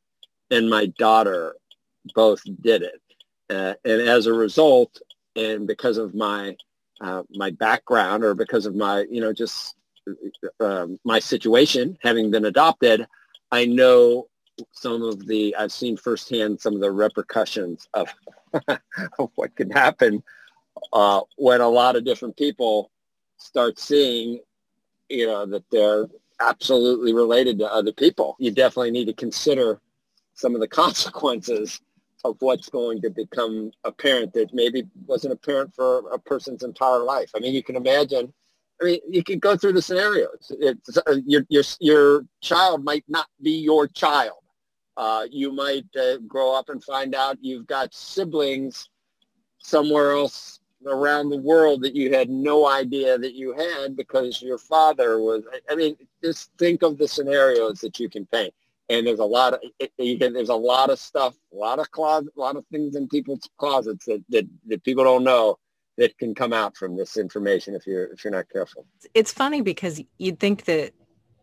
and 0.50 0.70
my 0.70 0.88
daughter 0.98 1.56
both 2.16 2.42
did 2.62 2.84
it. 2.84 3.02
Uh, 3.50 3.74
and 3.84 4.02
as 4.02 4.28
a 4.28 4.34
result, 4.34 5.02
and 5.36 5.68
because 5.68 5.98
of 5.98 6.14
my 6.14 6.56
uh, 7.02 7.24
my 7.32 7.50
background 7.50 8.24
or 8.24 8.36
because 8.36 8.66
of 8.66 8.76
my, 8.76 9.06
you 9.10 9.22
know, 9.22 9.34
just 9.34 9.76
uh, 10.60 10.86
my 11.04 11.20
situation, 11.20 11.98
having 12.02 12.30
been 12.30 12.46
adopted, 12.46 13.08
I 13.52 13.66
know 13.66 14.28
some 14.72 15.02
of 15.02 15.26
the, 15.26 15.56
I've 15.58 15.72
seen 15.72 15.98
firsthand 15.98 16.60
some 16.62 16.76
of 16.76 16.82
the 16.82 16.92
repercussions 16.92 17.88
of, 17.96 18.14
of 18.68 19.32
what 19.36 19.56
can 19.56 19.72
happen 19.72 20.22
uh, 20.94 21.22
when 21.38 21.62
a 21.62 21.68
lot 21.68 21.96
of 21.96 22.06
different 22.06 22.38
people 22.38 22.92
start 23.38 23.80
seeing, 23.80 24.40
you 25.10 25.26
know, 25.26 25.46
that 25.48 25.64
they're 25.72 26.06
absolutely 26.42 27.14
related 27.14 27.60
to 27.60 27.72
other 27.72 27.92
people. 27.92 28.36
You 28.40 28.52
definitely 28.52 28.92
need 28.92 29.06
to 29.06 29.14
consider 29.14 29.80
some 30.34 30.56
of 30.56 30.62
the 30.62 30.68
consequences 30.84 31.82
of 32.24 32.38
what's 32.40 32.70
going 32.70 33.02
to 33.02 33.10
become 33.10 33.72
apparent 33.84 34.34
that 34.34 34.54
maybe 34.54 34.88
wasn't 35.08 35.34
apparent 35.34 35.74
for 35.74 36.10
a 36.12 36.20
person's 36.20 36.64
entire 36.64 37.00
life. 37.00 37.32
I 37.36 37.40
mean, 37.40 37.54
you 37.54 37.64
can 37.64 37.76
imagine. 37.76 38.32
I 38.82 38.86
mean, 38.86 39.00
you 39.10 39.24
can 39.24 39.40
go 39.40 39.56
through 39.58 39.74
the 39.74 39.82
scenarios. 39.82 40.52
It's, 40.60 40.98
uh, 40.98 41.18
your 41.26 41.46
your 41.50 41.64
your 41.80 42.26
child 42.42 42.84
might 42.84 43.04
not 43.08 43.28
be 43.42 43.52
your 43.52 43.88
child. 43.88 44.38
Uh, 44.98 45.26
you 45.32 45.52
might 45.52 45.86
uh, 46.00 46.18
grow 46.28 46.54
up 46.54 46.70
and 46.70 46.84
find 46.84 47.16
out 47.16 47.38
you've 47.42 47.68
got 47.68 47.94
siblings 47.94 48.90
somewhere 49.60 50.12
else 50.12 50.61
around 50.86 51.30
the 51.30 51.38
world 51.38 51.82
that 51.84 51.96
you 51.96 52.14
had 52.14 52.30
no 52.30 52.68
idea 52.68 53.18
that 53.18 53.34
you 53.34 53.54
had 53.54 53.96
because 53.96 54.42
your 54.42 54.58
father 54.58 55.20
was. 55.20 55.44
I 55.70 55.76
mean, 55.76 55.96
just 56.24 56.52
think 56.58 56.82
of 56.84 56.98
the 56.98 57.08
scenarios 57.08 57.80
that 57.82 58.00
you 58.00 58.10
can 58.10 58.26
paint 58.28 58.54
and 58.92 59.08
there's 59.08 59.20
a 59.20 59.26
lot 59.26 59.54
of 59.54 59.62
you 59.98 60.18
can, 60.18 60.34
there's 60.34 60.50
a 60.50 60.56
lot 60.56 60.90
of 60.90 61.00
stuff, 61.00 61.36
a 61.54 61.56
lot 61.56 61.80
of 61.80 61.90
closet, 61.92 62.34
a 62.36 62.40
lot 62.40 62.58
of 62.58 62.66
things 62.72 62.96
in 62.96 63.08
people's 63.08 63.48
closets 63.58 64.06
that, 64.06 64.24
that, 64.30 64.48
that 64.68 64.84
people 64.84 65.04
don't 65.04 65.24
know 65.24 65.58
that 65.98 66.18
can 66.18 66.36
come 66.36 66.52
out 66.52 66.76
from 66.76 66.98
this 66.98 67.18
information 67.18 67.74
if 67.74 67.88
you're 67.88 68.06
if 68.12 68.24
you're 68.24 68.34
not 68.34 68.50
careful. 68.50 68.86
It's 69.14 69.32
funny 69.32 69.62
because 69.62 70.02
you'd 70.18 70.40
think 70.40 70.66
that 70.66 70.94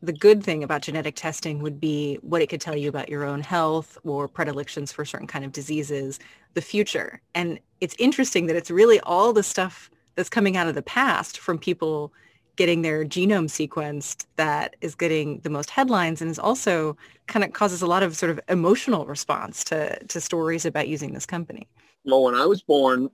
the 0.02 0.12
good 0.12 0.42
thing 0.42 0.62
about 0.62 0.82
genetic 0.82 1.16
testing 1.16 1.60
would 1.60 1.80
be 1.80 2.16
what 2.22 2.42
it 2.42 2.48
could 2.48 2.60
tell 2.60 2.76
you 2.76 2.88
about 2.88 3.08
your 3.08 3.24
own 3.24 3.40
health 3.40 3.98
or 4.04 4.28
predilections 4.28 4.92
for 4.92 5.04
certain 5.04 5.26
kind 5.26 5.44
of 5.44 5.52
diseases, 5.52 6.18
the 6.54 6.60
future. 6.60 7.20
And 7.34 7.58
it's 7.80 7.96
interesting 7.98 8.46
that 8.46 8.56
it's 8.56 8.70
really 8.70 9.00
all 9.00 9.32
the 9.32 9.42
stuff 9.42 9.90
that's 10.14 10.28
coming 10.28 10.56
out 10.56 10.68
of 10.68 10.74
the 10.74 10.82
past 10.82 11.38
from 11.38 11.58
people 11.58 12.12
getting 12.56 12.82
their 12.82 13.04
genome 13.04 13.48
sequenced 13.48 14.26
that 14.34 14.74
is 14.80 14.96
getting 14.96 15.38
the 15.40 15.50
most 15.50 15.70
headlines 15.70 16.20
and 16.20 16.28
is 16.28 16.40
also 16.40 16.96
kind 17.28 17.44
of 17.44 17.52
causes 17.52 17.82
a 17.82 17.86
lot 17.86 18.02
of 18.02 18.16
sort 18.16 18.30
of 18.30 18.40
emotional 18.48 19.06
response 19.06 19.62
to, 19.62 19.96
to 20.06 20.20
stories 20.20 20.66
about 20.66 20.88
using 20.88 21.12
this 21.12 21.24
company. 21.24 21.68
Well, 22.04 22.24
when 22.24 22.34
I 22.34 22.46
was 22.46 22.62
born 22.62 23.10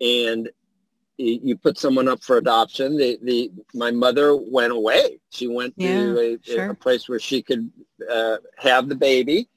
and 0.00 0.48
you 1.20 1.56
put 1.56 1.78
someone 1.78 2.08
up 2.08 2.22
for 2.22 2.38
adoption, 2.38 2.96
the, 2.96 3.18
the 3.22 3.50
my 3.74 3.90
mother 3.90 4.36
went 4.36 4.72
away. 4.72 5.20
She 5.30 5.46
went 5.46 5.74
yeah, 5.76 5.94
to 5.94 6.18
a, 6.18 6.38
sure. 6.42 6.70
a, 6.70 6.74
place 6.74 7.08
where 7.08 7.20
she 7.20 7.42
could 7.42 7.70
uh, 8.10 8.36
have 8.56 8.88
the 8.88 8.94
baby. 8.94 9.48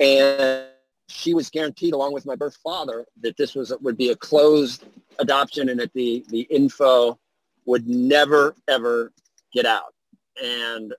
And 0.00 0.66
she 1.08 1.34
was 1.34 1.50
guaranteed, 1.50 1.94
along 1.94 2.12
with 2.12 2.26
my 2.26 2.34
birth 2.34 2.56
father, 2.62 3.06
that 3.20 3.36
this 3.36 3.54
was 3.54 3.72
would 3.80 3.96
be 3.96 4.10
a 4.10 4.16
closed 4.16 4.84
adoption 5.18 5.68
and 5.68 5.80
that 5.80 5.92
the, 5.92 6.24
the 6.28 6.42
info 6.42 7.18
would 7.64 7.86
never, 7.86 8.54
ever 8.68 9.12
get 9.52 9.66
out. 9.66 9.94
And 10.42 10.94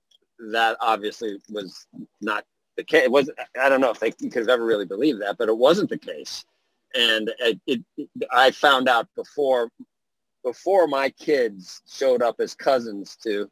that 0.51 0.77
obviously 0.81 1.39
was 1.49 1.87
not 2.21 2.45
the 2.75 2.83
case. 2.83 3.03
It 3.03 3.11
was 3.11 3.29
I 3.59 3.69
don't 3.69 3.81
know 3.81 3.91
if 3.91 3.99
they 3.99 4.11
could 4.11 4.33
have 4.33 4.49
ever 4.49 4.65
really 4.65 4.85
believed 4.85 5.21
that, 5.21 5.37
but 5.37 5.49
it 5.49 5.57
wasn't 5.57 5.89
the 5.89 5.97
case. 5.97 6.45
And 6.97 7.31
it, 7.39 7.59
it, 7.67 7.81
I 8.31 8.51
found 8.51 8.89
out 8.89 9.07
before 9.15 9.69
before 10.43 10.87
my 10.87 11.09
kids 11.11 11.81
showed 11.87 12.21
up 12.21 12.35
as 12.39 12.55
cousins 12.55 13.17
to 13.23 13.49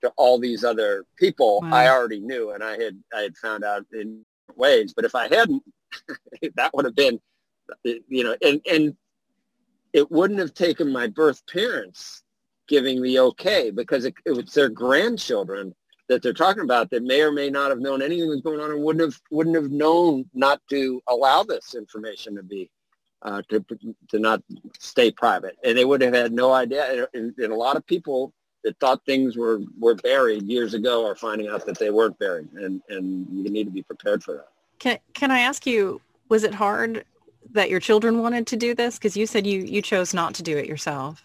to 0.00 0.12
all 0.16 0.38
these 0.38 0.64
other 0.64 1.04
people 1.18 1.60
wow. 1.62 1.74
I 1.74 1.88
already 1.88 2.20
knew 2.20 2.52
and 2.52 2.62
I 2.62 2.78
had 2.82 2.98
I 3.14 3.20
had 3.20 3.36
found 3.36 3.62
out 3.62 3.84
in 3.92 4.24
ways. 4.56 4.94
But 4.94 5.04
if 5.04 5.14
I 5.14 5.28
hadn't, 5.28 5.62
that 6.56 6.70
would 6.74 6.84
have 6.86 6.94
been 6.94 7.20
you 7.84 8.24
know, 8.24 8.36
and 8.42 8.60
and 8.70 8.96
it 9.92 10.10
wouldn't 10.10 10.40
have 10.40 10.54
taken 10.54 10.92
my 10.92 11.06
birth 11.06 11.42
parents 11.46 12.22
giving 12.68 13.02
the 13.02 13.18
okay 13.18 13.70
because 13.70 14.04
it, 14.04 14.14
it 14.26 14.32
was 14.32 14.52
their 14.52 14.68
grandchildren 14.68 15.74
that 16.08 16.22
they're 16.22 16.32
talking 16.32 16.62
about 16.62 16.90
that 16.90 17.02
may 17.02 17.22
or 17.22 17.32
may 17.32 17.50
not 17.50 17.70
have 17.70 17.80
known 17.80 18.02
anything 18.02 18.28
was 18.28 18.40
going 18.40 18.60
on 18.60 18.70
and 18.70 18.82
wouldn't 18.82 19.04
have 19.04 19.20
wouldn't 19.30 19.56
have 19.56 19.70
known 19.70 20.24
not 20.34 20.60
to 20.70 21.02
allow 21.08 21.42
this 21.42 21.74
information 21.74 22.34
to 22.36 22.42
be 22.42 22.70
uh, 23.22 23.42
to 23.48 23.64
to 24.10 24.18
not 24.18 24.42
stay 24.78 25.10
private, 25.10 25.56
and 25.64 25.76
they 25.76 25.84
would 25.84 26.00
have 26.00 26.14
had 26.14 26.32
no 26.32 26.52
idea. 26.52 27.06
And, 27.14 27.34
and, 27.38 27.52
a 27.52 27.56
lot 27.56 27.76
of 27.76 27.86
people 27.86 28.32
that 28.64 28.78
thought 28.78 29.04
things 29.04 29.36
were 29.36 29.60
were 29.78 29.94
buried 29.96 30.44
years 30.44 30.74
ago 30.74 31.06
are 31.06 31.16
finding 31.16 31.48
out 31.48 31.66
that 31.66 31.78
they 31.78 31.90
weren't 31.90 32.18
buried, 32.18 32.48
and 32.52 32.80
and 32.88 33.26
you 33.30 33.50
need 33.50 33.64
to 33.64 33.70
be 33.70 33.82
prepared 33.82 34.22
for 34.22 34.34
that. 34.34 34.48
Can 34.78 34.98
Can 35.14 35.30
I 35.30 35.40
ask 35.40 35.66
you? 35.66 36.00
Was 36.28 36.44
it 36.44 36.54
hard 36.54 37.04
that 37.52 37.70
your 37.70 37.80
children 37.80 38.20
wanted 38.20 38.46
to 38.48 38.56
do 38.56 38.74
this? 38.74 38.98
Because 38.98 39.16
you 39.16 39.26
said 39.26 39.46
you 39.46 39.60
you 39.62 39.82
chose 39.82 40.14
not 40.14 40.34
to 40.34 40.42
do 40.42 40.56
it 40.56 40.66
yourself. 40.66 41.22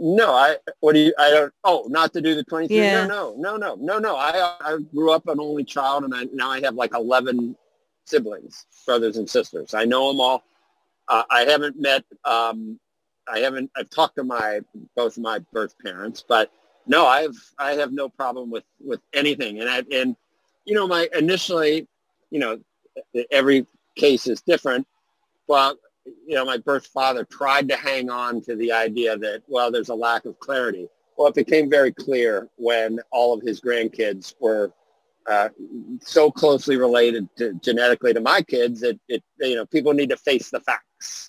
No, 0.00 0.32
I. 0.32 0.56
What 0.80 0.94
do 0.94 1.00
you? 1.00 1.14
I 1.18 1.30
don't. 1.30 1.52
Oh, 1.62 1.86
not 1.88 2.12
to 2.14 2.20
do 2.20 2.34
the 2.34 2.44
twenty-three. 2.44 2.76
Yeah. 2.76 3.06
No, 3.06 3.34
no, 3.38 3.56
no, 3.56 3.74
no, 3.74 3.76
no, 3.76 3.98
no. 3.98 4.16
I 4.16 4.56
I 4.60 4.78
grew 4.94 5.10
up 5.12 5.26
an 5.28 5.40
only 5.40 5.64
child, 5.64 6.04
and 6.04 6.14
I 6.14 6.24
now 6.32 6.50
I 6.50 6.60
have 6.62 6.74
like 6.74 6.94
eleven 6.94 7.56
siblings, 8.06 8.66
brothers 8.86 9.16
and 9.16 9.28
sisters. 9.28 9.74
I 9.74 9.84
know 9.84 10.08
them 10.08 10.20
all. 10.20 10.42
Uh, 11.08 11.24
I 11.30 11.42
haven't 11.42 11.80
met. 11.80 12.04
Um, 12.24 12.78
I 13.28 13.38
haven't. 13.38 13.70
I've 13.76 13.90
talked 13.90 14.16
to 14.16 14.24
my 14.24 14.60
both 14.96 15.18
my 15.18 15.38
birth 15.52 15.74
parents, 15.82 16.24
but 16.26 16.50
no, 16.86 17.06
I've 17.06 17.36
I 17.58 17.72
have 17.72 17.92
no 17.92 18.08
problem 18.08 18.50
with 18.50 18.64
with 18.80 19.00
anything. 19.12 19.60
And 19.60 19.68
I 19.68 19.82
and 19.92 20.16
you 20.64 20.74
know 20.74 20.86
my 20.86 21.08
initially, 21.16 21.86
you 22.30 22.38
know, 22.38 22.58
every 23.30 23.66
case 23.96 24.26
is 24.26 24.42
different. 24.42 24.86
Well, 25.46 25.76
you 26.26 26.34
know, 26.34 26.44
my 26.44 26.58
birth 26.58 26.86
father 26.86 27.24
tried 27.24 27.68
to 27.68 27.76
hang 27.76 28.10
on 28.10 28.40
to 28.42 28.56
the 28.56 28.72
idea 28.72 29.16
that, 29.18 29.42
well, 29.46 29.70
there's 29.70 29.88
a 29.88 29.94
lack 29.94 30.24
of 30.24 30.38
clarity. 30.38 30.88
Well, 31.16 31.28
it 31.28 31.34
became 31.34 31.70
very 31.70 31.92
clear 31.92 32.48
when 32.56 32.98
all 33.10 33.34
of 33.34 33.42
his 33.42 33.60
grandkids 33.60 34.34
were 34.40 34.72
uh, 35.26 35.48
so 36.00 36.30
closely 36.30 36.76
related 36.76 37.28
to 37.36 37.54
genetically 37.54 38.12
to 38.12 38.20
my 38.20 38.42
kids 38.42 38.80
that 38.80 38.98
it, 39.08 39.22
you 39.40 39.54
know, 39.54 39.64
people 39.66 39.94
need 39.94 40.10
to 40.10 40.16
face 40.16 40.50
the 40.50 40.60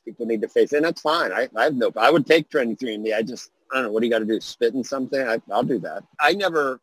People 0.05 0.25
need 0.25 0.41
to 0.41 0.47
face, 0.47 0.73
and 0.73 0.85
that's 0.85 1.01
fine. 1.01 1.31
I, 1.31 1.49
I 1.55 1.65
have 1.65 1.75
no, 1.75 1.91
I 1.97 2.11
would 2.11 2.25
take 2.25 2.49
23andMe. 2.49 3.15
I 3.15 3.21
just, 3.21 3.51
I 3.71 3.75
don't 3.75 3.85
know, 3.85 3.91
what 3.91 4.01
do 4.01 4.07
you 4.07 4.11
got 4.11 4.19
to 4.19 4.25
do? 4.25 4.39
Spit 4.39 4.73
in 4.73 4.83
something? 4.83 5.21
I, 5.21 5.41
I'll 5.51 5.63
do 5.63 5.79
that. 5.79 6.03
I 6.19 6.33
never 6.33 6.79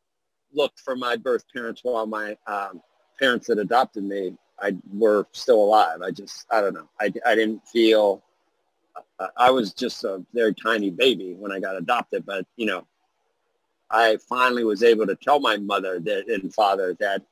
looked 0.53 0.81
for 0.81 0.97
my 0.97 1.17
birth 1.17 1.45
parents 1.53 1.81
while 1.83 2.07
my 2.07 2.37
um, 2.47 2.83
parents 3.19 3.47
that 3.47 3.59
adopted 3.59 4.05
me 4.05 4.37
I 4.63 4.77
were 4.93 5.27
still 5.33 5.63
alive. 5.63 6.03
I 6.03 6.11
just, 6.13 6.47
I 6.51 6.61
don't 6.61 6.75
know. 6.75 6.89
I, 7.01 7.13
I 7.27 7.35
didn't 7.35 7.67
feel, 7.67 8.23
I 9.37 9.51
was 9.51 9.73
just 9.73 10.05
a 10.05 10.25
very 10.33 10.55
tiny 10.55 10.91
baby 10.91 11.35
when 11.35 11.51
I 11.51 11.59
got 11.59 11.77
adopted, 11.77 12.25
but 12.25 12.47
you 12.57 12.67
know, 12.67 12.87
I 13.91 14.17
finally 14.29 14.65
was 14.65 14.83
able 14.83 15.07
to 15.07 15.17
tell 15.17 15.41
my 15.41 15.57
mother 15.57 15.99
that 16.01 16.29
and 16.29 16.55
father 16.55 16.97
that, 17.01 17.23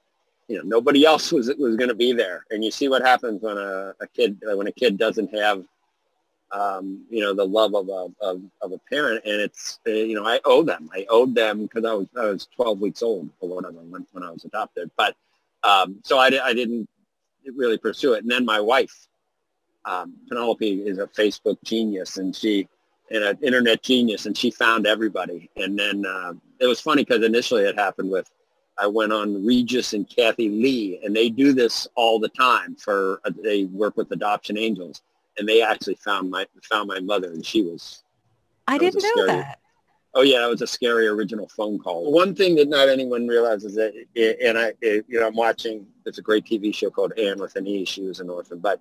you 0.50 0.56
know, 0.56 0.64
nobody 0.64 1.04
else 1.04 1.30
was 1.30 1.46
was 1.58 1.76
going 1.76 1.88
to 1.88 1.94
be 1.94 2.12
there. 2.12 2.44
And 2.50 2.64
you 2.64 2.72
see 2.72 2.88
what 2.88 3.02
happens 3.02 3.40
when 3.40 3.56
a, 3.56 3.94
a 4.00 4.06
kid 4.08 4.36
when 4.42 4.66
a 4.66 4.72
kid 4.72 4.98
doesn't 4.98 5.32
have, 5.32 5.64
um, 6.50 7.04
you 7.08 7.20
know, 7.20 7.32
the 7.32 7.46
love 7.46 7.76
of 7.76 7.88
a 7.88 8.08
of, 8.20 8.42
of 8.60 8.72
a 8.72 8.78
parent. 8.90 9.24
And 9.24 9.40
it's 9.40 9.78
uh, 9.86 9.92
you 9.92 10.16
know 10.16 10.26
I 10.26 10.40
owe 10.44 10.64
them. 10.64 10.90
I 10.92 11.06
owed 11.08 11.36
them 11.36 11.62
because 11.62 11.84
I 11.84 11.94
was 11.94 12.08
I 12.18 12.24
was 12.24 12.48
12 12.56 12.80
weeks 12.80 13.00
old 13.00 13.30
or 13.38 13.48
whatever 13.48 13.78
when 13.90 14.04
when 14.10 14.24
I 14.24 14.30
was 14.32 14.44
adopted. 14.44 14.90
But 14.96 15.14
um, 15.62 16.00
so 16.02 16.18
I, 16.18 16.26
I 16.44 16.52
didn't 16.52 16.88
really 17.54 17.78
pursue 17.78 18.14
it. 18.14 18.22
And 18.22 18.30
then 18.30 18.44
my 18.44 18.58
wife, 18.58 19.06
um, 19.84 20.14
Penelope, 20.28 20.82
is 20.82 20.98
a 20.98 21.06
Facebook 21.06 21.58
genius, 21.62 22.16
and 22.16 22.34
she 22.34 22.66
and 23.12 23.22
an 23.22 23.38
internet 23.40 23.84
genius, 23.84 24.26
and 24.26 24.36
she 24.36 24.50
found 24.50 24.84
everybody. 24.84 25.48
And 25.54 25.78
then 25.78 26.04
uh, 26.04 26.32
it 26.58 26.66
was 26.66 26.80
funny 26.80 27.04
because 27.04 27.24
initially 27.24 27.62
it 27.62 27.78
happened 27.78 28.10
with 28.10 28.28
I 28.80 28.86
went 28.86 29.12
on 29.12 29.44
Regis 29.44 29.92
and 29.92 30.09
Kathie 30.09 30.48
Lee, 30.48 31.00
and 31.05 31.14
they 31.14 31.28
do 31.28 31.52
this 31.52 31.86
all 31.94 32.18
the 32.18 32.28
time. 32.30 32.76
For 32.76 33.20
uh, 33.24 33.30
they 33.42 33.64
work 33.64 33.96
with 33.96 34.11
Adoption 34.11 34.57
Angels, 34.57 35.02
and 35.38 35.48
they 35.48 35.62
actually 35.62 35.96
found 35.96 36.30
my 36.30 36.46
found 36.62 36.88
my 36.88 37.00
mother, 37.00 37.28
and 37.28 37.44
she 37.44 37.62
was. 37.62 38.02
I 38.66 38.78
didn't 38.78 39.02
know 39.02 39.26
that. 39.26 39.59
Oh 40.14 40.22
yeah, 40.22 40.44
it 40.44 40.50
was 40.50 40.62
a 40.62 40.66
scary 40.66 41.07
original 41.07 41.48
phone 41.48 41.78
call. 41.78 42.11
One 42.11 42.34
thing 42.34 42.57
that 42.57 42.68
not 42.68 42.88
anyone 42.88 43.28
realizes 43.28 43.74
that, 43.76 43.92
and 44.42 44.59
I, 44.59 44.72
you 44.82 45.20
know, 45.20 45.26
I'm 45.26 45.36
watching. 45.36 45.86
It's 46.07 46.18
a 46.18 46.22
great 46.22 46.44
TV 46.44 46.74
show 46.74 46.90
called 46.90 47.12
Anne 47.18 47.38
with 47.38 47.57
an 47.57 47.66
E. 47.66 47.84
She 47.84 48.02
was 48.02 48.18
an 48.18 48.30
orphan, 48.30 48.59
but 48.59 48.80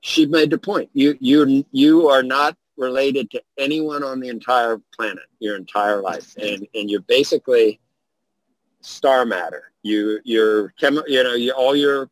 she 0.00 0.26
made 0.26 0.50
the 0.50 0.58
point. 0.58 0.90
You, 0.92 1.16
you, 1.20 1.64
you 1.70 2.08
are 2.08 2.22
not 2.22 2.56
related 2.76 3.30
to 3.30 3.42
anyone 3.56 4.02
on 4.02 4.20
the 4.20 4.28
entire 4.28 4.80
planet 4.94 5.24
your 5.38 5.56
entire 5.56 6.00
life, 6.00 6.34
and 6.36 6.66
and 6.74 6.90
you're 6.90 7.02
basically 7.02 7.78
star 8.84 9.24
matter. 9.24 9.72
You, 9.82 10.20
you're, 10.24 10.74
you 10.80 11.22
know, 11.22 11.34
you, 11.34 11.52
all 11.52 11.76
your 11.76 12.10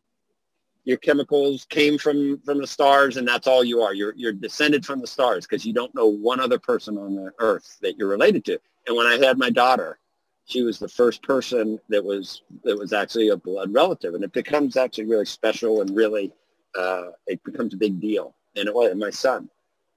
your 0.85 0.97
chemicals 0.97 1.65
came 1.67 1.97
from 1.97 2.41
from 2.45 2.59
the 2.59 2.67
stars 2.67 3.17
and 3.17 3.27
that's 3.27 3.47
all 3.47 3.63
you 3.63 3.83
are. 3.83 3.95
You're 3.95 4.15
you're 4.17 4.33
descended 4.33 4.85
from 4.85 5.01
the 5.01 5.07
stars 5.07 5.47
because 5.47 5.65
you 5.65 5.73
don't 5.73 5.95
know 5.95 6.07
one 6.07 6.41
other 6.41 6.59
person 6.59 6.99
on 6.99 7.15
the 7.15 7.33
earth 7.39 7.79
that 7.83 7.97
you're 7.97 8.09
related 8.09 8.45
to. 8.47 8.59
And 8.87 8.97
when 8.97 9.07
i 9.07 9.17
had 9.25 9.39
my 9.39 9.51
daughter 9.51 9.99
she 10.45 10.63
was 10.63 10.79
the 10.79 10.89
first 10.89 11.23
person 11.23 11.79
that 11.89 12.05
was 12.05 12.43
that 12.65 12.77
was 12.77 12.93
actually 12.93 13.29
a 13.29 13.37
blood 13.37 13.73
relative. 13.73 14.15
And 14.15 14.25
it 14.25 14.33
becomes 14.33 14.77
actually 14.77 15.07
really 15.07 15.25
special 15.25 15.81
and 15.81 15.95
really 15.97 16.33
uh, 16.77 17.11
it 17.27 17.43
becomes 17.45 17.75
a 17.75 17.77
big 17.77 18.01
deal. 18.01 18.35
And 18.57 18.67
it 18.67 18.75
was 18.75 18.95
my 18.97 19.11
son. 19.11 19.49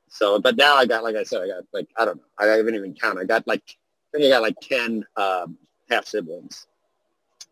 So 0.08 0.40
but 0.40 0.56
now 0.56 0.76
i 0.76 0.86
got 0.86 1.04
like 1.04 1.16
i 1.16 1.24
said 1.24 1.42
i 1.42 1.48
got 1.48 1.64
like 1.74 1.90
i 1.98 2.06
don't 2.06 2.18
know. 2.18 2.24
I 2.38 2.46
haven't 2.46 2.76
even 2.76 2.94
counted. 2.94 3.22
I 3.22 3.26
got 3.26 3.48
like 3.48 3.64
i 4.14 4.18
think 4.18 4.26
i 4.26 4.30
got 4.30 4.44
like 4.44 4.60
10 4.62 5.04
um, 5.18 5.58
half 5.90 6.06
siblings 6.06 6.68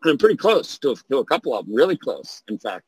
and 0.02 0.10
i'm 0.10 0.18
pretty 0.18 0.36
close 0.36 0.78
to 0.78 0.90
a, 0.90 0.96
to 1.10 1.18
a 1.18 1.24
couple 1.24 1.56
of 1.56 1.66
them 1.66 1.74
really 1.74 1.96
close 1.96 2.42
in 2.48 2.58
fact 2.58 2.84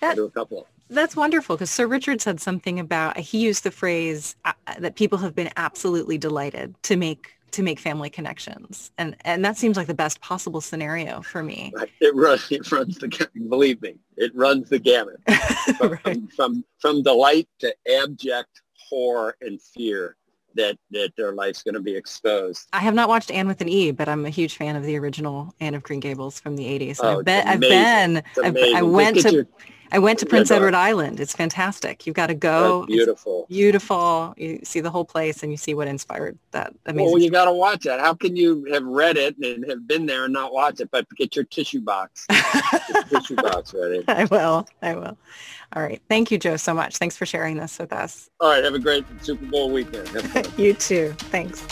That- 0.00 0.16
to 0.16 0.24
a 0.24 0.30
couple 0.30 0.58
of 0.58 0.64
them 0.64 0.72
That's 0.90 1.16
wonderful 1.16 1.56
because 1.56 1.70
Sir 1.70 1.86
Richard 1.86 2.20
said 2.20 2.38
something 2.40 2.78
about 2.78 3.16
he 3.16 3.38
used 3.38 3.64
the 3.64 3.70
phrase 3.70 4.36
uh, 4.44 4.52
that 4.78 4.94
people 4.94 5.16
have 5.18 5.34
been 5.34 5.50
absolutely 5.56 6.18
delighted 6.18 6.74
to 6.82 6.96
make 6.96 7.32
to 7.52 7.62
make 7.62 7.78
family 7.78 8.08
connections, 8.08 8.90
and 8.96 9.14
and 9.24 9.44
that 9.44 9.56
seems 9.58 9.76
like 9.76 9.86
the 9.86 9.94
best 9.94 10.20
possible 10.22 10.60
scenario 10.62 11.20
for 11.20 11.42
me. 11.42 11.70
Right. 11.76 11.90
It 12.00 12.14
runs. 12.14 12.46
It 12.50 12.70
runs 12.72 12.96
the. 12.98 13.08
Believe 13.48 13.80
me, 13.82 13.96
it 14.16 14.32
runs 14.34 14.68
the 14.70 14.78
gamut 14.78 15.20
from, 15.78 15.96
from, 15.98 16.28
from 16.28 16.64
from 16.78 17.02
delight 17.02 17.48
to 17.60 17.74
abject 18.02 18.62
horror 18.88 19.36
and 19.42 19.60
fear 19.60 20.16
that 20.56 20.76
that 20.90 21.12
their 21.16 21.32
life's 21.32 21.62
going 21.62 21.74
to 21.74 21.80
be 21.80 21.94
exposed. 21.96 22.68
I 22.72 22.80
have 22.80 22.94
not 22.94 23.08
watched 23.08 23.30
Anne 23.30 23.48
with 23.48 23.60
an 23.60 23.68
E, 23.68 23.90
but 23.90 24.08
I'm 24.08 24.26
a 24.26 24.30
huge 24.30 24.56
fan 24.56 24.76
of 24.76 24.84
the 24.84 24.96
original 24.98 25.54
Anne 25.60 25.74
of 25.74 25.82
Green 25.82 26.00
Gables 26.00 26.38
from 26.40 26.56
the 26.56 26.64
80s. 26.64 27.00
Oh, 27.02 27.18
I've 27.20 27.24
been, 27.24 27.46
I've 27.48 27.60
been, 27.60 28.22
I've, 28.42 28.56
I 28.76 28.82
went 28.82 29.18
to, 29.20 29.32
your- 29.32 29.46
I 29.94 29.98
went 29.98 30.18
to 30.20 30.26
Prince 30.26 30.50
Edward. 30.50 30.74
Island. 30.74 31.20
It's 31.20 31.34
fantastic. 31.34 32.06
You've 32.06 32.16
got 32.16 32.28
to 32.28 32.34
go. 32.34 32.80
That's 32.80 32.88
It's 32.88 32.96
beautiful. 32.96 33.46
beautiful. 33.50 34.34
You 34.38 34.58
see 34.64 34.80
the 34.80 34.90
whole 34.90 35.04
place 35.04 35.42
and 35.42 35.52
you 35.52 35.58
see 35.58 35.74
what 35.74 35.86
inspired 35.86 36.38
that 36.52 36.72
amazing. 36.86 37.12
Well, 37.12 37.20
you 37.20 37.30
got 37.30 37.44
to 37.44 37.52
watch 37.52 37.82
that. 37.84 38.00
How 38.00 38.14
can 38.14 38.34
you 38.34 38.64
have 38.72 38.84
read 38.84 39.18
it 39.18 39.36
and 39.36 39.68
have 39.68 39.86
been 39.86 40.06
there 40.06 40.24
and 40.24 40.32
not 40.32 40.50
watch 40.52 40.80
it? 40.80 40.90
But 40.90 41.06
get 41.16 41.36
your 41.36 41.44
tissue 41.44 41.82
box, 41.82 42.26
your 42.94 43.02
tissue 43.04 43.36
box 43.36 43.74
ready. 43.74 44.02
I 44.08 44.24
will. 44.24 44.66
I 44.80 44.94
will. 44.94 45.18
All 45.74 45.82
right. 45.82 46.00
Thank 46.08 46.30
you, 46.30 46.38
Joe, 46.38 46.56
so 46.56 46.72
much. 46.72 46.96
Thanks 46.96 47.16
for 47.18 47.26
sharing 47.26 47.58
this 47.58 47.78
with 47.78 47.92
us. 47.92 48.30
All 48.40 48.48
right, 48.50 48.64
have 48.64 48.74
a 48.74 48.78
great 48.78 49.04
Super 49.20 49.44
Bowl 49.46 49.70
weekend. 49.70 50.08
You 50.56 50.72
too. 50.72 51.14
Thanks. 51.18 51.62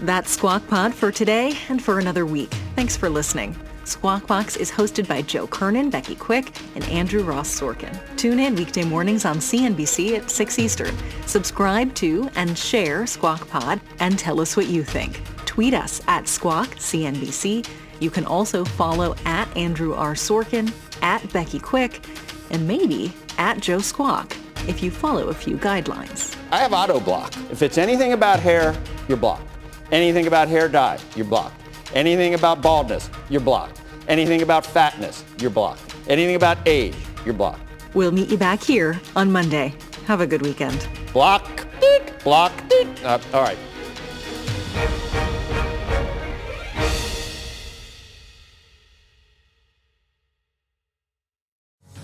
That's 0.00 0.30
Squawk 0.30 0.66
Pod 0.68 0.94
for 0.94 1.10
today 1.10 1.56
and 1.68 1.82
for 1.82 1.98
another 1.98 2.24
week. 2.26 2.50
Thanks 2.74 2.96
for 2.96 3.08
listening. 3.10 3.54
Squawk 3.84 4.26
Box 4.26 4.56
is 4.56 4.70
hosted 4.70 5.08
by 5.08 5.22
Joe 5.22 5.46
Kernan, 5.46 5.90
Becky 5.90 6.14
Quick, 6.14 6.52
and 6.74 6.84
Andrew 6.84 7.22
Ross 7.22 7.48
Sorkin. 7.48 7.98
Tune 8.16 8.38
in 8.38 8.54
weekday 8.54 8.84
mornings 8.84 9.24
on 9.24 9.36
CNBC 9.36 10.18
at 10.18 10.30
6 10.30 10.58
Eastern. 10.58 10.94
Subscribe 11.26 11.94
to 11.94 12.30
and 12.36 12.56
share 12.56 13.06
Squawk 13.06 13.48
Pod 13.48 13.80
and 13.98 14.18
tell 14.18 14.40
us 14.40 14.56
what 14.56 14.66
you 14.66 14.84
think. 14.84 15.22
Tweet 15.46 15.74
us 15.74 16.00
at 16.06 16.28
Squawk 16.28 16.68
CNBC. 16.76 17.66
You 18.00 18.10
can 18.10 18.24
also 18.24 18.64
follow 18.64 19.14
at 19.24 19.54
Andrew 19.56 19.94
R. 19.94 20.14
Sorkin, 20.14 20.72
at 21.02 21.32
Becky 21.32 21.58
Quick, 21.58 22.04
and 22.50 22.66
maybe 22.66 23.12
at 23.38 23.60
Joe 23.60 23.80
Squawk 23.80 24.36
if 24.68 24.82
you 24.82 24.90
follow 24.90 25.28
a 25.28 25.34
few 25.34 25.56
guidelines. 25.56 26.36
I 26.50 26.58
have 26.58 26.72
auto 26.72 27.00
block. 27.00 27.34
If 27.50 27.62
it's 27.62 27.78
anything 27.78 28.12
about 28.12 28.40
hair, 28.40 28.76
you're 29.08 29.16
blocked. 29.16 29.48
Anything 29.90 30.26
about 30.26 30.48
hair 30.48 30.68
dye, 30.68 30.98
you're 31.16 31.26
blocked. 31.26 31.59
Anything 31.94 32.34
about 32.34 32.62
baldness, 32.62 33.10
you're 33.28 33.40
blocked. 33.40 33.80
Anything 34.06 34.42
about 34.42 34.64
fatness, 34.64 35.24
you're 35.40 35.50
blocked. 35.50 35.94
Anything 36.08 36.36
about 36.36 36.58
age, 36.66 36.94
you're 37.24 37.34
blocked. 37.34 37.62
We'll 37.94 38.12
meet 38.12 38.30
you 38.30 38.38
back 38.38 38.62
here 38.62 39.00
on 39.16 39.32
Monday. 39.32 39.74
Have 40.06 40.20
a 40.20 40.26
good 40.26 40.42
weekend. 40.42 40.86
Block, 41.12 41.66
tick, 41.80 42.22
block, 42.22 42.52
tick. 42.68 42.86
Uh, 43.04 43.18
all 43.32 43.42
right. 43.42 43.58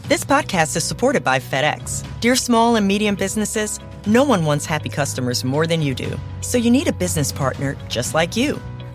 This 0.08 0.24
podcast 0.24 0.76
is 0.76 0.84
supported 0.84 1.22
by 1.24 1.38
FedEx. 1.40 2.04
Dear 2.20 2.36
small 2.36 2.76
and 2.76 2.86
medium 2.86 3.16
businesses, 3.16 3.80
no 4.06 4.22
one 4.22 4.44
wants 4.44 4.64
happy 4.64 4.88
customers 4.88 5.44
more 5.44 5.66
than 5.66 5.82
you 5.82 5.94
do. 5.94 6.18
So 6.40 6.58
you 6.58 6.70
need 6.70 6.86
a 6.86 6.92
business 6.92 7.32
partner 7.32 7.76
just 7.88 8.14
like 8.14 8.36
you. 8.36 8.60